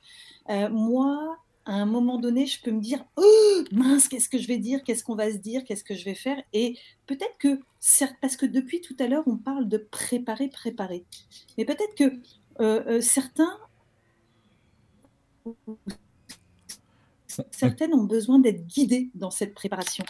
euh, 0.50 0.68
moi, 0.70 1.36
à 1.64 1.72
un 1.74 1.86
moment 1.86 2.18
donné, 2.18 2.46
je 2.46 2.60
peux 2.62 2.70
me 2.70 2.80
dire 2.80 3.04
oh, 3.16 3.64
mince, 3.72 4.08
qu'est-ce 4.08 4.28
que 4.28 4.38
je 4.38 4.48
vais 4.48 4.58
dire, 4.58 4.82
qu'est-ce 4.84 5.04
qu'on 5.04 5.14
va 5.14 5.30
se 5.30 5.36
dire, 5.36 5.64
qu'est-ce 5.64 5.84
que 5.84 5.94
je 5.94 6.04
vais 6.04 6.14
faire? 6.14 6.42
Et 6.52 6.78
peut-être 7.06 7.36
que, 7.38 7.60
parce 8.20 8.36
que 8.36 8.46
depuis 8.46 8.80
tout 8.80 8.96
à 8.98 9.06
l'heure, 9.06 9.24
on 9.26 9.36
parle 9.36 9.68
de 9.68 9.78
préparer, 9.78 10.48
préparer. 10.48 11.04
Mais 11.56 11.64
peut-être 11.64 11.94
que 11.94 12.20
euh, 12.60 13.00
certains 13.00 13.58
certaines 17.50 17.94
ont 17.94 18.04
besoin 18.04 18.38
d'être 18.38 18.66
guidées 18.66 19.10
dans 19.14 19.30
cette 19.30 19.54
préparation. 19.54 20.04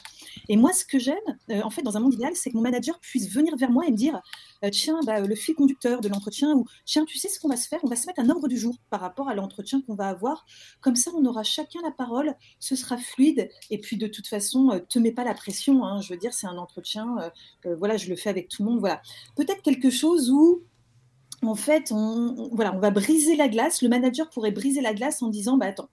Et 0.48 0.56
moi, 0.56 0.72
ce 0.72 0.84
que 0.84 0.98
j'aime, 0.98 1.16
euh, 1.50 1.62
en 1.62 1.70
fait, 1.70 1.82
dans 1.82 1.96
un 1.96 2.00
monde 2.00 2.14
idéal, 2.14 2.32
c'est 2.34 2.50
que 2.50 2.56
mon 2.56 2.62
manager 2.62 2.98
puisse 3.00 3.30
venir 3.30 3.56
vers 3.56 3.70
moi 3.70 3.86
et 3.86 3.90
me 3.90 3.96
dire 3.96 4.20
euh, 4.64 4.70
Tiens, 4.70 5.00
bah, 5.04 5.20
le 5.20 5.34
fil 5.34 5.54
conducteur 5.54 6.00
de 6.00 6.08
l'entretien, 6.08 6.54
ou 6.54 6.66
Tiens, 6.84 7.04
tu 7.04 7.18
sais 7.18 7.28
ce 7.28 7.40
qu'on 7.40 7.48
va 7.48 7.56
se 7.56 7.68
faire? 7.68 7.80
On 7.82 7.88
va 7.88 7.96
se 7.96 8.06
mettre 8.06 8.20
un 8.20 8.30
ordre 8.30 8.48
du 8.48 8.56
jour 8.56 8.76
par 8.90 9.00
rapport 9.00 9.28
à 9.28 9.34
l'entretien 9.34 9.82
qu'on 9.82 9.94
va 9.94 10.08
avoir. 10.08 10.46
Comme 10.80 10.96
ça, 10.96 11.10
on 11.14 11.24
aura 11.24 11.42
chacun 11.42 11.80
la 11.82 11.90
parole, 11.90 12.34
ce 12.60 12.76
sera 12.76 12.96
fluide. 12.96 13.48
Et 13.70 13.78
puis, 13.78 13.96
de 13.96 14.06
toute 14.06 14.26
façon, 14.26 14.70
euh, 14.70 14.78
te 14.78 14.98
mets 14.98 15.12
pas 15.12 15.24
la 15.24 15.34
pression. 15.34 15.84
Hein. 15.84 16.00
je 16.00 16.12
veux 16.12 16.18
dire, 16.18 16.32
c'est 16.32 16.46
un 16.46 16.58
entretien. 16.58 17.16
voilà, 17.78 17.96
je 17.96 18.08
le 18.08 18.16
fais 18.16 18.30
avec 18.30 18.48
tout 18.48 18.62
le 18.62 18.70
monde. 18.70 18.80
Voilà. 18.80 19.02
Peut-être 19.36 19.62
quelque 19.62 19.90
chose 19.90 20.30
où 20.30 20.62
en 21.42 21.54
fait, 21.54 21.92
on, 21.92 22.50
voilà, 22.52 22.74
on 22.74 22.80
va 22.80 22.90
briser 22.90 23.36
la 23.36 23.48
glace. 23.48 23.82
Le 23.82 23.88
manager 23.88 24.28
pourrait 24.30 24.50
briser 24.50 24.80
la 24.80 24.92
glace 24.92 25.22
en 25.22 25.28
disant, 25.28 25.56
bah 25.56 25.66
attends, 25.66 25.88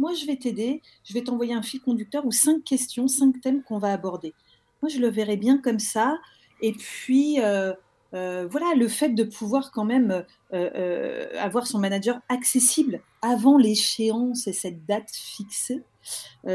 moi 0.00 0.14
je 0.14 0.26
vais 0.26 0.36
t'aider, 0.36 0.82
je 1.04 1.14
vais 1.14 1.22
t'envoyer 1.22 1.54
un 1.54 1.62
fil 1.62 1.80
conducteur 1.80 2.26
ou 2.26 2.32
cinq 2.32 2.64
questions, 2.64 3.06
cinq 3.06 3.40
thèmes 3.40 3.62
qu'on 3.62 3.78
va 3.78 3.92
aborder. 3.92 4.34
Moi, 4.82 4.88
je 4.88 4.98
le 4.98 5.08
verrais 5.08 5.36
bien 5.36 5.58
comme 5.58 5.78
ça. 5.78 6.18
Et 6.62 6.72
puis, 6.72 7.40
euh, 7.40 7.72
euh, 8.14 8.46
voilà, 8.50 8.74
le 8.76 8.88
fait 8.88 9.10
de 9.10 9.24
pouvoir 9.24 9.70
quand 9.72 9.84
même 9.84 10.24
euh, 10.52 11.26
avoir 11.38 11.66
son 11.66 11.78
manager 11.78 12.20
accessible 12.28 13.00
avant 13.22 13.58
l'échéance 13.58 14.46
et 14.46 14.52
cette 14.52 14.86
date 14.86 15.10
fixée, 15.12 15.82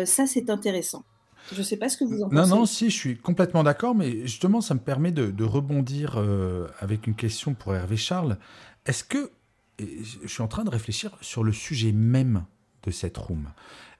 ça 0.06 0.26
c'est 0.26 0.50
intéressant. 0.50 1.04
Je 1.52 1.60
ne 1.60 1.64
sais 1.64 1.78
pas 1.78 1.90
ce 1.90 1.98
que 1.98 2.04
vous 2.04 2.24
en 2.24 2.30
pensez. 2.30 2.50
Non, 2.50 2.58
non, 2.58 2.66
si, 2.66 2.90
je 2.90 2.96
suis 2.96 3.18
complètement 3.18 3.62
d'accord, 3.62 3.94
mais 3.94 4.22
justement, 4.26 4.62
ça 4.62 4.74
me 4.74 4.80
permet 4.80 5.12
de, 5.12 5.44
rebondir 5.44 6.18
avec 6.80 7.06
une 7.06 7.14
question 7.14 7.54
pour 7.54 7.76
Hervé 7.76 7.98
Charles. 7.98 8.40
Est-ce 8.88 9.04
que, 9.04 9.30
je 9.80 10.28
suis 10.28 10.42
en 10.42 10.48
train 10.48 10.64
de 10.64 10.72
réfléchir 10.72 11.16
sur 11.22 11.44
le 11.44 11.52
sujet 11.52 11.92
même 11.92 12.46
cette 12.92 13.18
room, 13.18 13.50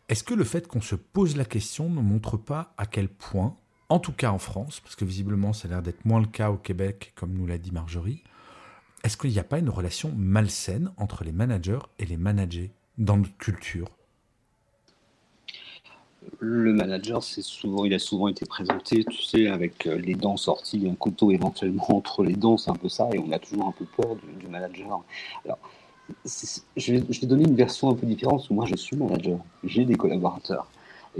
est-ce 0.10 0.24
que 0.24 0.34
le 0.34 0.44
fait 0.44 0.68
qu'on 0.68 0.82
se 0.82 0.96
pose 0.96 1.36
la 1.36 1.46
question 1.46 1.90
ne 1.90 2.02
montre 2.02 2.38
pas 2.38 2.74
à 2.78 2.86
quel 2.86 3.10
point, 3.10 3.56
en 3.90 4.00
tout 4.00 4.12
cas 4.12 4.32
en 4.32 4.38
France, 4.38 4.80
parce 4.80 4.96
que 4.96 5.06
visiblement 5.06 5.54
ça 5.54 5.68
a 5.68 5.72
l'air 5.72 5.82
d'être 5.82 6.06
moins 6.06 6.20
le 6.20 6.28
cas 6.28 6.52
au 6.52 6.58
Québec, 6.58 7.14
comme 7.16 7.34
nous 7.34 7.48
l'a 7.48 7.58
dit 7.58 7.72
Marjorie, 7.72 8.24
est-ce 9.04 9.18
qu'il 9.18 9.32
n'y 9.32 9.40
a 9.40 9.44
pas 9.44 9.60
une 9.60 9.70
relation 9.70 10.12
malsaine 10.16 10.92
entre 10.98 11.24
les 11.24 11.32
managers 11.32 11.80
et 12.00 12.06
les 12.06 12.18
managers 12.18 12.72
dans 12.98 13.18
notre 13.18 13.38
culture? 13.38 13.90
Le 16.40 16.74
manager, 16.74 17.24
c'est 17.24 17.44
souvent, 17.44 17.86
il 17.86 17.94
a 17.94 18.00
souvent 18.00 18.28
été 18.28 18.46
présenté, 18.46 19.06
tu 19.06 19.22
sais, 19.22 19.48
avec 19.48 19.86
euh, 19.86 19.96
les 19.96 20.16
dents 20.16 20.38
sorties, 20.38 20.88
un 20.90 20.96
couteau 20.96 21.32
éventuellement 21.32 21.86
entre 21.90 22.24
les 22.24 22.36
dents, 22.36 22.58
c'est 22.58 22.72
un 22.72 22.76
peu 22.76 22.90
ça, 22.90 23.08
et 23.14 23.20
on 23.20 23.32
a 23.32 23.40
toujours 23.40 23.68
un 23.68 23.72
peu 23.72 23.86
peur 23.86 24.16
du, 24.40 24.48
manager. 24.48 25.04
Alors, 25.46 25.60
je 26.26 26.94
vais, 26.94 27.04
je 27.10 27.22
vais, 27.22 27.28
donner 27.28 27.46
une 27.46 27.56
version 27.56 27.90
un 27.90 27.96
peu 27.96 28.06
différente, 28.06 28.50
moi 28.52 28.66
je 28.66 28.76
suis 28.76 28.96
manager, 28.96 29.40
j'ai 29.64 29.86
des 29.86 29.96
collaborateurs. 29.96 30.68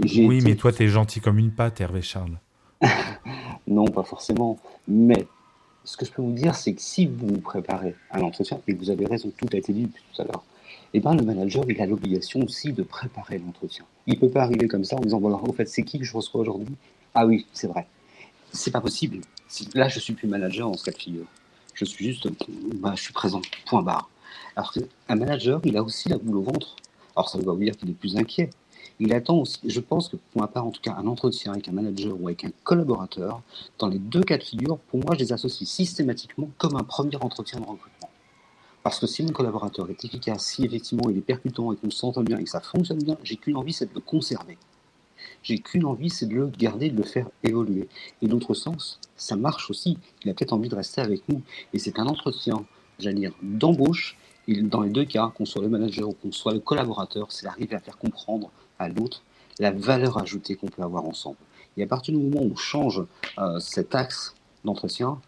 oui, 0.02 0.40
mais 0.42 0.54
toi, 0.54 0.72
tu 0.72 0.84
es 0.84 0.88
gentil 0.88 1.20
comme 1.20 1.38
une 1.38 1.50
pâte, 1.50 1.80
Hervé 1.80 2.02
Charles. 2.02 2.38
non, 3.66 3.86
pas 3.86 4.02
forcément. 4.02 4.58
Mais 4.86 5.26
ce 5.84 5.96
que 5.96 6.04
je 6.04 6.12
peux 6.12 6.22
vous 6.22 6.32
dire, 6.32 6.54
c'est 6.54 6.74
que 6.74 6.82
si 6.82 7.06
vous 7.06 7.26
vous 7.26 7.40
préparez 7.40 7.94
à 8.10 8.18
l'entretien, 8.18 8.60
et 8.66 8.74
vous 8.74 8.90
avez 8.90 9.06
raison, 9.06 9.32
tout 9.36 9.48
a 9.52 9.56
été 9.56 9.72
dit 9.72 9.88
tout 9.88 10.22
à 10.22 10.24
l'heure, 10.24 10.44
eh 10.92 11.00
ben, 11.00 11.14
le 11.14 11.22
manager, 11.22 11.64
il 11.68 11.80
a 11.80 11.86
l'obligation 11.86 12.40
aussi 12.42 12.72
de 12.72 12.82
préparer 12.82 13.38
l'entretien. 13.38 13.84
Il 14.06 14.14
ne 14.14 14.20
peut 14.20 14.30
pas 14.30 14.42
arriver 14.42 14.68
comme 14.68 14.84
ça 14.84 14.96
en 14.96 15.00
disant, 15.00 15.18
voilà, 15.18 15.36
en 15.36 15.52
fait, 15.52 15.68
c'est 15.68 15.82
qui 15.82 15.98
que 15.98 16.04
je 16.04 16.12
reçois 16.12 16.40
aujourd'hui? 16.40 16.74
Ah 17.14 17.26
oui, 17.26 17.46
c'est 17.52 17.66
vrai. 17.66 17.86
C'est 18.52 18.70
pas 18.70 18.80
possible. 18.80 19.20
Là, 19.74 19.88
je 19.88 19.98
suis 19.98 20.12
plus 20.12 20.28
manager 20.28 20.70
dans 20.70 20.76
ce 20.76 20.84
cas 20.84 20.92
de 20.92 20.96
figure. 20.96 21.26
Je 21.74 21.84
suis 21.84 22.06
juste, 22.06 22.28
bah, 22.76 22.94
je 22.96 23.02
suis 23.02 23.12
présent, 23.12 23.42
point 23.66 23.82
barre. 23.82 24.08
Alors 24.54 24.72
qu'un 24.72 25.14
manager, 25.14 25.60
il 25.64 25.76
a 25.76 25.82
aussi 25.82 26.08
la 26.08 26.18
boule 26.18 26.36
au 26.36 26.42
ventre. 26.42 26.76
Alors 27.14 27.28
ça 27.28 27.38
veut 27.38 27.44
pas 27.44 27.54
dire 27.56 27.76
qu'il 27.76 27.90
est 27.90 27.94
plus 27.94 28.16
inquiet. 28.16 28.50
Il 28.98 29.12
attend 29.12 29.36
aussi, 29.38 29.58
je 29.66 29.80
pense 29.80 30.08
que 30.08 30.16
pour 30.16 30.40
ma 30.40 30.48
part, 30.48 30.66
en 30.66 30.70
tout 30.70 30.80
cas, 30.80 30.94
un 30.98 31.06
entretien 31.06 31.52
avec 31.52 31.68
un 31.68 31.72
manager 31.72 32.16
ou 32.18 32.28
avec 32.28 32.44
un 32.44 32.50
collaborateur, 32.64 33.42
dans 33.78 33.88
les 33.88 33.98
deux 33.98 34.22
cas 34.22 34.38
de 34.38 34.42
figure, 34.42 34.78
pour 34.78 35.00
moi, 35.04 35.14
je 35.14 35.20
les 35.20 35.32
associe 35.32 35.68
systématiquement 35.68 36.48
comme 36.56 36.76
un 36.76 36.84
premier 36.84 37.16
entretien 37.16 37.60
de 37.60 37.66
recrutement. 37.66 38.08
Parce 38.82 38.98
que 39.00 39.06
si 39.06 39.22
mon 39.22 39.32
collaborateur 39.32 39.90
est 39.90 40.04
efficace, 40.04 40.46
si 40.46 40.64
effectivement 40.64 41.10
il 41.10 41.18
est 41.18 41.22
percutant 41.22 41.72
et 41.72 41.76
qu'on 41.76 41.90
se 41.90 41.98
sente 41.98 42.18
bien 42.20 42.38
et 42.38 42.44
que 42.44 42.50
ça 42.50 42.60
fonctionne 42.60 43.02
bien, 43.02 43.18
j'ai 43.22 43.36
qu'une 43.36 43.56
envie, 43.56 43.72
c'est 43.72 43.86
de 43.86 43.94
le 43.94 44.00
conserver. 44.00 44.56
J'ai 45.42 45.58
qu'une 45.58 45.84
envie, 45.84 46.08
c'est 46.08 46.26
de 46.26 46.34
le 46.34 46.46
garder, 46.46 46.90
de 46.90 46.96
le 46.96 47.02
faire 47.02 47.28
évoluer. 47.42 47.88
Et 48.22 48.28
l'autre 48.28 48.54
sens, 48.54 49.00
ça 49.16 49.36
marche 49.36 49.70
aussi. 49.70 49.98
Il 50.24 50.30
a 50.30 50.34
peut-être 50.34 50.52
envie 50.52 50.68
de 50.68 50.74
rester 50.74 51.00
avec 51.00 51.28
nous. 51.28 51.42
Et 51.72 51.78
c'est 51.78 51.98
un 51.98 52.06
entretien, 52.06 52.64
j'allais 52.98 53.20
dire, 53.20 53.32
d'embauche. 53.42 54.16
Dans 54.48 54.82
les 54.82 54.90
deux 54.90 55.04
cas, 55.04 55.32
qu'on 55.36 55.44
soit 55.44 55.62
le 55.62 55.68
manager 55.68 56.08
ou 56.08 56.12
qu'on 56.12 56.32
soit 56.32 56.52
le 56.52 56.60
collaborateur, 56.60 57.26
c'est 57.30 57.44
d'arriver 57.44 57.74
à 57.74 57.80
faire 57.80 57.98
comprendre 57.98 58.50
à 58.78 58.88
l'autre 58.88 59.22
la 59.58 59.70
valeur 59.70 60.18
ajoutée 60.18 60.54
qu'on 60.54 60.68
peut 60.68 60.82
avoir 60.82 61.04
ensemble. 61.04 61.38
Et 61.76 61.82
à 61.82 61.86
partir 61.86 62.16
du 62.16 62.22
moment 62.22 62.42
où 62.42 62.52
on 62.52 62.56
change 62.56 63.02
euh, 63.38 63.58
cet 63.58 63.94
axe 63.94 64.34
d'entretien, 64.64 65.18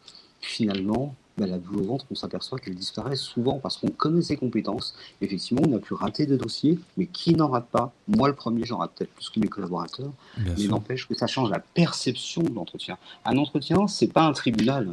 finalement, 0.40 1.14
bah, 1.38 1.46
la 1.46 1.58
boule 1.58 1.82
au 1.82 1.84
ventre, 1.84 2.04
on 2.10 2.14
s'aperçoit 2.14 2.58
qu'elle 2.58 2.74
disparaît 2.74 3.16
souvent 3.16 3.58
parce 3.58 3.76
qu'on 3.76 3.90
connaît 3.90 4.22
ses 4.22 4.36
compétences. 4.36 4.94
Effectivement, 5.20 5.62
on 5.68 5.76
a 5.76 5.78
pu 5.78 5.94
rater 5.94 6.26
de 6.26 6.36
dossiers, 6.36 6.78
mais 6.96 7.06
qui 7.06 7.34
n'en 7.34 7.48
rate 7.48 7.68
pas? 7.70 7.92
Moi, 8.08 8.28
le 8.28 8.34
premier, 8.34 8.64
j'en 8.64 8.78
rate 8.78 8.92
peut-être 8.96 9.12
plus 9.12 9.30
que 9.30 9.38
mes 9.38 9.48
collaborateurs, 9.48 10.10
mais 10.36 10.66
n'empêche 10.66 11.06
que 11.06 11.14
ça 11.14 11.26
change 11.26 11.50
la 11.50 11.60
perception 11.60 12.42
de 12.42 12.52
l'entretien. 12.52 12.98
Un 13.24 13.36
entretien, 13.36 13.86
c'est 13.86 14.12
pas 14.12 14.22
un 14.22 14.32
tribunal. 14.32 14.90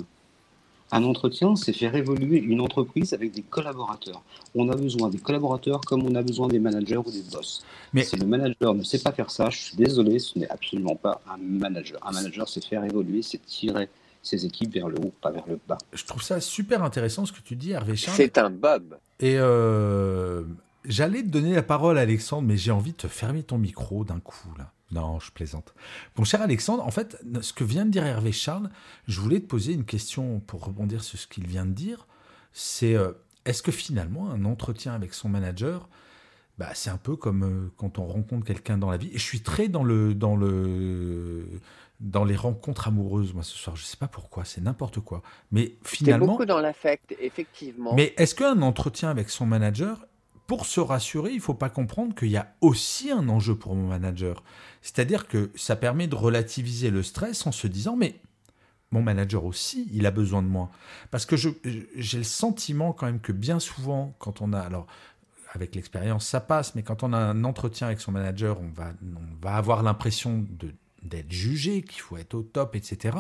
Un 0.92 1.04
entretien, 1.04 1.56
c'est 1.56 1.74
faire 1.74 1.96
évoluer 1.96 2.38
une 2.38 2.62
entreprise 2.62 3.14
avec 3.14 3.32
des 3.32 3.42
collaborateurs. 3.42 4.22
On 4.54 4.70
a 4.70 4.76
besoin 4.76 5.10
des 5.10 5.18
collaborateurs 5.18 5.82
comme 5.82 6.04
on 6.04 6.14
a 6.16 6.22
besoin 6.22 6.48
des 6.48 6.60
managers 6.60 6.98
ou 6.98 7.12
des 7.12 7.24
boss. 7.32 7.66
Mais 7.94 8.04
si 8.04 8.16
le 8.18 8.26
manager 8.26 8.74
ne 8.74 8.84
sait 8.84 9.00
pas 9.00 9.12
faire 9.12 9.32
ça, 9.32 9.50
je 9.50 9.58
suis 9.58 9.76
désolé, 9.76 10.20
ce 10.20 10.38
n'est 10.38 10.50
absolument 10.50 10.96
pas 10.96 11.22
un 11.30 11.38
manager. 11.38 12.00
Un 12.08 12.12
manager, 12.12 12.48
c'est 12.48 12.64
faire 12.64 12.84
évoluer, 12.84 13.22
c'est 13.24 13.44
tirer 13.44 13.90
ses 14.22 14.46
équipes 14.46 14.74
vers 14.74 14.88
le 14.88 15.00
haut, 15.00 15.14
pas 15.22 15.32
vers 15.32 15.46
le 15.48 15.60
bas. 15.68 15.78
Je 15.94 16.06
trouve 16.06 16.22
ça 16.22 16.40
super 16.40 16.84
intéressant 16.84 17.26
ce 17.26 17.32
que 17.32 17.42
tu 17.42 17.56
dis, 17.56 17.72
Hervé 17.72 17.96
Charles. 17.96 18.18
C'est 18.18 18.38
un 18.38 18.50
bob. 18.50 18.98
Et 19.20 19.38
euh, 19.38 20.44
j'allais 20.86 21.22
te 21.24 21.28
donner 21.28 21.54
la 21.54 21.64
parole, 21.64 21.98
Alexandre, 21.98 22.48
mais 22.48 22.58
j'ai 22.58 22.72
envie 22.72 22.92
de 22.92 22.98
te 22.98 23.08
fermer 23.08 23.44
ton 23.44 23.58
micro 23.58 24.04
d'un 24.04 24.20
coup, 24.20 24.50
là. 24.58 24.72
Non, 24.92 25.20
je 25.20 25.32
plaisante. 25.32 25.74
Bon, 26.16 26.24
cher 26.24 26.42
Alexandre, 26.42 26.86
en 26.86 26.92
fait, 26.92 27.18
ce 27.42 27.54
que 27.54 27.64
vient 27.64 27.86
de 27.86 27.92
dire 27.92 28.06
Hervé 28.06 28.32
Charles, 28.32 28.70
je 29.08 29.20
voulais 29.20 29.40
te 29.40 29.48
poser 29.48 29.74
une 29.74 29.86
question 29.86 30.40
pour 30.42 30.64
rebondir 30.64 31.04
sur 31.04 31.18
ce 31.18 31.28
qu'il 31.28 31.48
vient 31.48 31.66
de 31.66 31.74
dire. 31.74 32.08
C'est 32.54 32.96
euh, 32.96 33.12
est-ce 33.46 33.64
que 33.64 33.72
finalement, 33.72 34.30
un 34.30 34.46
entretien 34.46 34.94
avec 34.94 35.14
son 35.14 35.28
manager, 35.30 35.90
bah, 36.58 36.70
c'est 36.74 36.90
un 36.90 36.98
peu 36.98 37.16
comme 37.16 37.44
euh, 37.44 37.72
quand 37.78 38.00
on 38.00 38.06
rencontre 38.06 38.46
quelqu'un 38.46 38.78
dans 38.78 38.90
la 38.92 38.98
vie? 38.98 39.10
Et 39.12 39.18
je 39.18 39.24
suis 39.24 39.42
très 39.42 39.68
dans 39.68 39.84
le, 39.84 40.14
dans 40.14 40.36
le, 40.36 41.46
dans 42.00 42.24
les 42.24 42.36
rencontres 42.36 42.88
amoureuses, 42.88 43.34
moi, 43.34 43.44
ce 43.44 43.56
soir. 43.56 43.76
Je 43.76 43.84
ne 43.84 43.88
sais 43.88 43.98
pas 43.98 44.08
pourquoi, 44.08 44.46
c'est 44.46 44.62
n'importe 44.62 45.00
quoi. 45.00 45.22
Mais 45.52 45.78
finalement. 45.84 46.28
beaucoup 46.28 46.46
dans 46.46 46.60
l'affect, 46.60 47.16
effectivement. 47.20 47.94
Mais 47.96 48.14
est-ce 48.18 48.36
qu'un 48.36 48.62
entretien 48.62 49.10
avec 49.10 49.30
son 49.30 49.46
manager, 49.46 50.06
pour 50.48 50.66
se 50.66 50.80
rassurer, 50.80 51.32
il 51.32 51.38
ne 51.38 51.42
faut 51.42 51.54
pas 51.54 51.70
comprendre 51.70 52.14
qu'il 52.14 52.30
y 52.30 52.38
a 52.38 52.54
aussi 52.62 53.12
un 53.12 53.28
enjeu 53.30 53.56
pour 53.56 53.76
mon 53.76 53.88
manager. 53.88 54.44
C'est-à-dire 54.82 55.28
que 55.28 55.52
ça 55.56 55.76
permet 55.76 56.08
de 56.08 56.16
relativiser 56.16 56.92
le 56.92 57.02
stress 57.02 57.48
en 57.48 57.52
se 57.52 57.68
disant, 57.68 57.96
mais 57.96 58.20
mon 58.92 59.02
manager 59.02 59.46
aussi, 59.46 59.90
il 59.92 60.06
a 60.06 60.12
besoin 60.12 60.44
de 60.44 60.48
moi. 60.48 60.70
Parce 61.12 61.26
que 61.26 61.36
j'ai 61.36 62.18
le 62.18 62.24
sentiment 62.24 62.94
quand 62.94 63.08
même 63.08 63.20
que 63.20 63.32
bien 63.32 63.60
souvent, 63.60 64.16
quand 64.20 64.42
on 64.42 64.54
a... 64.54 64.60
Alors, 64.60 64.88
avec 65.54 65.74
l'expérience, 65.74 66.28
ça 66.28 66.42
passe, 66.42 66.76
mais 66.76 66.84
quand 66.84 67.04
on 67.04 67.14
a 67.14 67.18
un 67.18 67.44
entretien 67.44 67.88
avec 67.88 68.02
son 68.02 68.12
manager, 68.12 68.60
on 68.60 68.70
va, 68.70 69.56
avoir 69.56 69.84
l'impression 69.84 70.46
d'être 71.02 71.32
jugé, 71.32 71.82
qu'il 71.82 72.02
faut 72.02 72.18
être 72.18 72.36
au 72.36 72.44
top, 72.44 72.76
etc. 72.76 73.18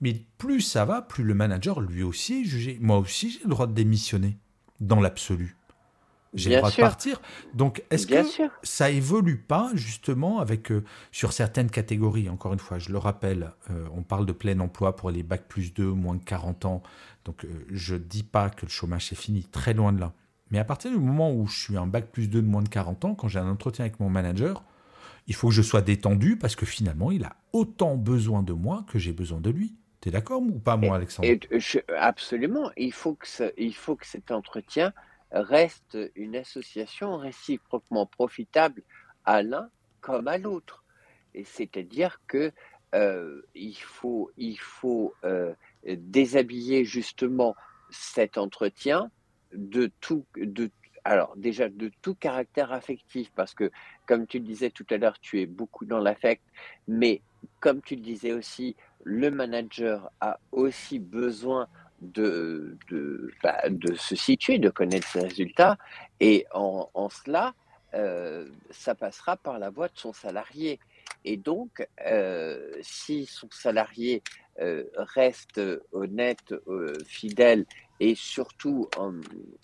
Mais 0.00 0.22
plus 0.36 0.60
ça 0.60 0.84
va, 0.84 1.00
plus 1.00 1.24
le 1.24 1.34
manager 1.34 1.80
lui 1.80 2.02
aussi 2.02 2.42
est 2.42 2.44
jugé. 2.44 2.78
Moi 2.80 2.98
aussi, 2.98 3.30
j'ai 3.30 3.44
le 3.44 3.50
droit 3.50 3.66
de 3.66 3.72
démissionner, 3.72 4.36
dans 4.80 5.00
l'absolu. 5.00 5.56
J'ai 6.34 6.50
le 6.50 6.56
droit 6.56 6.70
de 6.70 6.76
partir. 6.76 7.20
Donc, 7.54 7.82
est-ce 7.90 8.06
que 8.06 8.22
ça 8.62 8.90
évolue 8.90 9.38
pas 9.38 9.70
justement 9.74 10.40
avec 10.40 10.70
euh, 10.70 10.84
sur 11.12 11.32
certaines 11.32 11.70
catégories? 11.70 12.28
Encore 12.28 12.52
une 12.52 12.58
fois, 12.58 12.78
je 12.78 12.90
le 12.90 12.98
rappelle, 12.98 13.52
euh, 13.70 13.86
on 13.94 14.02
parle 14.02 14.26
de 14.26 14.32
plein 14.32 14.58
emploi 14.60 14.96
pour 14.96 15.10
les 15.10 15.22
bacs 15.22 15.46
plus 15.48 15.72
2, 15.72 15.84
moins 15.84 16.14
de 16.14 16.24
40 16.24 16.64
ans. 16.64 16.82
Donc, 17.24 17.44
euh, 17.44 17.48
je 17.70 17.96
dis 17.96 18.22
pas 18.22 18.50
que 18.50 18.66
le 18.66 18.70
chômage 18.70 19.06
c'est 19.06 19.18
fini, 19.18 19.44
très 19.44 19.74
loin 19.74 19.92
de 19.92 20.00
là. 20.00 20.12
Mais 20.50 20.58
à 20.58 20.64
partir 20.64 20.90
du 20.90 20.98
moment 20.98 21.32
où 21.32 21.46
je 21.46 21.58
suis 21.58 21.76
un 21.76 21.86
bac 21.86 22.08
plus 22.12 22.28
2 22.28 22.42
de 22.42 22.46
moins 22.46 22.62
de 22.62 22.68
40 22.68 23.04
ans, 23.04 23.14
quand 23.14 23.28
j'ai 23.28 23.38
un 23.38 23.48
entretien 23.48 23.84
avec 23.84 23.98
mon 24.00 24.10
manager, 24.10 24.62
il 25.26 25.34
faut 25.34 25.48
que 25.48 25.54
je 25.54 25.62
sois 25.62 25.80
détendu 25.80 26.36
parce 26.36 26.54
que 26.54 26.66
finalement, 26.66 27.10
il 27.10 27.24
a 27.24 27.36
autant 27.52 27.96
besoin 27.96 28.42
de 28.42 28.52
moi 28.52 28.84
que 28.88 28.98
j'ai 28.98 29.12
besoin 29.12 29.40
de 29.40 29.50
lui. 29.50 29.74
Tu 30.00 30.10
es 30.10 30.12
d'accord 30.12 30.42
ou 30.42 30.58
pas, 30.58 30.76
moi, 30.76 30.96
Alexandre? 30.96 31.28
Absolument. 31.98 32.70
Il 32.76 32.92
faut, 32.92 33.14
que 33.14 33.26
il 33.56 33.74
faut 33.74 33.96
que 33.96 34.06
cet 34.06 34.30
entretien 34.30 34.92
reste 35.34 35.98
une 36.14 36.36
association 36.36 37.16
réciproquement 37.18 38.06
profitable 38.06 38.82
à 39.24 39.42
l'un 39.42 39.68
comme 40.00 40.28
à 40.28 40.38
l'autre. 40.38 40.84
Et 41.34 41.44
c'est-à-dire 41.44 42.20
que 42.26 42.52
euh, 42.94 43.42
il 43.54 43.76
faut, 43.76 44.30
il 44.36 44.58
faut 44.58 45.14
euh, 45.24 45.52
déshabiller 45.84 46.84
justement 46.84 47.56
cet 47.90 48.38
entretien 48.38 49.10
de 49.52 49.90
tout, 50.00 50.24
de, 50.36 50.70
alors 51.04 51.36
déjà 51.36 51.68
de 51.68 51.90
tout 52.02 52.14
caractère 52.14 52.72
affectif, 52.72 53.32
parce 53.34 53.54
que 53.54 53.70
comme 54.06 54.26
tu 54.26 54.38
le 54.38 54.44
disais 54.44 54.70
tout 54.70 54.86
à 54.90 54.96
l'heure, 54.96 55.18
tu 55.20 55.40
es 55.40 55.46
beaucoup 55.46 55.84
dans 55.84 55.98
l'affect, 55.98 56.42
mais 56.86 57.20
comme 57.60 57.82
tu 57.82 57.96
le 57.96 58.02
disais 58.02 58.32
aussi, 58.32 58.76
le 59.02 59.30
manager 59.30 60.10
a 60.20 60.38
aussi 60.52 60.98
besoin 60.98 61.68
de, 62.12 62.76
bah, 63.42 63.62
de 63.68 63.94
se 63.94 64.14
situer, 64.16 64.58
de 64.58 64.70
connaître 64.70 65.08
ses 65.08 65.20
résultats. 65.20 65.78
Et 66.20 66.46
en, 66.52 66.88
en 66.94 67.08
cela, 67.08 67.54
euh, 67.94 68.48
ça 68.70 68.94
passera 68.94 69.36
par 69.36 69.58
la 69.58 69.70
voie 69.70 69.88
de 69.88 69.96
son 69.96 70.12
salarié. 70.12 70.80
Et 71.24 71.36
donc, 71.36 71.86
euh, 72.06 72.72
si 72.82 73.24
son 73.26 73.48
salarié 73.50 74.22
euh, 74.60 74.84
reste 74.96 75.60
honnête, 75.92 76.54
fidèle 77.06 77.66
et 78.00 78.14
surtout 78.14 78.88
en, 78.96 79.14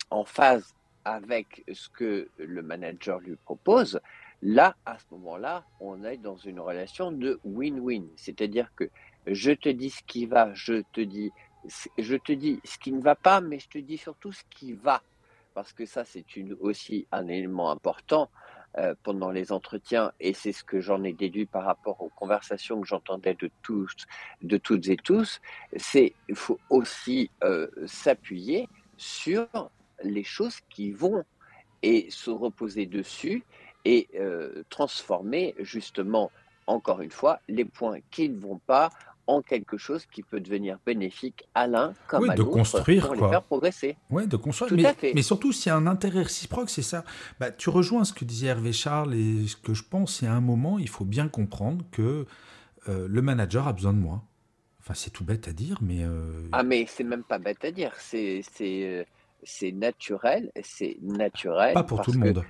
en, 0.09 0.23
phase 0.23 0.73
avec 1.03 1.63
ce 1.73 1.89
que 1.89 2.29
le 2.37 2.61
manager 2.61 3.19
lui 3.19 3.35
propose, 3.35 3.99
là, 4.41 4.75
à 4.85 4.97
ce 4.97 5.05
moment-là, 5.11 5.65
on 5.79 6.03
est 6.03 6.17
dans 6.17 6.37
une 6.37 6.59
relation 6.59 7.11
de 7.11 7.39
win-win. 7.43 8.05
C'est-à-dire 8.15 8.71
que 8.75 8.89
je 9.27 9.51
te 9.51 9.69
dis 9.69 9.89
ce 9.89 10.03
qui 10.03 10.25
va, 10.25 10.53
je 10.53 10.83
te 10.93 11.01
dis 11.01 11.31
je 11.97 12.15
te 12.15 12.31
dis 12.31 12.59
ce 12.63 12.77
qui 12.77 12.91
ne 12.91 13.01
va 13.01 13.15
pas, 13.15 13.41
mais 13.41 13.59
je 13.59 13.69
te 13.69 13.77
dis 13.77 13.97
surtout 13.97 14.31
ce 14.31 14.43
qui 14.49 14.73
va. 14.73 15.01
Parce 15.53 15.73
que 15.73 15.85
ça, 15.85 16.05
c'est 16.05 16.23
aussi 16.61 17.07
un 17.11 17.27
élément 17.27 17.71
important 17.71 18.29
euh, 18.77 18.95
pendant 19.03 19.31
les 19.31 19.51
entretiens, 19.51 20.13
et 20.21 20.33
c'est 20.33 20.53
ce 20.53 20.63
que 20.63 20.79
j'en 20.79 21.03
ai 21.03 21.11
déduit 21.11 21.45
par 21.45 21.65
rapport 21.65 22.01
aux 22.01 22.07
conversations 22.09 22.79
que 22.79 22.87
j'entendais 22.87 23.33
de 23.33 23.51
de 24.41 24.57
toutes 24.57 24.87
et 24.87 24.95
tous, 24.95 25.41
c'est 25.75 26.13
il 26.29 26.35
faut 26.35 26.57
aussi 26.69 27.29
euh, 27.43 27.67
s'appuyer 27.85 28.69
sur 28.95 29.47
les 30.03 30.23
choses 30.23 30.61
qui 30.69 30.91
vont 30.91 31.25
et 31.83 32.09
se 32.09 32.29
reposer 32.29 32.85
dessus 32.85 33.43
et 33.83 34.07
euh, 34.15 34.63
transformer 34.69 35.53
justement, 35.59 36.31
encore 36.65 37.01
une 37.01 37.11
fois, 37.11 37.41
les 37.49 37.65
points 37.65 37.99
qui 38.09 38.29
ne 38.29 38.39
vont 38.39 38.59
pas 38.59 38.89
en 39.31 39.41
quelque 39.41 39.77
chose 39.77 40.05
qui 40.05 40.23
peut 40.23 40.39
devenir 40.39 40.77
bénéfique 40.85 41.47
à 41.55 41.67
l'un 41.67 41.93
comme 42.07 42.29
à 42.29 42.35
l'autre 42.35 42.51
pour 42.51 43.15
les 43.15 43.29
faire 43.29 43.43
progresser. 43.43 43.95
Oui, 44.09 44.27
de 44.27 44.35
construire. 44.35 44.93
mais, 45.01 45.13
mais, 45.15 45.21
surtout, 45.21 45.51
s'il 45.51 45.69
y 45.69 45.73
a 45.73 45.75
un 45.75 45.87
intérêt 45.87 46.23
réciproque, 46.23 46.69
c'est 46.69 46.81
ça. 46.81 47.03
Bah, 47.39 47.51
tu 47.51 47.69
rejoins 47.69 48.03
ce 48.03 48.13
que 48.13 48.25
disait 48.25 48.47
Hervé 48.47 48.73
Charles 48.73 49.15
et 49.15 49.47
ce 49.47 49.55
que 49.55 49.73
je 49.73 49.83
pense, 49.83 50.19
c'est 50.19 50.27
à 50.27 50.33
un 50.33 50.41
moment, 50.41 50.79
il 50.79 50.89
faut 50.89 51.05
bien 51.05 51.27
comprendre 51.27 51.85
que 51.91 52.25
euh, 52.89 53.07
le 53.07 53.21
manager 53.21 53.67
a 53.67 53.73
besoin 53.73 53.93
de 53.93 53.99
moi. 53.99 54.23
Enfin, 54.79 54.95
c'est 54.95 55.11
tout 55.11 55.23
bête 55.23 55.47
à 55.47 55.53
dire, 55.53 55.77
mais... 55.81 56.03
Euh... 56.03 56.47
Ah, 56.51 56.63
mais 56.63 56.85
c'est 56.87 57.03
même 57.03 57.23
pas 57.23 57.37
bête 57.37 57.63
à 57.63 57.71
dire. 57.71 57.93
C'est 57.97 58.43
euh, 58.61 59.03
naturel. 59.73 60.51
C'est 60.63 60.97
naturel. 61.01 61.73
Pas 61.73 61.83
pour 61.83 62.01
tout 62.01 62.11
le 62.11 62.19
monde 62.19 62.43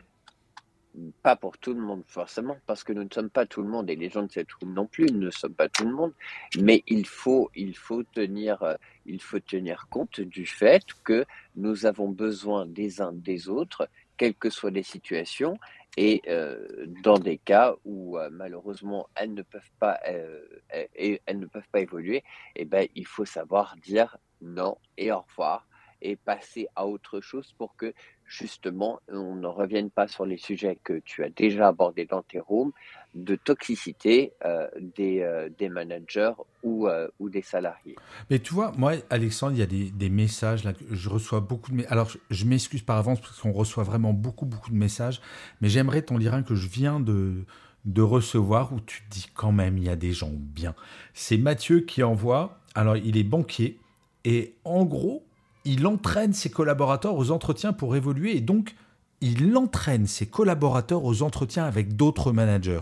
pas 1.22 1.36
pour 1.36 1.58
tout 1.58 1.74
le 1.74 1.82
monde 1.82 2.04
forcément, 2.08 2.58
parce 2.66 2.84
que 2.84 2.94
nous 2.94 3.04
ne 3.04 3.10
sommes 3.14 3.30
pas 3.30 3.46
tout 3.46 3.62
le 3.62 3.70
monde 3.70 3.90
et 3.90 3.96
les 3.96 4.10
gens 4.10 4.24
de 4.24 4.32
cette 4.32 4.52
room 4.54 4.74
non 4.74 4.86
plus 4.86 5.06
ne 5.12 5.30
sommes 5.30 5.54
pas 5.54 5.70
tout 5.70 5.86
le 5.86 5.94
monde. 5.94 6.14
Mais 6.60 6.84
il 6.88 7.06
faut, 7.06 7.50
il 7.56 7.76
faut 7.76 8.04
tenir, 8.04 8.62
euh, 8.64 8.76
il 9.06 9.22
faut 9.22 9.40
tenir 9.40 9.88
compte 9.90 10.20
du 10.22 10.46
fait 10.46 10.84
que 11.04 11.26
nous 11.56 11.86
avons 11.86 12.10
besoin 12.10 12.66
des 12.66 13.02
uns 13.02 13.14
des 13.14 13.50
autres, 13.50 13.88
quelles 14.18 14.36
que 14.36 14.50
soient 14.50 14.72
les 14.72 14.84
situations, 14.84 15.58
et 15.98 16.22
euh, 16.28 16.86
dans 17.04 17.18
des 17.18 17.38
cas 17.38 17.76
où 17.86 18.18
euh, 18.18 18.30
malheureusement 18.32 19.10
elles 19.16 19.34
ne 19.34 19.42
peuvent 19.42 19.72
pas, 19.80 20.00
elles 20.04 21.20
ne 21.40 21.46
peuvent 21.46 21.70
pas 21.72 21.82
évoluer, 21.82 22.24
eh 22.56 22.66
ben 22.66 22.88
il 22.96 23.08
faut 23.08 23.26
savoir 23.26 23.76
dire 23.78 24.18
non 24.42 24.78
et 24.98 25.12
au 25.12 25.22
revoir 25.22 25.68
et 26.02 26.16
passer 26.16 26.68
à 26.76 26.88
autre 26.88 27.22
chose 27.22 27.54
pour 27.58 27.76
que 27.76 27.94
justement 28.32 29.00
on 29.10 29.36
ne 29.36 29.48
revienne 29.48 29.90
pas 29.90 30.08
sur 30.08 30.26
les 30.26 30.38
sujets 30.38 30.78
que 30.84 31.00
tu 31.04 31.24
as 31.24 31.30
déjà 31.30 31.68
abordés 31.68 32.06
dans 32.06 32.22
tes 32.24 32.40
rooms 32.40 32.72
de 33.14 33.36
toxicité 33.36 34.32
euh, 34.46 34.68
des, 34.80 35.20
euh, 35.20 35.50
des, 35.60 35.68
managers 35.68 36.32
ou, 36.64 36.88
euh, 36.88 37.10
ou, 37.20 37.30
des 37.30 37.42
salariés. 37.42 37.96
Mais 38.30 38.40
tu 38.40 38.54
vois, 38.54 38.72
moi, 38.78 38.94
Alexandre, 39.10 39.54
il 39.54 39.60
y 39.60 39.62
a 39.62 39.66
des, 39.92 40.10
messages, 40.10 40.64
je 40.90 41.10
reçois 41.10 41.42
beaucoup 41.42 41.72
de... 41.72 41.84
Alors, 41.90 42.10
je, 42.30 42.46
m'excuse 42.46 42.84
par 42.84 42.98
avance 42.98 43.20
parce 43.20 43.38
qu'on 43.42 43.52
reçoit 43.52 43.84
vraiment 43.84 44.14
beaucoup, 44.14 44.46
beaucoup 44.46 44.72
de 44.72 44.78
messages, 44.78 45.20
mais 45.60 45.68
j'aimerais 45.68 46.04
t'en 46.04 46.18
lire 46.18 46.34
un 46.34 46.44
que 46.44 46.56
je 46.56 46.70
viens 46.70 47.02
de, 47.02 47.44
de 47.84 48.02
recevoir 48.02 48.72
où 48.72 48.80
tu 48.80 49.02
te 49.04 49.10
dis 49.10 49.28
quand 49.34 49.52
même, 49.52 49.78
il 49.78 49.84
y 49.84 49.90
a 49.90 49.98
des 49.98 50.14
gens 50.14 50.32
bien. 50.34 50.74
C'est 51.14 51.38
Mathieu 51.38 51.82
qui 51.82 52.04
envoie, 52.04 52.60
alors 52.76 52.96
il 52.96 53.18
est 53.18 53.24
banquier, 53.24 53.78
et 54.24 54.56
en 54.64 54.86
gros, 54.86 55.26
il 55.66 55.86
entraîne 55.88 56.34
ses 56.34 56.50
collaborateurs 56.50 57.16
aux 57.16 57.32
entretiens 57.32 57.74
pour 57.74 57.96
évoluer 57.96 58.36
et 58.36 58.42
donc 58.42 58.76
il 59.22 59.56
entraîne 59.56 60.08
ses 60.08 60.26
collaborateurs 60.26 61.04
aux 61.04 61.22
entretiens 61.22 61.66
avec 61.66 61.96
d'autres 61.96 62.32
managers. 62.32 62.82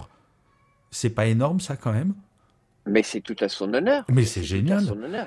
C'est 0.91 1.09
pas 1.09 1.25
énorme 1.25 1.59
ça 1.59 1.75
quand 1.75 1.91
même? 1.91 2.13
Mais 2.85 3.03
c'est 3.03 3.21
tout 3.21 3.35
à 3.41 3.49
son 3.49 3.73
honneur. 3.73 4.05
Mais 4.09 4.25
c'est 4.25 4.43
génial. 4.43 4.83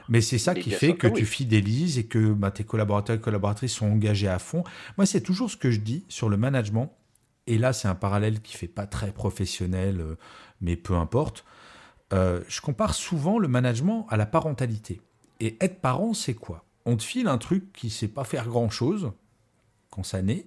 Mais 0.09 0.21
c'est 0.21 0.39
ça 0.39 0.55
qui 0.55 0.71
fait 0.71 0.97
que, 0.97 1.07
tu 1.07 1.27
fidélises 1.27 1.99
et 1.99 2.07
que 2.07 2.33
bah, 2.33 2.51
tes 2.51 2.65
collaborateurs 2.65 3.17
et 3.17 3.21
collaboratrices 3.21 3.75
sont 3.75 3.87
engagés 3.87 4.29
à 4.29 4.39
fond. 4.39 4.65
Moi, 4.97 5.07
c'est 5.07 5.21
toujours 5.21 5.51
ce 5.51 5.57
que 5.57 5.71
je 5.71 5.81
dis 5.81 6.05
sur 6.09 6.29
le 6.29 6.37
management. 6.37 6.93
Et 7.47 7.59
là, 7.59 7.73
c'est 7.73 7.89
un 7.89 7.95
parallèle 7.95 8.41
qui 8.41 8.57
fait 8.57 8.69
pas 8.69 8.87
très 8.87 9.13
professionnel, 9.13 10.01
euh, 10.01 10.17
mais 10.61 10.77
peu 10.77 10.95
importe. 10.95 11.45
Euh, 12.13 12.41
je 12.49 12.61
compare 12.61 12.95
souvent 12.95 13.39
le 13.39 13.49
management 13.49 14.07
à 14.11 14.17
la 14.17 14.27
parentalité. 14.27 15.01
Et 15.41 15.57
être 15.61 15.81
parent, 15.81 16.15
c'est 16.15 16.35
quoi? 16.35 16.65
On 16.85 16.97
te 16.97 17.03
file 17.03 17.29
un 17.29 17.39
truc 17.39 17.73
qui 17.73 17.87
ne 17.87 17.93
sait 17.93 18.09
pas 18.09 18.25
faire 18.25 18.49
grand-chose 18.49 19.13
quand 19.91 20.03
ça 20.03 20.23
naît, 20.23 20.47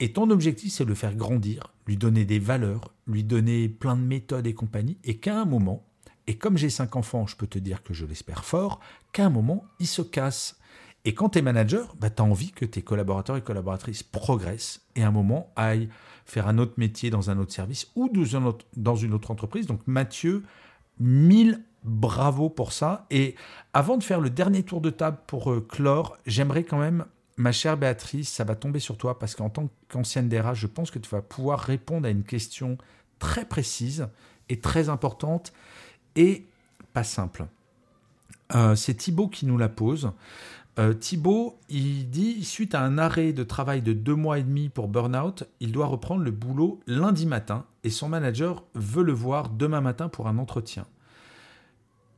et 0.00 0.12
ton 0.12 0.30
objectif, 0.30 0.72
c'est 0.72 0.84
de 0.84 0.88
le 0.88 0.94
faire 0.94 1.14
grandir, 1.14 1.74
lui 1.86 1.98
donner 1.98 2.24
des 2.24 2.38
valeurs, 2.38 2.94
lui 3.06 3.22
donner 3.22 3.68
plein 3.68 3.96
de 3.96 4.02
méthodes 4.02 4.46
et 4.46 4.54
compagnie, 4.54 4.96
et 5.04 5.18
qu'à 5.18 5.38
un 5.38 5.44
moment, 5.44 5.84
et 6.26 6.36
comme 6.36 6.56
j'ai 6.56 6.70
cinq 6.70 6.96
enfants, 6.96 7.26
je 7.26 7.36
peux 7.36 7.46
te 7.46 7.58
dire 7.58 7.82
que 7.82 7.92
je 7.92 8.06
l'espère 8.06 8.44
fort, 8.44 8.80
qu'à 9.12 9.26
un 9.26 9.30
moment, 9.30 9.64
il 9.78 9.86
se 9.86 10.00
casse. 10.00 10.58
Et 11.04 11.14
quand 11.14 11.30
tu 11.30 11.38
es 11.38 11.42
manager, 11.42 11.94
bah, 11.98 12.08
tu 12.08 12.22
as 12.22 12.24
envie 12.24 12.52
que 12.52 12.64
tes 12.64 12.82
collaborateurs 12.82 13.36
et 13.36 13.42
collaboratrices 13.42 14.02
progressent 14.02 14.82
et 14.96 15.02
à 15.02 15.08
un 15.08 15.10
moment 15.10 15.52
aillent 15.56 15.88
faire 16.24 16.46
un 16.46 16.58
autre 16.58 16.74
métier 16.76 17.10
dans 17.10 17.30
un 17.30 17.38
autre 17.38 17.52
service 17.52 17.90
ou 17.96 18.10
dans 18.76 18.96
une 18.96 19.14
autre 19.14 19.30
entreprise. 19.30 19.66
Donc 19.66 19.80
Mathieu, 19.86 20.44
mille 20.98 21.62
bravo 21.84 22.48
pour 22.50 22.72
ça. 22.72 23.06
Et 23.10 23.34
avant 23.72 23.96
de 23.96 24.02
faire 24.02 24.20
le 24.20 24.30
dernier 24.30 24.62
tour 24.62 24.80
de 24.80 24.90
table 24.90 25.18
pour 25.26 25.52
euh, 25.52 25.66
j'aimerais 26.26 26.64
quand 26.64 26.78
même, 26.78 27.04
ma 27.36 27.52
chère 27.52 27.76
Béatrice, 27.76 28.28
ça 28.28 28.44
va 28.44 28.54
tomber 28.54 28.80
sur 28.80 28.96
toi 28.96 29.18
parce 29.18 29.34
qu'en 29.34 29.50
tant 29.50 29.68
qu'ancienne 29.88 30.28
DRH, 30.28 30.58
je 30.58 30.66
pense 30.66 30.90
que 30.90 30.98
tu 30.98 31.08
vas 31.10 31.22
pouvoir 31.22 31.60
répondre 31.60 32.06
à 32.06 32.10
une 32.10 32.24
question 32.24 32.76
très 33.18 33.44
précise 33.44 34.08
et 34.48 34.60
très 34.60 34.88
importante 34.88 35.52
et 36.16 36.46
pas 36.92 37.04
simple. 37.04 37.46
Euh, 38.54 38.74
c'est 38.74 38.94
Thibaut 38.94 39.28
qui 39.28 39.46
nous 39.46 39.56
la 39.56 39.68
pose. 39.68 40.10
Euh, 40.78 40.94
Thibaut, 40.94 41.58
il 41.68 42.10
dit, 42.10 42.44
suite 42.44 42.74
à 42.74 42.82
un 42.82 42.98
arrêt 42.98 43.32
de 43.32 43.42
travail 43.42 43.82
de 43.82 43.92
deux 43.92 44.14
mois 44.14 44.38
et 44.38 44.42
demi 44.42 44.68
pour 44.68 44.88
burn-out, 44.88 45.44
il 45.60 45.72
doit 45.72 45.86
reprendre 45.86 46.22
le 46.22 46.30
boulot 46.30 46.80
lundi 46.86 47.26
matin 47.26 47.64
et 47.84 47.90
son 47.90 48.08
manager 48.08 48.64
veut 48.74 49.02
le 49.02 49.12
voir 49.12 49.50
demain 49.50 49.80
matin 49.80 50.08
pour 50.08 50.26
un 50.26 50.38
entretien. 50.38 50.86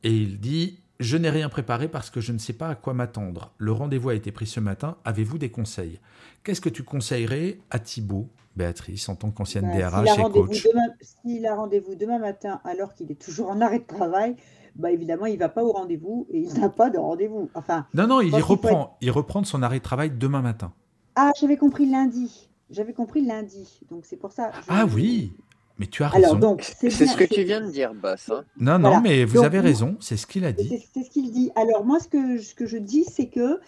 Et 0.03 0.11
il 0.11 0.39
dit 0.39 0.79
Je 0.99 1.17
n'ai 1.17 1.29
rien 1.29 1.49
préparé 1.49 1.87
parce 1.87 2.09
que 2.09 2.21
je 2.21 2.31
ne 2.31 2.37
sais 2.37 2.53
pas 2.53 2.69
à 2.69 2.75
quoi 2.75 2.93
m'attendre. 2.93 3.51
Le 3.57 3.71
rendez-vous 3.71 4.09
a 4.09 4.15
été 4.15 4.31
pris 4.31 4.45
ce 4.47 4.59
matin. 4.59 4.97
Avez-vous 5.05 5.37
des 5.37 5.49
conseils? 5.49 5.99
Qu'est-ce 6.43 6.61
que 6.61 6.69
tu 6.69 6.83
conseillerais 6.83 7.59
à 7.71 7.79
Thibaut, 7.79 8.27
Béatrice, 8.55 9.09
en 9.09 9.15
tant 9.15 9.31
qu'ancienne 9.31 9.71
DRH 9.75 10.05
bah, 10.05 10.27
et 10.27 10.31
coach 10.31 10.67
S'il 11.01 11.45
a 11.45 11.55
rendez-vous 11.55 11.95
demain 11.95 12.19
matin 12.19 12.61
alors 12.63 12.93
qu'il 12.93 13.11
est 13.11 13.21
toujours 13.21 13.49
en 13.49 13.59
arrêt 13.61 13.79
de 13.79 13.85
travail, 13.87 14.35
bah 14.75 14.91
évidemment, 14.91 15.25
il 15.25 15.33
ne 15.35 15.39
va 15.39 15.49
pas 15.49 15.63
au 15.63 15.71
rendez-vous 15.71 16.27
et 16.29 16.39
il 16.39 16.53
n'a 16.59 16.69
pas 16.69 16.89
de 16.89 16.97
rendez-vous. 16.97 17.49
Enfin, 17.55 17.85
non, 17.93 18.07
non, 18.07 18.21
il 18.21 18.33
reprend, 18.35 18.97
il 19.01 19.11
reprend 19.11 19.43
son 19.43 19.61
arrêt 19.63 19.79
de 19.79 19.83
travail 19.83 20.11
demain 20.11 20.41
matin. 20.41 20.73
Ah, 21.15 21.31
j'avais 21.39 21.57
compris 21.57 21.89
lundi. 21.89 22.49
j'avais 22.69 22.93
compris 22.93 23.23
lundi, 23.23 23.79
donc 23.91 24.05
c'est 24.05 24.17
pour 24.17 24.31
ça. 24.31 24.51
je- 24.51 24.65
Ah 24.69 24.85
oui, 24.85 25.33
mais 25.79 25.87
tu 25.87 26.03
as 26.03 26.07
raison. 26.09 26.25
Alors 26.27 26.37
donc, 26.39 26.61
C'est 26.63 26.89
ce 26.89 27.15
que 27.17 27.23
tu 27.23 27.43
viens 27.43 27.61
de 27.61 27.71
dire, 27.71 27.93
Boss. 27.93 28.29
hein. 28.29 28.43
non, 28.59 28.73
non, 28.79 28.89
Voilà. 28.89 29.01
mais 29.01 29.25
vous 29.25 29.35
Donc, 29.35 29.45
avez 29.45 29.59
raison, 29.59 29.97
c'est 29.99 30.17
ce 30.17 30.27
qu'il 30.27 30.45
a 30.45 30.51
dit. 30.51 30.67
C'est 30.69 30.83
c'est 30.93 31.03
ce 31.05 31.09
qu'il 31.09 31.31
dit. 31.31 31.51
Alors 31.55 31.83
moi, 31.85 31.99
ce 31.99 32.07
que, 32.07 32.37
ce 32.39 32.53
que 32.55 32.65
je 32.65 32.77
dis, 32.77 33.03
c'est 33.05 33.27
que 33.27 33.59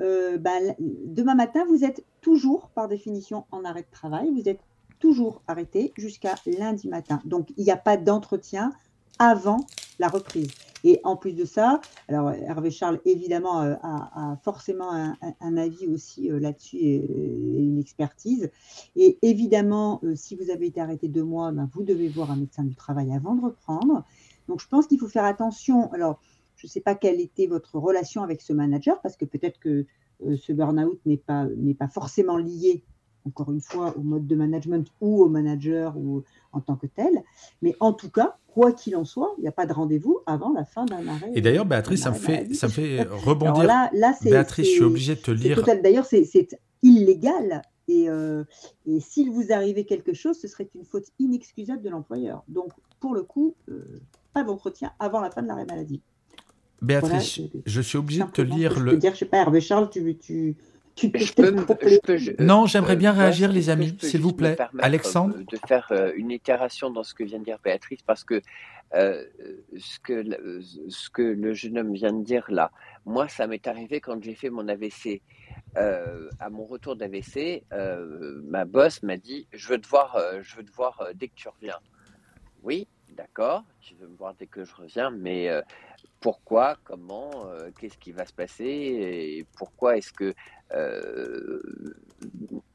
euh, 0.00 0.38
l- 0.44 0.76
demain 1.06 1.34
matin, 1.34 1.64
vous 1.68 1.84
êtes 1.84 2.04
toujours, 2.20 2.68
par 2.74 2.88
définition, 2.88 3.44
en 3.52 3.64
arrêt 3.64 3.82
de 3.82 3.90
travail. 3.92 4.30
Vous 4.34 4.48
êtes 4.48 4.60
toujours 4.98 5.42
arrêté 5.48 5.92
jusqu'à 5.96 6.34
lundi 6.58 6.88
matin. 6.88 7.20
Donc, 7.24 7.48
il 7.56 7.64
n'y 7.64 7.70
a 7.72 7.76
pas 7.76 7.96
d'entretien 7.96 8.72
avant 9.18 9.66
la 9.98 10.08
reprise. 10.08 10.48
Et 10.84 11.00
en 11.04 11.16
plus 11.16 11.32
de 11.32 11.44
ça, 11.44 11.80
alors 12.08 12.30
Hervé 12.30 12.70
Charles, 12.70 13.00
évidemment, 13.04 13.62
euh, 13.62 13.74
a, 13.82 14.36
forcément 14.42 14.90
un, 14.92 15.56
avis 15.56 15.86
aussi 15.86 16.30
euh, 16.30 16.40
là-dessus 16.40 16.76
et, 16.76 16.96
et 16.96 17.62
une 17.62 17.78
expertise. 17.78 18.50
Et 18.96 19.18
évidemment, 19.22 20.00
euh, 20.02 20.16
si 20.16 20.34
vous 20.34 20.50
avez 20.50 20.66
été 20.66 20.80
arrêté 20.80 21.08
deux 21.08 21.22
mois, 21.22 21.52
ben, 21.52 21.68
vous 21.72 21.82
devez 21.82 22.08
voir 22.08 22.30
un 22.30 22.36
médecin 22.36 22.64
du 22.64 22.74
travail 22.74 23.12
avant 23.14 23.34
de 23.34 23.42
reprendre. 23.42 24.04
Donc, 24.48 24.60
je 24.60 24.68
pense 24.68 24.86
qu'il 24.86 24.98
faut 24.98 25.08
faire 25.08 25.24
attention. 25.24 25.92
Alors, 25.92 26.20
je 26.56 26.66
ne 26.66 26.70
sais 26.70 26.80
pas 26.80 26.94
quelle 26.94 27.20
était 27.20 27.46
votre 27.46 27.78
relation 27.78 28.22
avec 28.22 28.40
ce 28.40 28.52
manager, 28.52 29.00
parce 29.02 29.16
que 29.16 29.24
peut-être 29.24 29.58
que 29.58 29.86
ce 30.20 30.52
burn-out 30.52 31.00
n'est 31.04 31.16
pas, 31.16 31.46
n'est 31.56 31.74
pas 31.74 31.88
forcément 31.88 32.36
lié, 32.36 32.84
encore 33.26 33.52
une 33.52 33.60
fois, 33.60 33.94
au 33.96 34.00
mode 34.02 34.26
de 34.26 34.34
management 34.34 34.86
ou 35.00 35.22
au 35.22 35.28
manager 35.28 35.96
ou 35.96 36.22
en 36.52 36.60
tant 36.60 36.76
que 36.76 36.86
tel. 36.86 37.22
Mais 37.62 37.74
en 37.80 37.92
tout 37.92 38.10
cas, 38.10 38.36
quoi 38.48 38.72
qu'il 38.72 38.96
en 38.96 39.04
soit, 39.04 39.34
il 39.38 39.42
n'y 39.42 39.48
a 39.48 39.52
pas 39.52 39.66
de 39.66 39.72
rendez-vous 39.72 40.20
avant 40.26 40.52
la 40.52 40.64
fin 40.64 40.84
d'un 40.84 41.06
arrêt. 41.08 41.30
Et 41.34 41.40
d'ailleurs, 41.40 41.64
Béatrice, 41.66 42.02
ça 42.02 42.10
me 42.10 42.16
fait, 42.16 42.52
ça 42.54 42.66
me 42.66 42.72
fait 42.72 42.98
Alors 43.00 43.24
rebondir. 43.24 43.64
là, 43.64 43.90
là 43.94 44.12
c'est. 44.20 44.30
Béatrice, 44.30 44.66
je 44.66 44.70
suis 44.70 44.78
c'est- 44.80 44.84
obligé 44.84 45.14
de 45.14 45.20
te 45.20 45.30
lire. 45.30 45.62
D'ailleurs, 45.82 46.04
c'est 46.06 46.48
illégal. 46.82 47.62
Et, 47.88 48.08
euh, 48.08 48.44
et 48.86 49.00
s'il 49.00 49.30
vous 49.30 49.52
arrivait 49.52 49.84
quelque 49.84 50.14
chose, 50.14 50.38
ce 50.40 50.46
serait 50.48 50.68
une 50.74 50.84
faute 50.84 51.06
inexcusable 51.18 51.82
de 51.82 51.90
l'employeur. 51.90 52.44
Donc, 52.48 52.70
pour 53.00 53.14
le 53.14 53.22
coup, 53.22 53.54
euh, 53.68 54.00
pas 54.32 54.44
d'entretien 54.44 54.92
avant 54.98 55.20
la 55.20 55.30
fin 55.30 55.42
de 55.42 55.48
l'arrêt 55.48 55.66
maladie. 55.66 56.00
Voilà, 56.80 57.00
Béatrice, 57.00 57.36
je- 57.36 57.42
je 57.66 57.80
suis 57.80 57.98
obligé 57.98 58.22
de 58.24 58.30
te 58.30 58.42
lire 58.42 58.72
que 58.74 58.80
je 58.80 58.84
le. 58.84 58.90
peux 58.92 58.96
dire, 58.98 59.12
je 59.14 59.18
sais 59.18 59.24
pas, 59.24 59.38
Hervé 59.38 59.60
Charles, 59.60 59.90
tu, 59.90 60.16
tu, 60.16 60.56
tu 60.94 61.10
peux 61.10 61.18
Je 61.18 61.32
peux, 61.32 61.42
peut-être 61.42 61.54
me- 61.56 61.64
compléter. 61.64 61.94
je 61.94 62.00
peux- 62.00 62.16
je- 62.16 62.42
Non, 62.42 62.66
j'aimerais 62.66 62.94
euh, 62.94 62.96
bien 62.96 63.12
Boss, 63.12 63.20
réagir, 63.20 63.52
les 63.52 63.70
amis, 63.70 63.96
s'il 64.00 64.20
vous 64.20 64.32
plaît. 64.32 64.56
permettre, 64.56 64.84
Alexandre 64.84 65.36
euh, 65.36 65.44
de 65.50 65.58
faire 65.66 65.88
euh, 65.92 66.12
une 66.16 66.30
itération 66.30 66.90
dans 66.90 67.02
ce 67.02 67.14
que 67.14 67.24
vient 67.24 67.38
de 67.38 67.44
dire 67.44 67.58
Béatrice, 67.62 68.02
parce 68.02 68.24
que 68.24 68.40
euh, 68.94 69.24
ce, 69.78 69.98
que 70.00 70.12
le- 70.12 70.60
ce 70.88 71.08
que 71.10 71.22
le 71.22 71.54
jeune 71.54 71.78
homme 71.78 71.92
vient 71.94 72.12
de 72.12 72.22
dire 72.24 72.44
là, 72.50 72.70
moi, 73.06 73.26
ça 73.28 73.46
m'est 73.46 73.66
arrivé 73.66 74.00
quand 74.00 74.22
j'ai 74.22 74.34
fait 74.34 74.50
mon 74.50 74.68
AVC. 74.68 75.22
Euh, 75.78 76.28
à 76.38 76.50
mon 76.50 76.64
retour 76.66 76.96
d'AVC, 76.96 77.64
euh, 77.72 78.40
ma 78.44 78.64
boss 78.66 79.02
m'a 79.02 79.16
dit 79.16 79.46
Je 79.52 79.68
veux 79.68 79.78
te 79.80 79.88
voir, 79.88 80.16
euh, 80.16 80.40
je 80.42 80.56
veux 80.56 80.64
te 80.64 80.72
voir 80.72 81.00
euh, 81.00 81.12
dès 81.14 81.28
que 81.28 81.34
tu 81.34 81.48
reviens. 81.48 81.78
Oui, 82.62 82.86
d'accord, 83.12 83.64
tu 83.80 83.94
veux 83.94 84.08
me 84.08 84.16
voir 84.16 84.34
dès 84.34 84.46
que 84.46 84.64
je 84.64 84.74
reviens, 84.74 85.10
mais 85.10 85.48
euh, 85.48 85.62
pourquoi, 86.20 86.76
comment, 86.84 87.30
euh, 87.46 87.70
qu'est-ce 87.78 87.98
qui 87.98 88.12
va 88.12 88.26
se 88.26 88.32
passer 88.32 88.64
et 88.64 89.46
pourquoi 89.56 89.96
est-ce 89.96 90.12
que. 90.12 90.34
euh, 90.72 91.62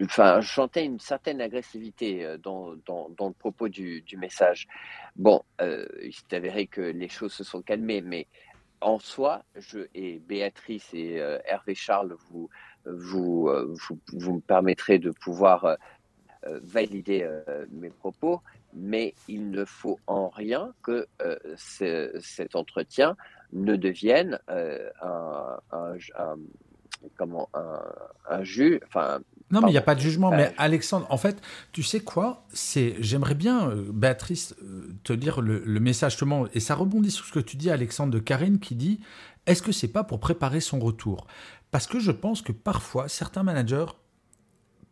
Enfin, 0.03 0.41
je 0.41 0.81
une 0.81 0.99
certaine 0.99 1.39
agressivité 1.39 2.35
dans, 2.43 2.75
dans, 2.85 3.27
le 3.27 3.33
propos 3.33 3.69
du, 3.69 4.01
du 4.01 4.17
message. 4.17 4.67
Bon, 5.15 5.41
il 5.61 6.13
s'est 6.13 6.35
avéré 6.35 6.67
que 6.67 6.81
les 6.81 7.07
choses 7.07 7.31
se 7.31 7.45
sont 7.45 7.61
calmées, 7.61 8.01
mais 8.01 8.27
en 8.81 8.99
soi, 8.99 9.43
je 9.55 9.87
et 9.95 10.19
Béatrice 10.19 10.93
et 10.93 11.15
Hervé 11.45 11.75
Charles, 11.75 12.13
vous, 12.29 12.49
vous, 12.85 13.49
vous, 13.69 13.99
vous 14.11 14.33
me 14.33 14.41
permettrez 14.41 14.99
de 14.99 15.11
pouvoir 15.11 15.77
valider 16.43 17.25
mes 17.71 17.89
propos, 17.89 18.41
mais 18.73 19.13
il 19.27 19.49
ne 19.51 19.65
faut 19.65 19.99
en 20.07 20.29
rien 20.29 20.73
que 20.83 21.07
euh, 21.21 21.37
ce- 21.57 22.11
cet 22.21 22.55
entretien 22.55 23.15
ne 23.53 23.75
devienne 23.75 24.39
euh, 24.49 24.89
un, 25.01 25.59
un, 25.71 25.93
un- 26.17 26.37
comment 27.15 27.49
un, 27.53 27.79
un 28.29 28.43
jus, 28.43 28.79
enfin 28.85 29.19
Non, 29.51 29.61
mais 29.61 29.69
il 29.69 29.73
n'y 29.73 29.77
a 29.77 29.81
pas 29.81 29.95
de 29.95 29.99
jugement. 30.01 30.31
Euh, 30.33 30.37
Mais 30.37 30.53
Alexandre, 30.57 31.05
en 31.09 31.17
fait, 31.17 31.41
tu 31.71 31.83
sais 31.83 31.99
quoi? 32.01 32.43
C'est, 32.53 32.95
j'aimerais 32.99 33.35
bien, 33.35 33.69
euh, 33.69 33.85
Béatrice, 33.91 34.55
euh, 34.63 34.89
te 35.03 35.13
lire 35.13 35.41
le, 35.41 35.63
le 35.63 35.79
message 35.79 36.13
justement, 36.13 36.47
et 36.53 36.59
ça 36.59 36.75
rebondit 36.75 37.11
sur 37.11 37.25
ce 37.25 37.31
que 37.31 37.39
tu 37.39 37.55
dis, 37.57 37.69
Alexandre 37.69 38.11
de 38.11 38.19
Karine, 38.19 38.59
qui 38.59 38.75
dit 38.75 38.99
Est-ce 39.45 39.61
que 39.61 39.71
c'est 39.71 39.87
pas 39.87 40.03
pour 40.03 40.19
préparer 40.19 40.59
son 40.59 40.79
retour? 40.79 41.27
Parce 41.71 41.87
que 41.87 41.99
je 41.99 42.11
pense 42.11 42.41
que 42.41 42.51
parfois, 42.51 43.07
certains 43.07 43.43
managers 43.43 43.85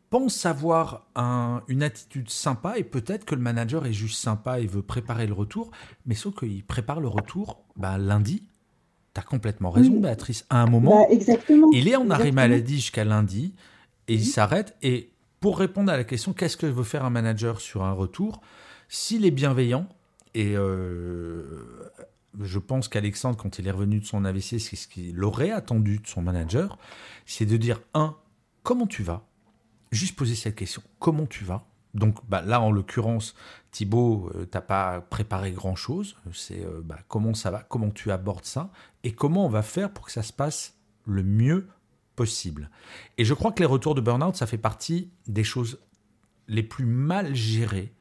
pensent 0.10 0.46
avoir 0.46 1.06
un- 1.16 1.62
une 1.68 1.84
attitude 1.84 2.30
sympa, 2.30 2.78
et 2.78 2.84
peut-être 2.84 3.26
que 3.26 3.36
le 3.36 3.42
manager 3.42 3.86
est 3.86 3.94
juste 3.94 4.22
sympa 4.22 4.60
et 4.60 4.66
veut 4.68 4.82
préparer 4.82 5.28
le 5.28 5.34
retour, 5.34 5.72
mais 6.06 6.16
sauf 6.16 6.36
qu'il 6.36 6.64
prépare 6.64 7.00
le 7.02 7.08
retour 7.08 7.64
bah, 7.76 7.98
lundi. 7.98 8.44
T'as 9.14 9.22
complètement 9.22 9.72
raison, 9.72 9.94
Oui. 9.94 10.00
Béatrice. 10.02 10.46
À 10.50 10.62
un 10.62 10.68
moment, 10.68 11.04
Bah, 11.04 11.08
exactement. 11.14 11.70
il 11.72 11.88
est 11.88 11.96
en 11.96 12.10
arrêt 12.10 12.28
Exactement. 12.28 12.36
maladie 12.36 12.76
jusqu'à 12.76 13.06
lundi 13.06 13.54
et 14.08 14.16
il 14.16 14.26
s'arrête. 14.26 14.76
Et 14.82 15.10
pour 15.40 15.58
répondre 15.58 15.92
à 15.92 15.96
la 15.98 16.04
question, 16.04 16.34
qu'est-ce 16.34 16.58
que 16.58 16.66
veut 16.66 16.84
faire 16.84 17.06
un 17.06 17.10
manager 17.10 17.62
sur 17.62 17.84
un 17.84 17.94
retour? 17.94 18.42
S'il 18.90 19.26
est 19.26 19.32
bienveillant, 19.32 19.88
et 20.34 20.56
euh, 20.58 21.90
je 22.42 22.60
pense 22.60 22.88
qu'Alexandre, 22.90 23.38
quand 23.38 23.58
il 23.58 23.68
est 23.68 23.72
revenu 23.72 24.00
de 24.02 24.06
son 24.06 24.26
AVC, 24.26 24.60
c'est 24.60 24.76
ce 24.76 24.88
qu'il 24.88 25.24
aurait 25.24 25.52
attendu 25.52 26.00
de 26.00 26.08
son 26.08 26.22
manager, 26.22 26.78
c'est 27.26 27.46
de 27.46 27.56
dire 27.58 27.80
un, 27.94 28.16
comment 28.64 28.86
tu 28.86 29.02
vas? 29.02 29.26
Juste 29.96 30.16
poser 30.18 30.36
cette 30.36 30.56
question, 30.56 30.82
comment 31.00 31.26
tu 31.26 31.46
vas? 31.46 31.62
Donc 31.94 32.18
bah, 32.28 32.42
là, 32.42 32.60
en 32.60 32.70
l'occurrence, 32.70 33.34
Thibaut, 33.72 34.30
euh, 34.36 34.46
t'as 34.46 34.60
pas 34.60 35.00
préparé 35.00 35.54
grand-chose. 35.54 36.18
C'est 36.34 36.66
euh, 36.66 36.82
bah, 36.84 37.00
comment 37.08 37.34
ça 37.34 37.50
va, 37.50 37.64
comment 37.64 37.92
tu 37.92 38.12
abordes 38.12 38.44
ça, 38.44 38.72
et 39.06 39.14
comment 39.14 39.46
on 39.46 39.50
va 39.50 39.62
faire 39.62 39.90
pour 39.94 40.06
que 40.06 40.12
ça 40.12 40.22
se 40.22 40.34
passe 40.34 40.74
le 41.06 41.24
mieux 41.24 41.70
possible? 42.18 42.70
Et 43.18 43.24
je 43.24 43.34
crois 43.34 43.54
que 43.54 43.62
les 43.62 43.72
retours 43.76 43.96
de 43.96 44.02
burn-out, 44.02 44.36
ça 44.36 44.48
fait 44.48 44.58
partie 44.58 45.12
des 45.28 45.46
choses 45.46 45.80
les 46.48 46.64
plus 46.64 46.86
mal 46.86 47.34
gérées. 47.34 47.94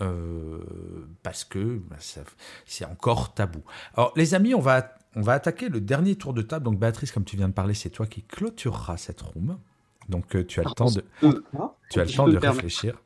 euh, 0.00 0.58
parce 1.22 1.44
que 1.44 1.78
bah, 1.78 1.96
c'est 2.66 2.84
encore 2.84 3.34
tabou. 3.34 3.62
Alors 3.94 4.12
les 4.16 4.34
amis, 4.34 4.54
on 4.54 4.60
va, 4.60 4.94
on 5.14 5.22
va 5.22 5.34
attaquer 5.34 5.68
le 5.68 5.80
dernier 5.80 6.16
tour 6.16 6.34
de 6.34 6.42
table. 6.42 6.64
Donc 6.64 6.78
Béatrice, 6.78 7.12
comme 7.12 7.24
tu 7.24 7.36
viens 7.36 7.48
de 7.48 7.54
parler, 7.54 7.74
c'est 7.74 7.90
toi 7.90 8.06
qui 8.06 8.22
clôtureras 8.22 8.96
cette 8.96 9.20
room. 9.20 9.58
Donc 10.08 10.36
euh, 10.36 10.44
tu 10.44 10.60
as 10.60 10.64
le 10.64 10.70
temps 10.70 10.90
de, 10.90 11.04
tu 11.90 12.00
as 12.00 12.04
le 12.04 12.12
temps 12.12 12.24
réfléchir. 12.24 12.96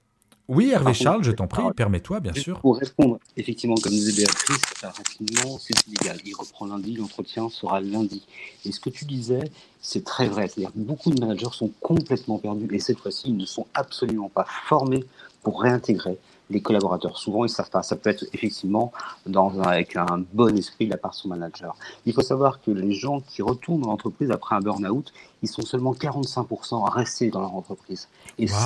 Oui, 0.51 0.73
Hervé 0.73 0.95
Charles, 0.95 1.23
je 1.23 1.31
t'en 1.31 1.47
prie, 1.47 1.63
permets-toi, 1.77 2.19
bien 2.19 2.35
sûr. 2.35 2.59
Pour 2.59 2.77
répondre, 2.77 3.21
effectivement, 3.37 3.77
comme 3.77 3.93
disait 3.93 4.17
Béatrice, 4.17 4.83
rapidement, 4.83 5.59
c'est 5.61 5.87
illégal. 5.87 6.19
Il 6.25 6.35
reprend 6.35 6.67
lundi, 6.67 6.97
l'entretien 6.97 7.49
sera 7.49 7.81
lundi. 7.81 8.27
Et 8.65 8.73
ce 8.73 8.81
que 8.81 8.91
tu 8.91 9.05
disais, 9.05 9.49
c'est 9.81 10.03
très 10.03 10.27
vrai. 10.27 10.49
C'est-à-dire 10.49 10.73
que 10.73 10.79
beaucoup 10.81 11.11
de 11.11 11.21
managers 11.21 11.53
sont 11.53 11.71
complètement 11.81 12.39
perdus 12.39 12.69
et 12.73 12.81
cette 12.81 12.99
fois-ci, 12.99 13.29
ils 13.29 13.37
ne 13.37 13.47
sont 13.47 13.69
absolument 13.75 14.29
pas 14.29 14.45
formés 14.67 15.05
pour 15.45 15.63
réintégrer 15.63 16.19
les 16.51 16.61
collaborateurs. 16.61 17.17
Souvent, 17.17 17.45
ils 17.45 17.49
ne 17.49 17.55
savent 17.55 17.71
pas. 17.71 17.83
Ça 17.83 17.97
peut 17.97 18.11
être 18.11 18.25
effectivement 18.33 18.93
dans 19.27 19.59
un- 19.61 19.63
avec 19.63 19.97
un 19.97 20.25
bon 20.33 20.57
esprit 20.59 20.87
de 20.87 20.91
la 20.91 20.97
part 20.99 21.13
de 21.13 21.17
son 21.17 21.29
manager. 21.29 21.75
Il 22.07 22.13
faut 22.13 22.23
savoir 22.23 22.61
que 22.61 22.71
les 22.71 22.93
gens 22.93 23.21
qui 23.21 23.41
retournent 23.43 23.81
dans 23.83 23.91
l'entreprise 23.91 24.31
après 24.31 24.57
un 24.57 24.61
burn-out, 24.61 25.13
ils 25.43 25.49
sont 25.49 25.63
seulement 25.63 25.95
45% 25.95 26.85
à 26.85 26.91
rester 26.91 27.31
dans 27.31 27.41
leur 27.41 27.55
entreprise. 27.55 28.09
Et 28.39 28.47
Waouh. 28.51 28.59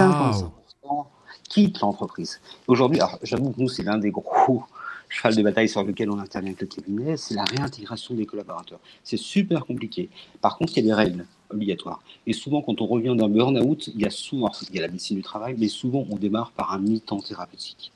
55% 0.83 1.07
quittent 1.49 1.81
l'entreprise. 1.81 2.41
Aujourd'hui, 2.67 3.01
alors 3.01 3.19
j'avoue 3.23 3.51
que 3.51 3.61
nous, 3.61 3.69
c'est 3.69 3.83
l'un 3.83 3.99
des 3.99 4.11
gros 4.11 4.65
cheval 5.11 5.37
de 5.37 5.43
bataille 5.43 5.69
sur 5.69 5.85
lequel 5.85 6.11
on 6.11 6.19
intervient 6.19 6.51
avec 6.51 6.63
le 6.63 6.67
cabinet, 6.67 7.17
c'est 7.17 7.35
la 7.35 7.45
réintégration 7.45 8.15
des 8.15 8.27
collaborateurs. 8.27 8.81
C'est 9.05 9.17
super 9.19 9.65
compliqué. 9.67 10.09
Par 10.41 10.57
contre, 10.57 10.73
il 10.77 10.85
y 10.85 10.91
a 10.91 10.95
des 10.95 10.95
règles 11.03 11.27
obligatoires. 11.51 12.03
Et 12.27 12.33
souvent, 12.33 12.63
quand 12.63 12.81
on 12.81 12.87
revient 12.87 13.15
d'un 13.17 13.29
burn-out, 13.29 13.91
il 13.95 14.01
y 14.01 14.07
a 14.07 14.11
souvent, 14.11 14.51
il 14.71 14.77
y 14.77 14.79
a 14.79 14.83
la 14.83 14.89
médecine 14.89 15.17
du 15.17 15.23
travail, 15.23 15.55
mais 15.59 15.69
souvent, 15.69 16.07
on 16.11 16.17
démarre 16.17 16.51
par 16.53 16.73
un 16.73 16.79
mi-temps 16.79 17.21
thérapeutique. 17.21 17.93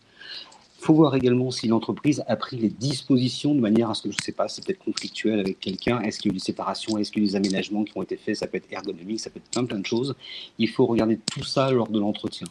Il 0.80 0.84
faut 0.84 0.94
voir 0.94 1.16
également 1.16 1.50
si 1.50 1.66
l'entreprise 1.66 2.22
a 2.28 2.36
pris 2.36 2.56
les 2.56 2.68
dispositions 2.68 3.52
de 3.52 3.60
manière 3.60 3.90
à 3.90 3.94
ce 3.94 4.02
que, 4.02 4.12
je 4.12 4.16
ne 4.16 4.22
sais 4.22 4.30
pas, 4.32 4.46
c'est 4.46 4.64
peut-être 4.64 4.84
conflictuel 4.84 5.40
avec 5.40 5.58
quelqu'un, 5.58 6.00
est-ce 6.02 6.20
qu'il 6.20 6.30
y 6.30 6.32
a 6.32 6.34
eu 6.34 6.38
des 6.38 6.44
séparations, 6.44 6.96
est-ce 6.98 7.10
qu'il 7.10 7.22
y 7.22 7.24
a 7.24 7.26
eu 7.26 7.30
des 7.30 7.36
aménagements 7.36 7.82
qui 7.82 7.92
ont 7.98 8.02
été 8.02 8.16
faits, 8.16 8.36
ça 8.36 8.46
peut 8.46 8.58
être 8.58 8.70
ergonomique, 8.72 9.18
ça 9.18 9.28
peut 9.30 9.40
être 9.40 9.50
plein 9.50 9.64
plein 9.64 9.80
de 9.80 9.86
choses. 9.86 10.14
Il 10.58 10.68
faut 10.68 10.86
regarder 10.86 11.18
tout 11.18 11.42
ça 11.42 11.72
lors 11.72 11.88
de 11.88 11.98
l'entretien. 11.98 12.46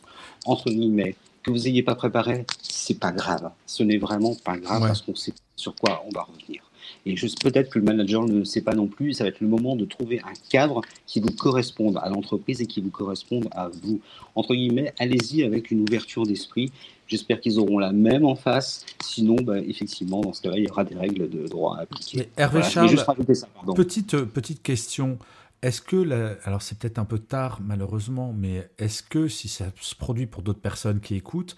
Entre 0.46 0.70
guillemets, 0.70 1.16
que 1.42 1.52
vous 1.52 1.60
n'ayez 1.60 1.84
pas 1.84 1.96
préparé, 1.96 2.46
c'est 2.62 3.00
pas 3.00 3.14
grave. 3.14 3.50
Ce 3.66 3.82
n'est 3.82 3.98
vraiment 3.98 4.36
pas 4.36 4.58
grave 4.58 4.82
Ouais. 4.82 4.90
parce 4.90 5.02
qu'on 5.02 5.16
sait 5.16 5.34
sur 5.56 5.74
quoi 5.76 6.04
on 6.06 6.10
va 6.14 6.24
revenir. 6.24 6.67
Et 7.08 7.16
juste 7.16 7.42
peut-être 7.42 7.70
que 7.70 7.80
le 7.80 7.86
manager 7.86 8.26
ne 8.26 8.40
le 8.40 8.46
sait 8.46 8.62
pas 8.62 8.76
non 8.76 8.88
plus. 8.88 9.14
Ça 9.14 9.24
va 9.24 9.30
être 9.30 9.40
le 9.40 9.48
moment 9.48 9.78
de 9.78 9.86
trouver 9.86 10.20
un 10.20 10.34
cadre 10.50 10.82
qui 11.06 11.22
vous 11.22 11.32
corresponde 11.32 11.98
à 12.04 12.10
l'entreprise 12.10 12.62
et 12.62 12.66
qui 12.66 12.82
vous 12.82 12.90
corresponde 12.90 13.48
à 13.52 13.70
vous. 13.70 14.02
Entre 14.36 14.54
guillemets, 14.54 14.94
allez-y 15.00 15.44
avec 15.44 15.72
une 15.72 15.82
ouverture 15.82 16.26
d'esprit. 16.26 16.70
J'espère 17.08 17.40
qu'ils 17.40 17.60
auront 17.60 17.80
la 17.80 17.94
même 17.94 18.26
en 18.26 18.36
face. 18.36 18.86
Sinon, 19.02 19.36
bah, 19.42 19.60
effectivement, 19.60 20.20
dans 20.20 20.34
ce 20.34 20.42
cas-là, 20.42 20.58
il 20.58 20.66
y 20.66 20.70
aura 20.70 20.84
des 20.84 20.96
règles 20.96 21.30
de 21.30 21.48
droit 21.48 21.78
à 21.78 21.84
appliquer. 21.84 22.18
Mais 22.18 22.30
Hervé 22.36 22.60
Voilà. 22.60 22.70
Charles, 22.70 22.90
juste 22.90 23.06
ça. 23.36 23.48
Petite, 23.74 24.14
euh, 24.14 24.26
petite 24.26 24.62
question. 24.62 25.18
est-ce 25.62 25.80
que, 25.80 26.38
alors 26.44 26.62
c'est 26.62 26.78
peut-être 26.78 27.00
un 27.00 27.06
peu 27.06 27.20
tard 27.20 27.60
malheureusement, 27.64 28.36
mais 28.38 28.70
est-ce 28.80 29.02
que 29.02 29.30
si 29.30 29.48
ça 29.48 29.68
se 29.80 29.96
produit 29.96 30.26
pour 30.26 30.44
d'autres 30.44 30.60
personnes 30.60 31.00
qui 31.00 31.16
écoutent, 31.16 31.56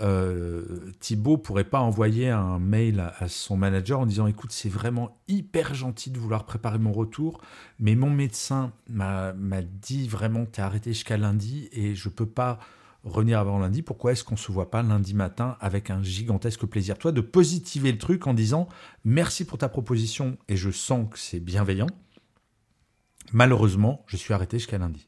euh, 0.00 0.92
Thibaut 1.00 1.38
pourrait 1.38 1.64
pas 1.64 1.80
envoyer 1.80 2.28
un 2.30 2.58
mail 2.58 3.00
à, 3.18 3.28
son 3.28 3.56
manager 3.56 3.98
en 4.00 4.06
disant 4.06 4.26
écoute 4.26 4.52
c'est 4.52 4.68
vraiment 4.68 5.18
hyper 5.26 5.74
gentil 5.74 6.10
de 6.10 6.18
vouloir 6.18 6.44
préparer 6.44 6.78
mon 6.78 6.92
retour 6.92 7.40
mais 7.80 7.96
mon 7.96 8.10
médecin 8.10 8.72
m'a 8.88 9.32
dit 9.62 10.06
vraiment 10.08 10.46
t'es 10.46 10.62
arrêté 10.62 10.92
jusqu'à 10.92 11.16
lundi 11.16 11.68
et 11.72 11.94
je 11.94 12.08
peux 12.08 12.26
pas 12.26 12.58
revenir 13.04 13.38
avant 13.38 13.58
lundi. 13.58 13.82
Pourquoi 13.82 14.12
est-ce 14.12 14.24
qu'on 14.24 14.36
se 14.36 14.52
voit 14.52 14.70
pas 14.70 14.82
lundi 14.82 15.14
matin 15.14 15.56
avec 15.60 15.90
un 15.90 16.02
gigantesque 16.02 16.66
plaisir? 16.66 16.98
Toi 16.98 17.12
de 17.12 17.20
positiver 17.20 17.90
le 17.90 17.98
truc 17.98 18.26
en 18.26 18.34
disant 18.34 18.68
merci 19.04 19.44
pour 19.44 19.58
ta 19.58 19.68
proposition 19.68 20.38
et 20.48 20.56
je 20.56 20.70
sens 20.70 21.08
que 21.10 21.18
c'est 21.18 21.40
bienveillant. 21.40 21.88
Malheureusement 23.32 24.04
je 24.06 24.16
suis 24.16 24.32
arrêté 24.32 24.58
jusqu'à 24.58 24.78
lundi 24.78 25.07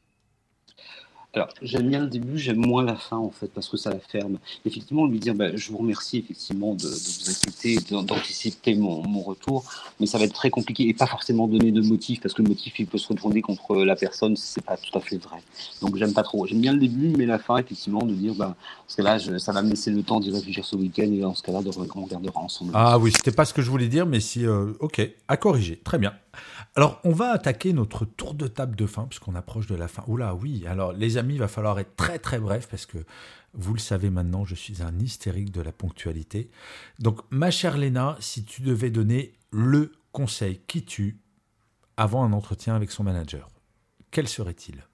alors, 1.33 1.47
j'aime 1.61 1.87
bien 1.87 2.01
le 2.01 2.07
début, 2.07 2.37
j'aime 2.37 2.57
moins 2.57 2.83
la 2.83 2.97
fin, 2.97 3.15
en 3.15 3.29
fait, 3.29 3.47
parce 3.47 3.69
que 3.69 3.77
ça 3.77 3.89
la 3.89 3.99
ferme. 3.99 4.37
Effectivement, 4.65 5.05
lui 5.05 5.17
dire, 5.17 5.33
bah, 5.33 5.55
je 5.55 5.71
vous 5.71 5.77
remercie, 5.77 6.17
effectivement, 6.17 6.73
de, 6.73 6.83
de 6.83 6.89
vous 6.89 7.29
accepter, 7.29 7.77
d'anticiper 7.89 8.75
mon, 8.75 9.21
retour, 9.21 9.63
mais 10.01 10.07
ça 10.07 10.17
va 10.17 10.25
être 10.25 10.33
très 10.33 10.49
compliqué, 10.49 10.89
et 10.89 10.93
pas 10.93 11.05
forcément 11.05 11.47
donner 11.47 11.71
de 11.71 11.81
motif, 11.81 12.19
parce 12.19 12.33
que 12.33 12.41
le 12.41 12.49
motif, 12.49 12.77
il 12.79 12.85
peut 12.87 12.97
se 12.97 13.07
retourner 13.07 13.41
contre 13.41 13.77
la 13.77 13.95
personne, 13.95 14.35
c'est 14.35 14.63
pas 14.63 14.75
tout 14.75 14.97
à 14.97 14.99
fait 14.99 15.17
vrai. 15.17 15.37
Donc, 15.81 15.95
j'aime 15.95 16.13
pas 16.13 16.23
trop. 16.23 16.45
J'aime 16.47 16.59
bien 16.59 16.73
le 16.73 16.79
début, 16.79 17.13
mais 17.17 17.25
la 17.25 17.39
fin, 17.39 17.55
effectivement, 17.55 18.03
de 18.03 18.13
dire, 18.13 18.33
bah, 18.35 18.57
parce 18.85 18.95
que 18.97 19.01
là, 19.01 19.39
ça 19.39 19.53
va 19.53 19.61
me 19.61 19.69
laisser 19.69 19.91
le 19.91 20.03
temps 20.03 20.19
d'y 20.19 20.31
réfléchir 20.31 20.65
ce 20.65 20.75
week-end, 20.75 21.03
et 21.03 21.19
dans 21.19 21.33
ce 21.33 21.43
cas-là, 21.43 21.61
on 21.95 22.03
regardera 22.03 22.41
ensemble. 22.41 22.71
Ah 22.73 22.99
oui, 22.99 23.13
c'était 23.15 23.31
pas 23.31 23.45
ce 23.45 23.53
que 23.53 23.61
je 23.61 23.69
voulais 23.69 23.87
dire, 23.87 24.05
mais 24.05 24.19
si, 24.19 24.45
euh, 24.45 24.73
ok, 24.81 25.01
à 25.29 25.37
corriger, 25.37 25.77
très 25.77 25.97
bien. 25.97 26.11
Alors, 26.75 27.01
on 27.03 27.11
va 27.11 27.31
attaquer 27.31 27.73
notre 27.73 28.05
tour 28.05 28.33
de 28.33 28.47
table 28.47 28.77
de 28.77 28.85
fin, 28.85 29.03
puisqu'on 29.03 29.35
approche 29.35 29.67
de 29.67 29.75
la 29.75 29.89
fin. 29.89 30.03
Oula, 30.07 30.35
oui. 30.35 30.65
Alors, 30.67 30.93
les 30.93 31.17
amis, 31.17 31.33
il 31.35 31.39
va 31.39 31.49
falloir 31.49 31.77
être 31.79 31.95
très 31.97 32.17
très 32.17 32.39
bref, 32.39 32.67
parce 32.69 32.85
que 32.85 32.99
vous 33.53 33.73
le 33.73 33.79
savez 33.79 34.09
maintenant, 34.09 34.45
je 34.45 34.55
suis 34.55 34.81
un 34.81 34.97
hystérique 34.97 35.51
de 35.51 35.61
la 35.61 35.73
ponctualité. 35.73 36.49
Donc, 36.99 37.19
ma 37.29 37.51
chère 37.51 37.77
Léna, 37.77 38.15
si 38.21 38.45
tu 38.45 38.61
devais 38.61 38.89
donner 38.89 39.33
le 39.51 39.91
conseil 40.13 40.61
qui 40.65 40.85
tue 40.85 41.19
avant 41.97 42.23
un 42.23 42.31
entretien 42.31 42.73
avec 42.73 42.91
son 42.91 43.03
manager, 43.03 43.49
quel 44.09 44.29
serait-il? 44.29 44.85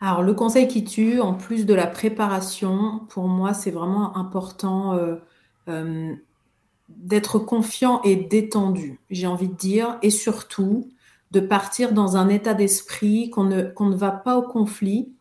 Alors, 0.00 0.22
le 0.22 0.32
conseil 0.32 0.68
qui 0.68 0.84
tue, 0.84 1.20
en 1.20 1.34
plus 1.34 1.66
de 1.66 1.74
la 1.74 1.86
préparation, 1.86 3.00
pour 3.10 3.28
moi, 3.28 3.52
c'est 3.52 3.70
vraiment 3.70 4.16
important 4.16 4.94
euh, 4.94 5.16
euh, 5.68 6.14
d'être 6.98 7.38
confiant 7.38 8.00
et 8.02 8.16
détendu, 8.16 9.00
j'ai 9.10 9.26
envie 9.26 9.48
de 9.48 9.54
dire, 9.54 9.98
et 10.02 10.10
surtout 10.10 10.88
de 11.30 11.40
partir 11.40 11.92
dans 11.92 12.16
un 12.16 12.28
état 12.28 12.54
d'esprit 12.54 13.30
qu'on 13.30 13.44
ne, 13.44 13.62
qu'on 13.62 13.86
ne 13.86 13.96
va 13.96 14.10
pas 14.10 14.36
au 14.36 14.42
conflit, 14.42 15.12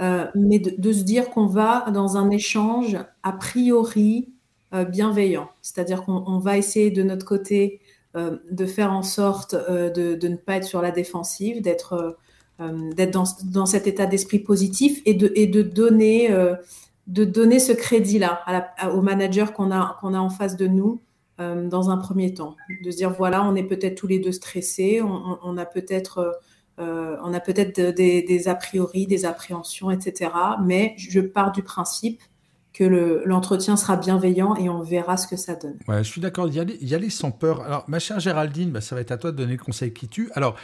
euh, 0.00 0.26
mais 0.34 0.58
de, 0.58 0.92
se 0.92 1.02
dire 1.02 1.30
qu'on 1.30 1.46
va 1.46 1.86
dans 1.92 2.16
un 2.16 2.30
échange 2.30 2.98
a 3.22 3.32
priori 3.32 4.28
euh, 4.74 4.84
bienveillant. 4.84 5.48
C'est-à-dire 5.62 6.02
qu'on 6.02 6.38
va 6.38 6.58
essayer 6.58 6.90
de 6.90 7.02
notre 7.02 7.24
côté 7.24 7.80
euh, 8.16 8.36
de 8.50 8.66
faire 8.66 8.92
en 8.92 9.02
sorte 9.02 9.54
de, 9.54 10.14
de, 10.14 10.28
ne 10.28 10.36
pas 10.36 10.56
être 10.56 10.64
sur 10.64 10.82
la 10.82 10.90
défensive, 10.90 11.62
d'être 11.62 12.18
d'être 12.94 13.10
dans, 13.10 13.24
dans, 13.44 13.66
cet 13.66 13.88
état 13.88 14.06
d'esprit 14.06 14.38
positif 14.38 15.00
et 15.04 15.14
de, 15.14 15.32
et 15.34 15.48
de 15.48 15.62
donner 15.62 16.30
de 17.08 17.24
donner 17.24 17.58
ce 17.58 17.72
crédit-là 17.72 18.44
au 18.94 19.02
manager 19.02 19.52
qu'on 19.52 19.72
a, 19.72 19.96
qu'on 20.00 20.14
a 20.14 20.18
en 20.18 20.30
face 20.30 20.56
de 20.56 20.68
nous 20.68 21.00
euh, 21.40 21.66
dans 21.68 21.90
un 21.90 21.96
premier 21.96 22.34
temps. 22.34 22.56
De 22.84 22.90
se 22.90 22.96
dire, 22.96 23.10
voilà, 23.10 23.42
on 23.42 23.54
est 23.54 23.62
peut-être 23.62 23.94
tous 23.94 24.06
les 24.06 24.18
deux 24.18 24.32
stressés, 24.32 25.00
on, 25.02 25.56
a 25.56 25.64
peut-être 25.64 26.38
euh, 26.78 27.16
peut-être 27.44 27.94
des, 27.94 28.48
a 28.48 28.54
priori, 28.54 29.06
des 29.06 29.24
appréhensions, 29.24 29.90
etc. 29.90 30.30
Mais 30.62 30.94
je 30.98 31.20
pars 31.20 31.52
du 31.52 31.62
principe 31.62 32.20
que 32.72 32.84
l'entretien 33.24 33.76
sera 33.76 33.96
bienveillant 33.96 34.56
et 34.56 34.68
on 34.68 34.82
verra 34.82 35.16
ce 35.16 35.26
que 35.26 35.36
ça 35.36 35.54
donne. 35.54 35.78
Ouais, 35.88 36.04
je 36.04 36.10
suis 36.10 36.20
d'accord, 36.20 36.48
y, 36.48 36.58
aller, 36.58 36.78
y 36.82 37.10
sans 37.10 37.30
peur. 37.30 37.62
Alors, 37.62 37.84
ma 37.88 37.98
chère 37.98 38.20
Géraldine, 38.20 38.70
bah, 38.70 38.80
ça 38.80 38.94
va 38.94 39.00
être 39.00 39.12
à 39.12 39.18
toi 39.18 39.32
de 39.32 39.36
donner 39.36 39.52
le 39.52 39.62
conseil 39.62 39.92
qui 39.92 40.08
tue. 40.08 40.30
Alors, 40.34 40.56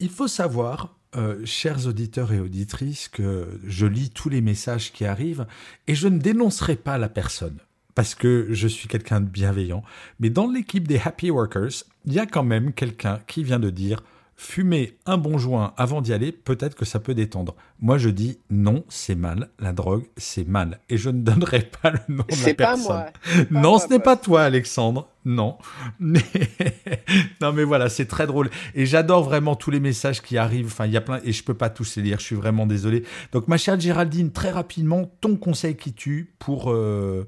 il 0.00 0.10
faut 0.10 0.28
savoir, 0.28 0.96
euh, 1.16 1.40
chers 1.44 1.86
auditeurs 1.86 2.32
et 2.32 2.40
auditrices, 2.40 3.08
que 3.08 3.60
je 3.66 3.86
lis 3.86 4.10
tous 4.10 4.28
les 4.28 4.40
messages 4.40 4.92
qui 4.92 5.04
arrivent 5.04 5.46
et 5.86 5.94
je 5.94 6.08
ne 6.08 6.18
dénoncerai 6.18 6.76
pas 6.76 6.98
la 6.98 7.08
personne 7.08 7.58
parce 8.00 8.14
que 8.14 8.46
je 8.48 8.66
suis 8.66 8.88
quelqu'un 8.88 9.20
de 9.20 9.28
bienveillant. 9.28 9.82
Mais 10.20 10.30
dans 10.30 10.50
l'équipe 10.50 10.88
des 10.88 10.98
Happy 10.98 11.30
Workers, 11.30 11.84
il 12.06 12.14
y 12.14 12.18
a 12.18 12.24
quand 12.24 12.42
même 12.42 12.72
quelqu'un 12.72 13.20
qui 13.26 13.44
vient 13.44 13.58
de 13.58 13.68
dire 13.68 14.02
fumer 14.36 14.96
un 15.04 15.18
bon 15.18 15.36
joint 15.36 15.74
avant 15.76 16.00
d'y 16.00 16.14
aller, 16.14 16.32
peut-être 16.32 16.74
que 16.74 16.86
ça 16.86 16.98
peut 16.98 17.12
détendre. 17.12 17.54
Moi, 17.78 17.98
je 17.98 18.08
dis 18.08 18.38
non, 18.48 18.84
c'est 18.88 19.16
mal. 19.16 19.50
La 19.58 19.74
drogue, 19.74 20.04
c'est 20.16 20.48
mal. 20.48 20.80
Et 20.88 20.96
je 20.96 21.10
ne 21.10 21.20
donnerai 21.20 21.60
pas 21.82 21.90
le 21.90 21.98
nom 22.08 22.24
de 22.26 22.46
la 22.46 22.54
personne. 22.54 22.86
Pas 22.86 23.12
moi. 23.50 23.60
non, 23.60 23.78
ce 23.78 23.88
n'est 23.88 23.98
pas 23.98 24.16
toi, 24.16 24.44
Alexandre. 24.44 25.10
Non. 25.26 25.58
Mais... 25.98 26.22
non, 27.42 27.52
mais 27.52 27.64
voilà, 27.64 27.90
c'est 27.90 28.06
très 28.06 28.26
drôle. 28.26 28.48
Et 28.74 28.86
j'adore 28.86 29.24
vraiment 29.24 29.56
tous 29.56 29.70
les 29.70 29.78
messages 29.80 30.22
qui 30.22 30.38
arrivent. 30.38 30.68
Enfin, 30.68 30.86
il 30.86 30.92
y 30.92 30.96
a 30.96 31.02
plein, 31.02 31.20
et 31.22 31.32
je 31.32 31.44
peux 31.44 31.52
pas 31.52 31.68
tous 31.68 31.96
les 31.96 32.02
lire. 32.02 32.18
Je 32.18 32.24
suis 32.24 32.36
vraiment 32.36 32.64
désolé. 32.64 33.04
Donc, 33.32 33.46
ma 33.46 33.58
chère 33.58 33.78
Géraldine, 33.78 34.32
très 34.32 34.52
rapidement, 34.52 35.10
ton 35.20 35.36
conseil 35.36 35.76
qui 35.76 35.92
tue 35.92 36.32
pour. 36.38 36.70
Euh, 36.72 37.26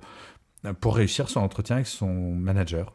pour 0.80 0.96
réussir 0.96 1.28
son 1.28 1.40
entretien 1.40 1.76
avec 1.76 1.86
son 1.86 2.34
manager. 2.34 2.94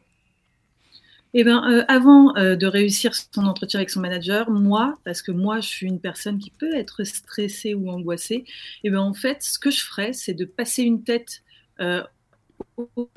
Eh 1.34 1.44
ben, 1.44 1.64
euh, 1.70 1.84
avant 1.88 2.36
euh, 2.38 2.56
de 2.56 2.66
réussir 2.68 3.14
son 3.14 3.46
entretien 3.46 3.80
avec 3.80 3.90
son 3.90 4.00
manager, 4.00 4.50
moi, 4.50 4.98
parce 5.04 5.22
que 5.22 5.32
moi, 5.32 5.60
je 5.60 5.68
suis 5.68 5.88
une 5.88 6.00
personne 6.00 6.40
qui 6.40 6.52
peut 6.52 6.74
être 6.74 7.04
stressée 7.04 7.74
ou 7.74 7.90
angoissée, 7.90 8.46
eh 8.84 8.90
ben, 8.90 9.00
en 9.00 9.14
fait, 9.14 9.44
ce 9.44 9.60
que 9.60 9.70
je 9.70 9.84
ferais, 9.84 10.14
c'est 10.14 10.34
de 10.34 10.46
passer 10.46 10.84
une 10.84 11.04
tête 11.04 11.44
euh, 11.82 12.02
au 12.78 13.10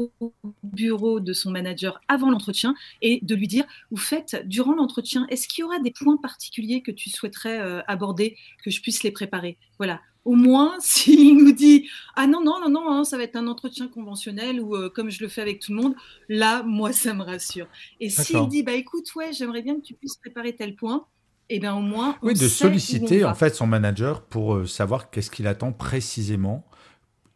bureau 0.62 1.20
de 1.20 1.32
son 1.32 1.50
manager 1.50 2.00
avant 2.08 2.30
l'entretien 2.30 2.74
et 3.00 3.20
de 3.22 3.34
lui 3.34 3.46
dire, 3.46 3.64
vous 3.90 3.96
faites, 3.96 4.42
durant 4.46 4.74
l'entretien, 4.74 5.26
est-ce 5.30 5.46
qu'il 5.48 5.62
y 5.62 5.64
aura 5.64 5.78
des 5.78 5.92
points 5.92 6.16
particuliers 6.16 6.82
que 6.82 6.90
tu 6.90 7.10
souhaiterais 7.10 7.82
aborder, 7.86 8.36
que 8.62 8.70
je 8.70 8.82
puisse 8.82 9.02
les 9.02 9.12
préparer? 9.12 9.56
Voilà, 9.78 10.00
au 10.24 10.34
moins, 10.34 10.76
s'il 10.80 11.36
nous 11.36 11.52
dit 11.52 11.88
Ah 12.16 12.26
non, 12.26 12.42
non, 12.42 12.60
non, 12.60 12.68
non, 12.68 12.90
hein, 12.90 13.04
ça 13.04 13.16
va 13.16 13.24
être 13.24 13.36
un 13.36 13.46
entretien 13.46 13.88
conventionnel 13.88 14.60
ou 14.60 14.74
euh, 14.76 14.90
comme 14.90 15.10
je 15.10 15.22
le 15.22 15.28
fais 15.28 15.42
avec 15.42 15.60
tout 15.60 15.72
le 15.72 15.82
monde, 15.82 15.94
là, 16.28 16.62
moi, 16.62 16.92
ça 16.92 17.14
me 17.14 17.22
rassure. 17.22 17.66
Et 18.00 18.10
s'il 18.10 18.48
dit 18.48 18.62
Bah 18.62 18.72
écoute, 18.72 19.06
ouais, 19.16 19.32
j'aimerais 19.32 19.62
bien 19.62 19.76
que 19.76 19.82
tu 19.82 19.94
puisses 19.94 20.16
préparer 20.16 20.54
tel 20.54 20.74
point, 20.74 21.06
et 21.48 21.56
eh 21.56 21.58
bien 21.58 21.74
au 21.74 21.80
moins. 21.80 22.16
oui, 22.22 22.34
de 22.34 22.48
solliciter 22.48 23.24
en 23.24 23.34
fait 23.34 23.54
son 23.54 23.66
manager 23.66 24.22
pour 24.22 24.54
euh, 24.54 24.66
savoir 24.66 25.10
qu'est-ce 25.10 25.30
qu'il 25.30 25.46
attend 25.46 25.72
précisément, 25.72 26.64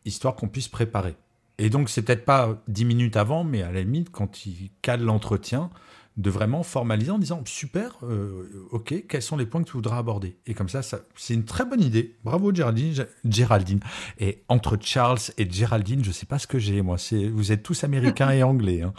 histoire 0.05 0.37
qu'on 0.37 0.49
puisse 0.49 0.69
préparer. 0.69 1.17
Et 1.59 1.71
donc, 1.71 1.89
c'est 1.89 2.03
peut-être 2.03 2.25
pas 2.25 2.63
dix 2.67 2.85
minutes 2.85 3.17
avant, 3.17 3.45
mais 3.45 3.63
à 3.63 3.71
la 3.71 3.81
limite, 3.81 4.11
quand 4.11 4.45
il 4.47 4.71
cale 4.83 5.03
l'entretien, 5.03 5.71
de 6.17 6.31
vraiment 6.31 6.63
formaliser 6.63 7.11
en 7.11 7.19
disant 7.19 7.43
super, 7.45 7.99
euh, 8.05 8.69
ok, 8.71 9.07
quels 9.09 9.23
sont 9.23 9.37
les 9.37 9.47
points 9.47 9.63
que 9.63 9.69
tu 9.69 9.73
voudras 9.73 9.99
aborder? 9.99 10.37
Et 10.47 10.55
comme 10.55 10.69
ça, 10.69 10.81
c'est 10.83 11.35
une 11.35 11.45
très 11.45 11.65
bonne 11.65 11.83
idée. 11.83 12.17
Bravo 12.23 12.55
Géraldine. 12.55 13.07
Géraldine. 13.25 13.81
Et 14.21 14.45
entre 14.49 14.79
Charles 14.81 15.19
et 15.39 15.51
Géraldine, 15.51 16.05
je 16.05 16.13
sais 16.13 16.27
pas 16.27 16.39
ce 16.39 16.47
que 16.47 16.59
j'ai 16.59 16.83
moi. 16.83 16.99
C'est 16.99 17.27
vous 17.29 17.51
êtes 17.51 17.65
tous 17.65 17.83
américains 17.83 18.31
et 18.31 18.45
anglais. 18.45 18.83
Hein. 18.83 18.95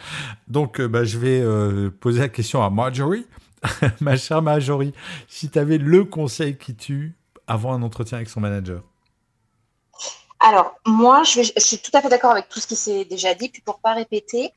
Donc 0.49 0.81
euh, 0.81 0.87
bah, 0.87 1.05
je 1.05 1.17
vais 1.17 1.39
euh, 1.39 1.89
poser 1.89 2.19
la 2.19 2.29
question 2.29 2.61
à 2.61 2.69
Marjorie, 2.69 3.25
ma 4.01 4.17
chère 4.17 4.41
Marjorie, 4.41 4.93
si 5.29 5.49
tu 5.49 5.57
avais 5.57 5.77
le 5.77 6.03
conseil 6.03 6.57
qui 6.57 6.75
tue 6.75 7.13
avant 7.47 7.73
un 7.73 7.81
entretien 7.81 8.17
avec 8.17 8.29
son 8.29 8.41
manager. 8.41 8.81
Alors, 10.41 10.75
moi, 10.85 11.23
je, 11.23 11.41
je, 11.41 11.59
suis 11.59 11.77
tout 11.79 11.91
à 11.93 12.01
fait 12.01 12.09
d'accord 12.09 12.31
avec 12.31 12.49
tout 12.49 12.59
ce 12.59 12.67
qui 12.67 12.75
s'est 12.75 13.05
déjà 13.05 13.33
dit. 13.33 13.49
Puis 13.49 13.61
pour 13.61 13.79
pas 13.79 13.93
répéter, 13.93 14.51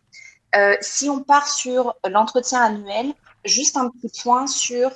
euh, 0.57 0.77
si 0.81 1.09
on 1.11 1.21
part 1.23 1.49
sur 1.49 1.95
l'entretien 2.09 2.63
annuel, 2.63 3.13
juste 3.45 3.77
un 3.77 3.91
petit 3.91 4.23
point 4.23 4.47
sur 4.47 4.91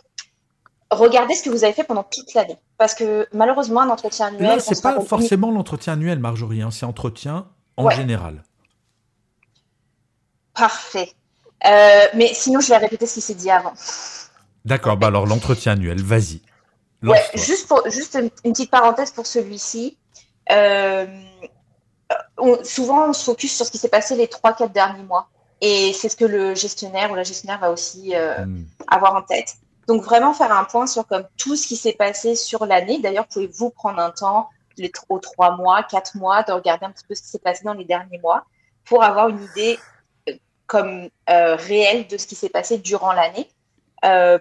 regardez 0.90 1.34
ce 1.34 1.42
que 1.42 1.50
vous 1.50 1.64
avez 1.64 1.72
fait 1.72 1.84
pendant 1.84 2.04
toute 2.04 2.34
l'année. 2.34 2.58
Parce 2.78 2.94
que 2.94 3.26
malheureusement, 3.32 3.80
un 3.80 3.88
entretien 3.88 4.26
annuel. 4.26 4.42
Là, 4.42 4.60
c'est 4.60 4.82
pas 4.82 5.00
forcément 5.00 5.50
l'entretien 5.50 5.94
annuel, 5.94 6.18
Marjorie, 6.18 6.62
hein, 6.62 6.70
c'est 6.70 6.86
entretien 6.86 7.46
en 7.76 7.90
général. 7.90 8.42
Parfait. 10.54 11.12
Euh, 11.64 12.06
mais 12.14 12.32
sinon, 12.34 12.60
je 12.60 12.68
vais 12.68 12.76
répéter 12.76 13.06
ce 13.06 13.14
qui 13.14 13.20
s'est 13.20 13.34
dit 13.34 13.50
avant. 13.50 13.72
D'accord, 14.64 14.96
bah 14.96 15.08
alors 15.08 15.26
l'entretien 15.26 15.72
annuel, 15.72 16.02
vas-y. 16.02 16.40
Ouais, 17.02 17.20
juste, 17.34 17.66
pour, 17.66 17.82
juste 17.88 18.16
une 18.44 18.52
petite 18.52 18.70
parenthèse 18.70 19.10
pour 19.10 19.26
celui-ci. 19.26 19.96
Euh, 20.50 21.06
souvent, 22.62 23.08
on 23.08 23.12
se 23.12 23.24
focus 23.24 23.56
sur 23.56 23.66
ce 23.66 23.70
qui 23.70 23.78
s'est 23.78 23.88
passé 23.88 24.14
les 24.14 24.26
3-4 24.26 24.72
derniers 24.72 25.02
mois. 25.02 25.28
Et 25.64 25.92
c'est 25.92 26.08
ce 26.08 26.16
que 26.16 26.24
le 26.24 26.56
gestionnaire 26.56 27.12
ou 27.12 27.14
la 27.14 27.22
gestionnaire 27.22 27.60
va 27.60 27.70
aussi 27.70 28.16
euh, 28.16 28.44
hmm. 28.44 28.66
avoir 28.88 29.14
en 29.14 29.22
tête. 29.22 29.54
Donc 29.86 30.02
vraiment 30.02 30.34
faire 30.34 30.50
un 30.52 30.64
point 30.64 30.88
sur 30.88 31.06
comme 31.06 31.24
tout 31.38 31.54
ce 31.54 31.68
qui 31.68 31.76
s'est 31.76 31.92
passé 31.92 32.34
sur 32.34 32.66
l'année. 32.66 32.98
D'ailleurs, 32.98 33.28
pouvez-vous 33.28 33.70
prendre 33.70 34.00
un 34.00 34.10
temps, 34.10 34.50
les 34.76 34.90
aux 35.08 35.20
trois 35.20 35.56
mois, 35.56 35.84
quatre 35.84 36.16
mois, 36.16 36.42
de 36.42 36.52
regarder 36.52 36.86
un 36.86 36.90
petit 36.90 37.04
peu 37.06 37.14
ce 37.14 37.22
qui 37.22 37.28
s'est 37.28 37.38
passé 37.38 37.62
dans 37.64 37.74
les 37.74 37.84
derniers 37.84 38.18
mois 38.18 38.44
pour 38.84 39.04
avoir 39.04 39.28
une 39.28 39.40
idée 39.40 39.78
euh, 40.28 40.34
comme 40.66 41.08
euh, 41.30 41.54
réelle 41.54 42.08
de 42.08 42.16
ce 42.16 42.26
qui 42.26 42.34
s'est 42.34 42.48
passé 42.48 42.78
durant 42.78 43.12
l'année. 43.12 43.48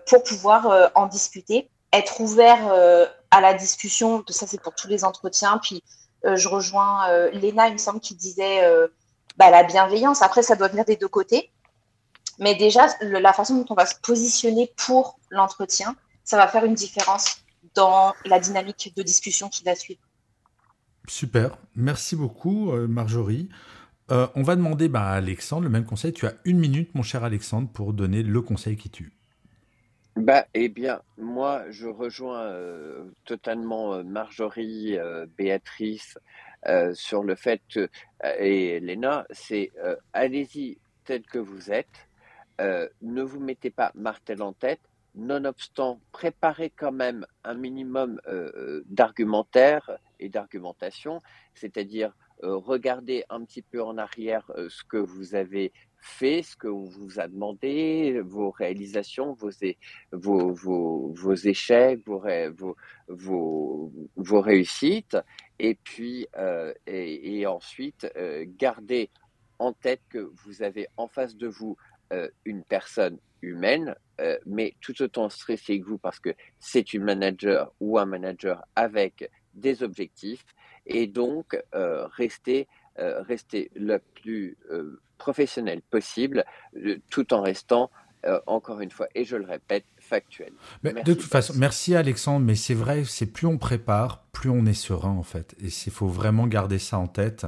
pour 0.08 0.24
pouvoir 0.24 0.92
en 0.96 1.06
discuter, 1.06 1.70
être 1.94 2.20
ouvert 2.20 2.62
à 3.30 3.42
la 3.42 3.54
discussion. 3.54 4.24
Ça, 4.30 4.48
c'est 4.48 4.60
pour 4.60 4.74
tous 4.74 4.88
les 4.88 5.06
entretiens. 5.06 5.60
Puis, 5.60 5.84
je 6.24 6.48
rejoins 6.48 7.30
Léna, 7.32 7.68
il 7.68 7.74
me 7.74 7.78
semble, 7.78 8.00
qui 8.00 8.16
disait 8.16 8.64
bah, 9.38 9.50
la 9.50 9.64
bienveillance. 9.64 10.22
Après, 10.22 10.44
ça 10.44 10.56
doit 10.56 10.68
venir 10.68 10.86
des 10.86 10.96
deux 10.96 11.08
côtés. 11.08 11.52
Mais 12.40 12.56
déjà, 12.56 12.88
la 13.02 13.34
façon 13.34 13.58
dont 13.58 13.66
on 13.70 13.76
va 13.76 13.86
se 13.86 13.96
positionner 14.02 14.74
pour 14.86 15.20
l'entretien, 15.30 15.96
ça 16.24 16.38
va 16.38 16.48
faire 16.48 16.66
une 16.66 16.74
différence 16.74 17.44
dans 17.76 18.14
la 18.26 18.40
dynamique 18.40 18.94
de 18.96 19.04
discussion 19.04 19.50
qui 19.50 19.64
va 19.64 19.76
suivre. 19.76 20.02
Super, 21.08 21.58
merci 21.76 22.16
beaucoup 22.16 22.72
euh, 22.72 22.88
Marjorie. 22.88 23.50
Euh, 24.12 24.28
on 24.36 24.44
va 24.44 24.56
demander 24.56 24.88
bah, 24.88 25.04
à 25.04 25.14
Alexandre 25.14 25.64
le 25.64 25.70
même 25.70 25.86
conseil. 25.86 26.14
Tu 26.14 26.26
as 26.26 26.34
une 26.46 26.60
minute, 26.60 26.94
mon 26.96 27.04
cher 27.04 27.24
Alexandre, 27.24 27.70
pour 27.72 27.94
donner 27.94 28.24
le 28.24 28.42
conseil 28.42 28.76
qui 28.76 28.90
tue. 28.90 29.14
Bah, 30.16 30.46
eh 30.54 30.68
bien, 30.68 31.02
moi, 31.18 31.64
je 31.70 31.88
rejoins 31.88 32.42
euh, 32.42 33.06
totalement 33.26 34.04
Marjorie, 34.04 34.98
Béatrice 35.38 36.18
sur 36.94 37.24
le 37.24 37.36
fait, 37.36 37.62
et 38.40 38.80
Léna, 38.80 39.26
c'est 39.32 39.72
allez-y 40.14 40.78
tel 41.06 41.24
que 41.24 41.40
vous 41.40 41.72
êtes, 41.72 42.08
ne 42.60 43.22
vous 43.22 43.40
mettez 43.40 43.72
pas 43.72 43.92
martel 43.96 44.42
en 44.42 44.54
tête, 44.54 44.82
nonobstant, 45.16 46.00
préparez 46.12 46.70
quand 46.70 46.92
même 46.92 47.26
un 47.44 47.54
minimum 47.54 48.20
euh, 48.28 48.52
euh, 48.56 48.84
d'argumentaire 48.88 49.98
et 50.20 50.30
d'argumentation, 50.30 51.22
c'est-à-dire 51.54 52.14
euh, 52.44 52.56
regardez 52.56 53.24
un 53.30 53.44
petit 53.44 53.62
peu 53.62 53.84
en 53.84 53.98
arrière 53.98 54.52
ce 54.70 54.84
que 54.84 54.98
vous 54.98 55.36
avez 55.36 55.72
fait, 56.00 56.42
ce 56.42 56.56
que 56.56 56.68
vous 56.68 57.20
a 57.20 57.28
demandé, 57.28 58.20
vos 58.24 58.50
réalisations, 58.50 59.34
vos, 59.34 59.52
vos, 60.12 61.14
vos, 61.14 61.36
échecs, 61.36 62.02
vos, 62.08 62.24
vos, 63.08 63.92
vos, 64.16 64.42
réussites, 64.42 65.18
et 65.64 65.76
puis 65.76 66.28
et, 66.88 67.40
et, 67.40 67.48
ensuite 67.48 68.08
gardez 68.58 69.10
en 69.60 69.74
tête 69.74 70.02
que 70.10 70.32
vous 70.44 70.64
avez 70.64 70.88
en 70.98 71.08
face 71.08 71.36
de 71.36 71.48
vous 71.48 71.78
une 72.46 72.64
personne 72.64 73.20
humaine, 73.42 73.96
euh, 74.20 74.38
mais 74.46 74.76
tout 74.82 75.02
autant 75.02 75.30
stressé 75.30 75.80
que 75.80 75.86
vous 75.86 75.98
parce 75.98 76.20
que 76.20 76.30
c'est 76.60 76.94
une 76.94 77.04
manager 77.04 77.74
ou 77.80 77.98
un 77.98 78.06
manager 78.06 78.64
avec 78.76 79.30
des 79.54 79.84
objectifs. 79.84 80.46
Et 80.86 81.08
donc 81.08 81.60
euh, 81.76 82.08
rester, 82.08 82.68
euh, 83.00 83.22
rester 83.22 83.72
le 83.76 84.00
plus 84.00 84.58
professionnel 85.18 85.82
possible 85.82 86.44
tout 87.10 87.34
en 87.34 87.42
restant 87.42 87.92
encore 88.46 88.82
une 88.82 88.92
fois, 88.92 89.08
et 89.16 89.24
je 89.24 89.36
le 89.36 89.46
répète, 89.46 89.86
factuel. 90.12 90.52
Mais 90.84 90.94
de 90.94 91.14
toute 91.14 91.30
façon, 91.30 91.54
merci 91.58 91.96
Alexandre, 91.96 92.46
mais 92.46 92.56
c'est 92.56 92.76
vrai, 92.76 93.04
c'est 93.06 93.26
plus 93.26 93.48
on 93.48 93.58
prépare, 93.58 94.24
plus 94.32 94.50
on 94.50 94.66
est 94.66 94.74
serein 94.74 95.12
en 95.12 95.24
fait. 95.24 95.56
Et 95.60 95.68
il 95.68 95.92
faut 95.92 96.08
vraiment 96.08 96.46
garder 96.48 96.78
ça 96.78 97.00
en 97.00 97.08
tête, 97.08 97.48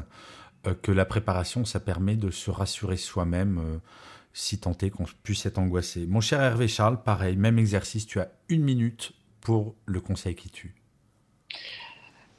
que 0.81 0.91
la 0.91 1.05
préparation, 1.05 1.65
ça 1.65 1.79
permet 1.79 2.15
de 2.15 2.31
se 2.31 2.49
rassurer 2.49 2.97
soi-même 2.97 3.79
si 4.33 4.57
tant 4.57 4.75
est 4.81 4.89
qu'on 4.89 5.05
puisse 5.23 5.45
être 5.45 5.59
angoissé. 5.59 6.05
Mon 6.07 6.21
cher 6.21 6.41
Hervé 6.41 6.67
Charles, 6.67 7.01
pareil, 7.03 7.37
même 7.37 7.59
exercice, 7.59 8.07
tu 8.07 8.19
as 8.19 8.31
une 8.49 8.63
minute 8.63 9.13
pour 9.41 9.75
le 9.85 10.01
conseil 10.01 10.35
qui 10.35 10.49
tue. 10.49 10.73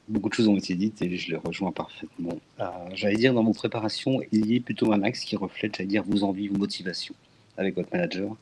Beaucoup 0.07 0.29
de 0.29 0.33
choses 0.33 0.47
ont 0.47 0.57
été 0.57 0.75
dites 0.75 1.01
et 1.01 1.17
je 1.17 1.31
les 1.31 1.37
rejoins 1.37 1.71
parfaitement. 1.71 2.37
Euh, 2.59 2.65
j'allais 2.93 3.15
dire, 3.15 3.33
dans 3.33 3.43
vos 3.43 3.53
préparations, 3.53 4.21
il 4.31 4.51
y 4.51 4.57
a 4.57 4.61
plutôt 4.61 4.91
un 4.91 5.01
axe 5.01 5.21
qui 5.21 5.35
reflète, 5.35 5.77
j'allais 5.77 5.87
dire, 5.87 6.03
vos 6.03 6.23
envies, 6.23 6.47
vos 6.47 6.57
motivations 6.57 7.15
avec 7.57 7.75
votre 7.75 7.89
manager. 7.91 8.35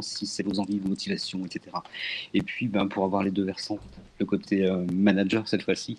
Si 0.00 0.26
c'est 0.26 0.42
vos 0.42 0.58
envies, 0.58 0.78
vos 0.78 0.88
motivations, 0.88 1.44
etc. 1.44 1.76
Et 2.32 2.42
puis, 2.42 2.68
ben, 2.68 2.86
pour 2.86 3.04
avoir 3.04 3.22
les 3.22 3.30
deux 3.30 3.44
versants, 3.44 3.78
le 4.18 4.26
côté 4.26 4.64
euh, 4.64 4.84
manager 4.92 5.46
cette 5.46 5.62
fois-ci, 5.62 5.98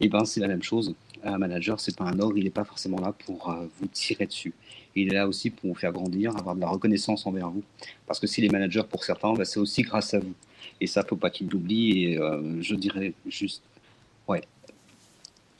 et 0.00 0.08
ben, 0.08 0.24
c'est 0.24 0.40
la 0.40 0.48
même 0.48 0.62
chose 0.62 0.94
un 1.24 1.38
manager, 1.38 1.80
c'est 1.80 1.96
pas 1.96 2.04
un 2.04 2.18
ordre, 2.18 2.36
il 2.38 2.44
n'est 2.44 2.50
pas 2.50 2.64
forcément 2.64 3.00
là 3.00 3.12
pour 3.12 3.50
euh, 3.50 3.66
vous 3.80 3.86
tirer 3.86 4.26
dessus. 4.26 4.52
Il 4.94 5.12
est 5.12 5.14
là 5.14 5.28
aussi 5.28 5.50
pour 5.50 5.70
vous 5.70 5.74
faire 5.74 5.92
grandir, 5.92 6.36
avoir 6.36 6.54
de 6.54 6.60
la 6.60 6.68
reconnaissance 6.68 7.26
envers 7.26 7.50
vous. 7.50 7.62
Parce 8.06 8.18
que 8.18 8.26
si 8.26 8.40
les 8.40 8.48
managers, 8.48 8.84
pour 8.88 9.04
certains, 9.04 9.32
bah, 9.34 9.44
c'est 9.44 9.60
aussi 9.60 9.82
grâce 9.82 10.14
à 10.14 10.18
vous. 10.18 10.32
Et 10.80 10.86
ça, 10.86 11.04
faut 11.04 11.16
pas 11.16 11.30
qu'ils 11.30 11.48
l'oublient. 11.48 12.04
Et 12.04 12.18
euh, 12.18 12.60
je 12.62 12.74
dirais 12.74 13.12
juste, 13.26 13.62
ouais, 14.28 14.42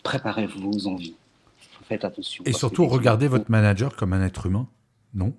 préparez 0.03 0.47
vos 0.47 0.87
envies. 0.87 1.15
Faites 1.89 2.05
attention. 2.05 2.43
Et 2.47 2.53
surtout, 2.53 2.87
regardez 2.87 3.29
votre 3.29 3.51
manager 3.51 3.95
comme 3.95 4.13
un 4.13 4.25
être 4.25 4.47
humain, 4.47 4.67
non 5.17 5.35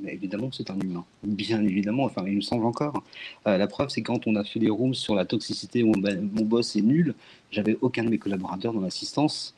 mais 0.00 0.14
évidemment, 0.14 0.50
c'est 0.52 0.70
un 0.70 0.78
humain. 0.80 1.04
Bien 1.22 1.62
évidemment, 1.62 2.04
enfin, 2.04 2.24
il 2.26 2.36
me 2.36 2.40
semble 2.40 2.64
encore. 2.64 3.02
Euh, 3.46 3.58
la 3.58 3.66
preuve, 3.66 3.90
c'est 3.90 4.02
quand 4.02 4.26
on 4.26 4.36
a 4.36 4.44
fait 4.44 4.58
les 4.58 4.70
rooms 4.70 4.94
sur 4.94 5.14
la 5.14 5.24
toxicité 5.24 5.82
où 5.82 5.92
mon 5.92 6.44
boss 6.44 6.76
est 6.76 6.82
nul, 6.82 7.14
j'avais 7.50 7.76
aucun 7.80 8.04
de 8.04 8.08
mes 8.08 8.18
collaborateurs 8.18 8.72
dans 8.72 8.80
l'assistance. 8.80 9.54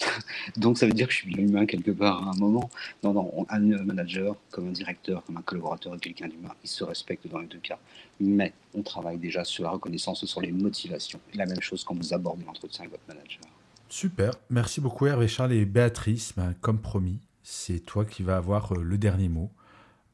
Donc 0.56 0.78
ça 0.78 0.86
veut 0.86 0.92
dire 0.92 1.06
que 1.06 1.12
je 1.12 1.18
suis 1.18 1.34
humain 1.34 1.64
quelque 1.64 1.92
part 1.92 2.26
à 2.26 2.32
un 2.32 2.36
moment. 2.38 2.68
Non, 3.04 3.12
non, 3.12 3.46
un 3.48 3.60
manager, 3.60 4.36
comme 4.50 4.68
un 4.68 4.72
directeur, 4.72 5.24
comme 5.24 5.36
un 5.36 5.42
collaborateur 5.42 5.94
est 5.94 6.00
quelqu'un 6.00 6.28
d'humain. 6.28 6.54
Il 6.64 6.68
se 6.68 6.82
respecte 6.82 7.26
dans 7.28 7.38
les 7.38 7.46
deux 7.46 7.58
cas. 7.58 7.78
Mais 8.20 8.52
on 8.74 8.82
travaille 8.82 9.18
déjà 9.18 9.44
sur 9.44 9.64
la 9.64 9.70
reconnaissance, 9.70 10.24
sur 10.24 10.40
les 10.40 10.52
motivations. 10.52 11.20
La 11.34 11.46
même 11.46 11.60
chose 11.60 11.84
quand 11.84 11.94
vous 11.94 12.12
abordez 12.12 12.44
l'entretien 12.44 12.80
avec 12.84 12.92
votre 12.92 13.04
manager. 13.06 13.42
Super, 13.88 14.32
merci 14.50 14.80
beaucoup 14.82 15.06
Hervé 15.06 15.28
Charles 15.28 15.52
et 15.52 15.64
Béatrice. 15.64 16.34
Ben, 16.36 16.54
comme 16.60 16.78
promis, 16.78 17.20
c'est 17.50 17.80
toi 17.80 18.04
qui 18.04 18.22
vas 18.22 18.36
avoir 18.36 18.72
euh, 18.72 18.82
le 18.82 18.98
dernier 18.98 19.30
mot. 19.30 19.50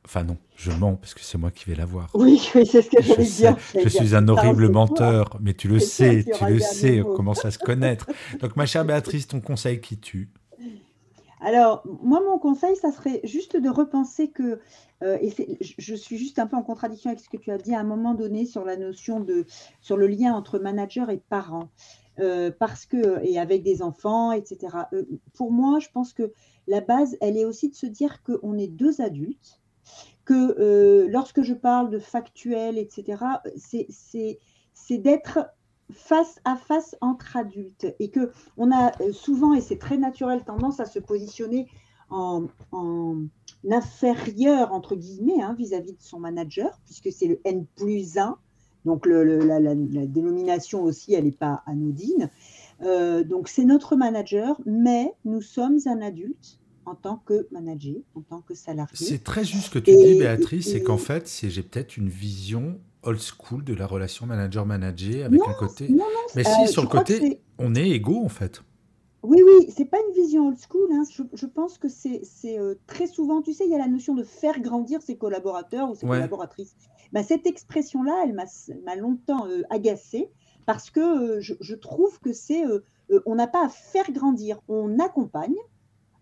Enfin 0.05 0.23
non, 0.23 0.37
je 0.55 0.71
mens 0.71 0.95
parce 0.95 1.15
que 1.15 1.21
c'est 1.21 1.37
moi 1.37 1.51
qui 1.51 1.65
vais 1.65 1.75
l'avoir. 1.75 2.11
Oui, 2.15 2.41
oui 2.55 2.65
c'est 2.65 2.83
ce 2.83 2.91
que 2.91 3.03
je 3.03 3.13
veux 3.13 3.25
dire. 3.25 3.57
Je 3.75 3.89
suis 3.89 4.15
un 4.15 4.29
horrible 4.29 4.69
menteur, 4.69 5.37
mais 5.41 5.53
tu 5.53 5.67
le 5.67 5.81
sais, 5.81 6.25
tu 6.39 6.45
le 6.47 6.61
sais, 6.61 7.03
on 7.03 7.13
commence 7.15 7.45
à 7.45 7.51
se 7.51 7.59
connaître. 7.59 8.07
Donc 8.41 8.55
ma 8.55 8.67
chère 8.67 8.85
Béatrice, 8.85 9.27
ton 9.27 9.41
conseil 9.41 9.81
qui 9.81 9.99
tue 9.99 10.31
alors, 11.41 11.83
moi, 12.03 12.23
mon 12.25 12.39
conseil, 12.39 12.75
ça 12.75 12.91
serait 12.91 13.21
juste 13.23 13.59
de 13.59 13.69
repenser 13.69 14.31
que, 14.31 14.61
euh, 15.03 15.19
et 15.21 15.59
je 15.61 15.95
suis 15.95 16.17
juste 16.17 16.39
un 16.39 16.47
peu 16.47 16.57
en 16.57 16.63
contradiction 16.63 17.11
avec 17.11 17.21
ce 17.21 17.29
que 17.29 17.37
tu 17.37 17.51
as 17.51 17.59
dit 17.59 17.75
à 17.75 17.81
un 17.81 17.85
moment 17.85 18.15
donné 18.15 18.47
sur 18.47 18.65
la 18.65 18.79
notion 18.79 19.21
de, 19.21 19.45
sur 19.83 19.99
le 19.99 20.07
lien 20.07 20.33
entre 20.33 20.59
manager 20.59 21.11
et 21.11 21.19
parent, 21.19 21.69
euh, 22.21 22.51
parce 22.57 22.87
que, 22.87 23.25
et 23.25 23.39
avec 23.39 23.63
des 23.63 23.83
enfants, 23.83 24.31
etc. 24.33 24.77
Euh, 24.93 25.05
pour 25.35 25.51
moi, 25.51 25.81
je 25.81 25.89
pense 25.93 26.13
que 26.13 26.33
la 26.67 26.81
base, 26.81 27.17
elle 27.21 27.37
est 27.37 27.45
aussi 27.45 27.69
de 27.69 27.75
se 27.75 27.87
dire 27.87 28.23
qu'on 28.23 28.57
est 28.57 28.69
deux 28.69 29.01
adultes 29.01 29.61
que 30.25 30.59
euh, 30.59 31.09
lorsque 31.09 31.43
je 31.43 31.55
parle 31.55 31.91
de 31.91 31.99
factuel, 31.99 32.79
etc., 32.79 33.23
c'est 33.57 34.99
d'être 34.99 35.51
face 35.93 36.41
à 36.45 36.57
face 36.57 36.97
entre 37.01 37.37
adultes 37.37 37.95
et 37.99 38.11
que 38.11 38.31
on 38.57 38.73
a 38.73 38.93
souvent, 39.13 39.53
et 39.53 39.61
c'est 39.61 39.79
très 39.79 39.99
naturel, 39.99 40.45
tendance 40.45 40.81
à 40.81 40.87
se 40.87 40.99
positionner 40.99 41.69
en, 42.11 42.47
inférieur, 43.71 44.73
entre 44.73 44.95
guillemets, 44.95 45.43
hein, 45.43 45.55
vis-à-vis 45.59 45.95
de 45.95 46.03
son 46.03 46.21
manager, 46.21 46.79
puisque 46.85 47.11
c'est 47.13 47.27
le 47.27 47.41
N 47.45 47.67
plus 47.77 48.19
1, 48.19 48.39
donc 48.85 49.07
la, 49.07 49.75
dénomination 50.07 50.83
aussi, 50.83 51.15
elle 51.15 51.25
n'est 51.25 51.33
pas 51.33 51.63
anodine. 51.67 52.31
Euh, 52.83 53.25
donc 53.25 53.49
c'est 53.49 53.65
notre 53.65 53.97
manager, 53.97 54.61
mais 54.67 55.13
nous 55.25 55.41
sommes 55.41 55.79
un 55.87 56.03
adulte 56.03 56.59
en 56.87 56.95
tant 56.95 57.23
que 57.25 57.47
manager, 57.51 57.97
en 58.15 58.21
tant 58.21 58.41
que 58.41 58.55
salarié. 58.55 58.95
C'est 58.95 59.25
très 59.25 59.45
juste 59.45 59.67
ce 59.67 59.71
que 59.71 59.79
tu 59.79 59.97
dis, 59.97 60.19
Béatrice, 60.19 60.73
c'est 60.73 60.83
qu'en 60.83 60.99
fait, 60.99 61.31
j'ai 61.43 61.63
peut-être 61.63 61.97
une 61.97 62.09
vision 62.09 62.79
old 63.03 63.21
school 63.21 63.65
de 63.65 63.75
la 63.75 63.87
relation 63.87 64.27
manager-manager 64.27 65.27
avec 65.27 65.41
un 65.47 65.55
côté. 65.55 65.89
Non, 65.89 65.99
non, 65.99 66.05
Mais 66.37 66.45
si, 66.45 66.63
euh, 66.63 66.67
sur 66.67 66.83
le 66.83 66.89
côté, 66.89 67.41
on 67.59 67.75
est 67.75 67.89
égaux 67.91 68.23
en 68.25 68.29
fait. 68.29 68.63
Oui, 69.23 69.41
oui, 69.43 69.73
c'est 69.75 69.87
pas 69.87 69.97
une 70.07 70.23
vision 70.23 70.49
old 70.49 70.59
school. 70.59 70.87
Hein. 70.93 71.05
Je, 71.33 71.47
pense 71.47 71.79
que 71.79 71.89
c'est 71.89 72.21
euh, 72.59 72.75
très 72.87 73.07
souvent, 73.07 73.41
tu 73.41 73.55
sais, 73.55 73.65
il 73.65 73.71
y 73.71 73.75
a 73.75 73.79
la 73.79 73.89
notion 73.89 74.15
de 74.15 74.23
faire 74.23 74.61
grandir 74.61 75.01
ses 75.01 75.17
collaborateurs 75.17 75.91
ou 75.91 75.95
ses 75.95 76.07
collaboratrices. 76.07 76.75
Ben, 77.13 77.23
cette 77.23 77.47
expression-là, 77.47 78.25
elle 78.25 78.35
m'a 78.35 78.97
longtemps 78.97 79.47
euh, 79.47 79.63
agacée 79.71 80.31
parce 80.67 80.91
que 80.91 81.41
je, 81.41 81.55
je, 81.61 81.75
trouve 81.75 82.19
que 82.21 82.33
c'est, 82.33 82.65
on 83.27 83.35
n'a 83.35 83.47
pas 83.47 83.67
à 83.67 83.69
faire 83.69 84.11
grandir, 84.13 84.61
on 84.69 84.99
accompagne, 84.99 85.55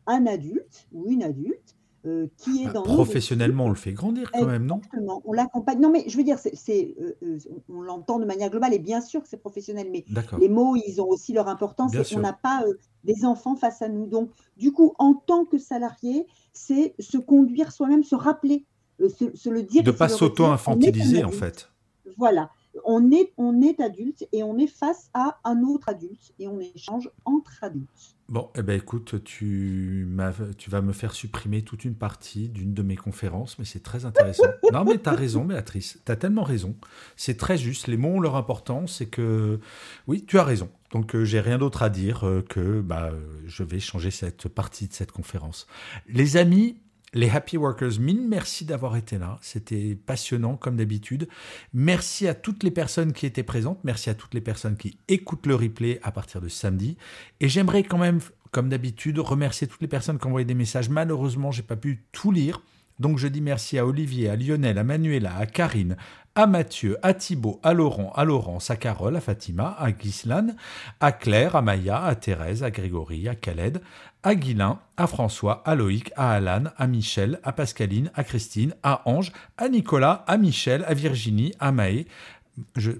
un 0.06 0.26
adulte 0.26 0.88
ou 0.92 1.08
une 1.10 1.22
adulte 1.22 1.76
euh, 2.04 2.26
qui 2.36 2.62
est 2.62 2.66
bah, 2.66 2.72
dans 2.72 2.82
professionnellement 2.82 3.66
on 3.66 3.68
le 3.68 3.76
fait 3.76 3.92
grandir 3.92 4.32
quand 4.32 4.44
même 4.44 4.66
non? 4.66 4.80
On 5.24 5.32
l'accompagne. 5.32 5.78
Non 5.78 5.88
mais 5.88 6.02
je 6.08 6.16
veux 6.16 6.24
dire 6.24 6.36
c'est 6.36 6.96
euh, 7.00 7.14
euh, 7.22 7.38
on 7.68 7.80
l'entend 7.80 8.18
de 8.18 8.24
manière 8.24 8.50
globale 8.50 8.74
et 8.74 8.80
bien 8.80 9.00
sûr 9.00 9.22
que 9.22 9.28
c'est 9.28 9.36
professionnel 9.36 9.88
mais 9.92 10.04
les 10.40 10.48
mots 10.48 10.74
ils 10.74 11.00
ont 11.00 11.06
aussi 11.06 11.32
leur 11.32 11.46
importance 11.46 11.94
et 11.94 12.16
on 12.16 12.20
n'a 12.20 12.32
pas 12.32 12.64
des 13.04 13.24
enfants 13.24 13.54
face 13.54 13.82
à 13.82 13.88
nous. 13.88 14.06
Donc 14.06 14.30
du 14.56 14.72
coup 14.72 14.94
en 14.98 15.14
tant 15.14 15.44
que 15.44 15.58
salarié 15.58 16.26
c'est 16.52 16.96
se 16.98 17.18
conduire 17.18 17.70
soi-même 17.70 18.02
se 18.02 18.16
rappeler 18.16 18.66
se, 18.98 19.48
le 19.48 19.62
dire 19.62 19.82
de 19.82 19.90
pas 19.90 20.08
s'auto-infantiliser 20.08 21.24
en 21.24 21.30
fait 21.30 21.70
voilà 22.16 22.50
on 22.84 23.10
est, 23.10 23.32
on 23.36 23.60
est 23.60 23.80
adulte 23.80 24.26
et 24.32 24.42
on 24.42 24.56
est 24.58 24.66
face 24.66 25.10
à 25.14 25.38
un 25.44 25.62
autre 25.62 25.88
adulte 25.88 26.32
et 26.38 26.48
on 26.48 26.60
échange 26.60 27.10
entre 27.24 27.52
adultes. 27.62 28.16
Bon, 28.28 28.48
eh 28.56 28.62
ben 28.62 28.78
écoute, 28.78 29.22
tu, 29.24 30.08
tu 30.56 30.70
vas 30.70 30.80
me 30.80 30.92
faire 30.92 31.12
supprimer 31.12 31.62
toute 31.62 31.84
une 31.84 31.94
partie 31.94 32.48
d'une 32.48 32.72
de 32.72 32.82
mes 32.82 32.96
conférences, 32.96 33.58
mais 33.58 33.66
c'est 33.66 33.82
très 33.82 34.06
intéressant. 34.06 34.46
non, 34.72 34.84
mais 34.84 34.98
tu 34.98 35.08
as 35.08 35.12
raison, 35.12 35.44
Béatrice, 35.44 36.00
tu 36.04 36.10
as 36.10 36.16
tellement 36.16 36.42
raison. 36.42 36.74
C'est 37.16 37.36
très 37.36 37.58
juste, 37.58 37.88
les 37.88 37.98
mots 37.98 38.14
ont 38.14 38.20
leur 38.20 38.36
importance, 38.36 38.96
c'est 38.96 39.06
que, 39.06 39.60
oui, 40.06 40.24
tu 40.24 40.38
as 40.38 40.44
raison. 40.44 40.70
Donc, 40.92 41.14
euh, 41.14 41.24
j'ai 41.24 41.40
rien 41.40 41.58
d'autre 41.58 41.82
à 41.82 41.90
dire 41.90 42.26
euh, 42.26 42.42
que 42.48 42.80
bah, 42.80 43.10
je 43.44 43.64
vais 43.64 43.80
changer 43.80 44.10
cette 44.10 44.48
partie 44.48 44.88
de 44.88 44.94
cette 44.94 45.12
conférence. 45.12 45.66
Les 46.06 46.38
amis, 46.38 46.78
les 47.14 47.28
Happy 47.28 47.56
Workers, 47.56 48.00
mille 48.00 48.26
merci 48.26 48.64
d'avoir 48.64 48.96
été 48.96 49.18
là. 49.18 49.38
C'était 49.42 49.94
passionnant 49.94 50.56
comme 50.56 50.76
d'habitude. 50.76 51.28
Merci 51.74 52.26
à 52.26 52.34
toutes 52.34 52.62
les 52.62 52.70
personnes 52.70 53.12
qui 53.12 53.26
étaient 53.26 53.42
présentes. 53.42 53.78
Merci 53.84 54.08
à 54.10 54.14
toutes 54.14 54.34
les 54.34 54.40
personnes 54.40 54.76
qui 54.76 54.96
écoutent 55.08 55.46
le 55.46 55.54
replay 55.54 56.00
à 56.02 56.10
partir 56.10 56.40
de 56.40 56.48
samedi. 56.48 56.96
Et 57.40 57.48
j'aimerais 57.48 57.82
quand 57.82 57.98
même, 57.98 58.20
comme 58.50 58.70
d'habitude, 58.70 59.18
remercier 59.18 59.66
toutes 59.66 59.82
les 59.82 59.88
personnes 59.88 60.18
qui 60.18 60.24
ont 60.26 60.30
envoyé 60.30 60.46
des 60.46 60.54
messages. 60.54 60.88
Malheureusement, 60.88 61.50
j'ai 61.50 61.62
pas 61.62 61.76
pu 61.76 62.04
tout 62.12 62.32
lire. 62.32 62.62
Donc 62.98 63.18
je 63.18 63.28
dis 63.28 63.40
merci 63.40 63.78
à 63.78 63.86
Olivier, 63.86 64.28
à 64.28 64.36
Lionel, 64.36 64.78
à 64.78 64.84
Manuela, 64.84 65.36
à 65.36 65.46
Karine, 65.46 65.96
à 66.34 66.46
Mathieu, 66.46 66.96
à 67.02 67.12
Thibault, 67.14 67.60
à 67.62 67.74
Laurent, 67.74 68.12
à 68.14 68.24
Laurence, 68.24 68.70
à 68.70 68.76
Carole, 68.76 69.16
à 69.16 69.20
Fatima, 69.20 69.76
à 69.78 69.92
Ghislaine, 69.92 70.56
à 71.00 71.12
Claire, 71.12 71.56
à 71.56 71.62
Maya, 71.62 72.02
à 72.02 72.14
Thérèse, 72.14 72.62
à 72.62 72.70
Grégory, 72.70 73.28
à 73.28 73.34
Khaled, 73.34 73.82
à 74.22 74.34
Guilain, 74.34 74.78
à 74.96 75.06
François, 75.06 75.62
à 75.66 75.74
Loïc, 75.74 76.10
à 76.16 76.32
Alan, 76.32 76.64
à 76.76 76.86
Michel, 76.86 77.38
à 77.44 77.52
Pascaline, 77.52 78.10
à 78.14 78.24
Christine, 78.24 78.74
à 78.82 79.08
Ange, 79.08 79.32
à 79.58 79.68
Nicolas, 79.68 80.24
à 80.26 80.38
Michel, 80.38 80.84
à 80.86 80.94
Virginie, 80.94 81.52
à 81.60 81.70
Maë, 81.70 82.06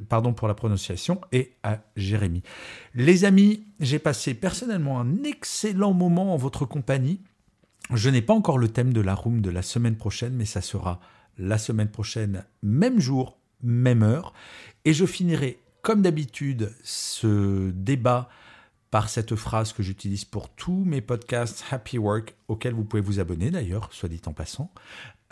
pardon 0.09 0.33
pour 0.33 0.49
la 0.49 0.55
prononciation, 0.55 1.21
et 1.33 1.53
à 1.63 1.79
Jérémy. 1.97 2.43
Les 2.95 3.25
amis, 3.25 3.65
j'ai 3.81 3.99
passé 3.99 4.35
personnellement 4.35 5.01
un 5.01 5.25
excellent 5.25 5.93
moment 5.93 6.35
en 6.35 6.37
votre 6.37 6.67
compagnie. 6.67 7.21
Je 7.93 8.11
n'ai 8.11 8.23
pas 8.23 8.35
encore 8.35 8.59
le 8.59 8.69
thème 8.69 8.93
de 8.93 9.01
la 9.01 9.15
room 9.15 9.41
de 9.41 9.51
la 9.51 9.63
semaine 9.63 9.97
prochaine, 9.97 10.35
mais 10.35 10.45
ça 10.45 10.61
sera 10.61 11.01
la 11.39 11.59
semaine 11.59 11.91
prochaine, 11.91 12.45
même 12.63 13.01
jour, 13.01 13.39
même 13.63 14.03
heure. 14.03 14.33
Et 14.85 14.93
je 14.93 15.07
finirai, 15.07 15.59
comme 15.83 16.03
d'habitude, 16.03 16.73
ce 16.83 17.71
débat 17.71 18.29
par 18.91 19.09
cette 19.09 19.37
phrase 19.37 19.73
que 19.73 19.83
j'utilise 19.83 20.25
pour 20.25 20.51
tous 20.51 20.85
mes 20.85 21.01
podcasts 21.01 21.65
Happy 21.71 21.99
Work, 21.99 22.35
auxquels 22.49 22.75
vous 22.75 22.85
pouvez 22.85 23.03
vous 23.03 23.21
abonner 23.21 23.51
d'ailleurs, 23.51 23.89
soit 23.93 24.09
dit 24.09 24.21
en 24.27 24.33
passant. 24.33 24.71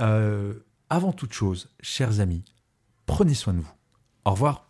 Euh, 0.00 0.54
avant 0.88 1.12
toute 1.12 1.34
chose, 1.34 1.68
chers 1.80 2.20
amis, 2.20 2.44
prenez 3.06 3.34
soin 3.34 3.52
de 3.52 3.60
vous. 3.60 3.72
Au 4.24 4.30
revoir. 4.30 4.69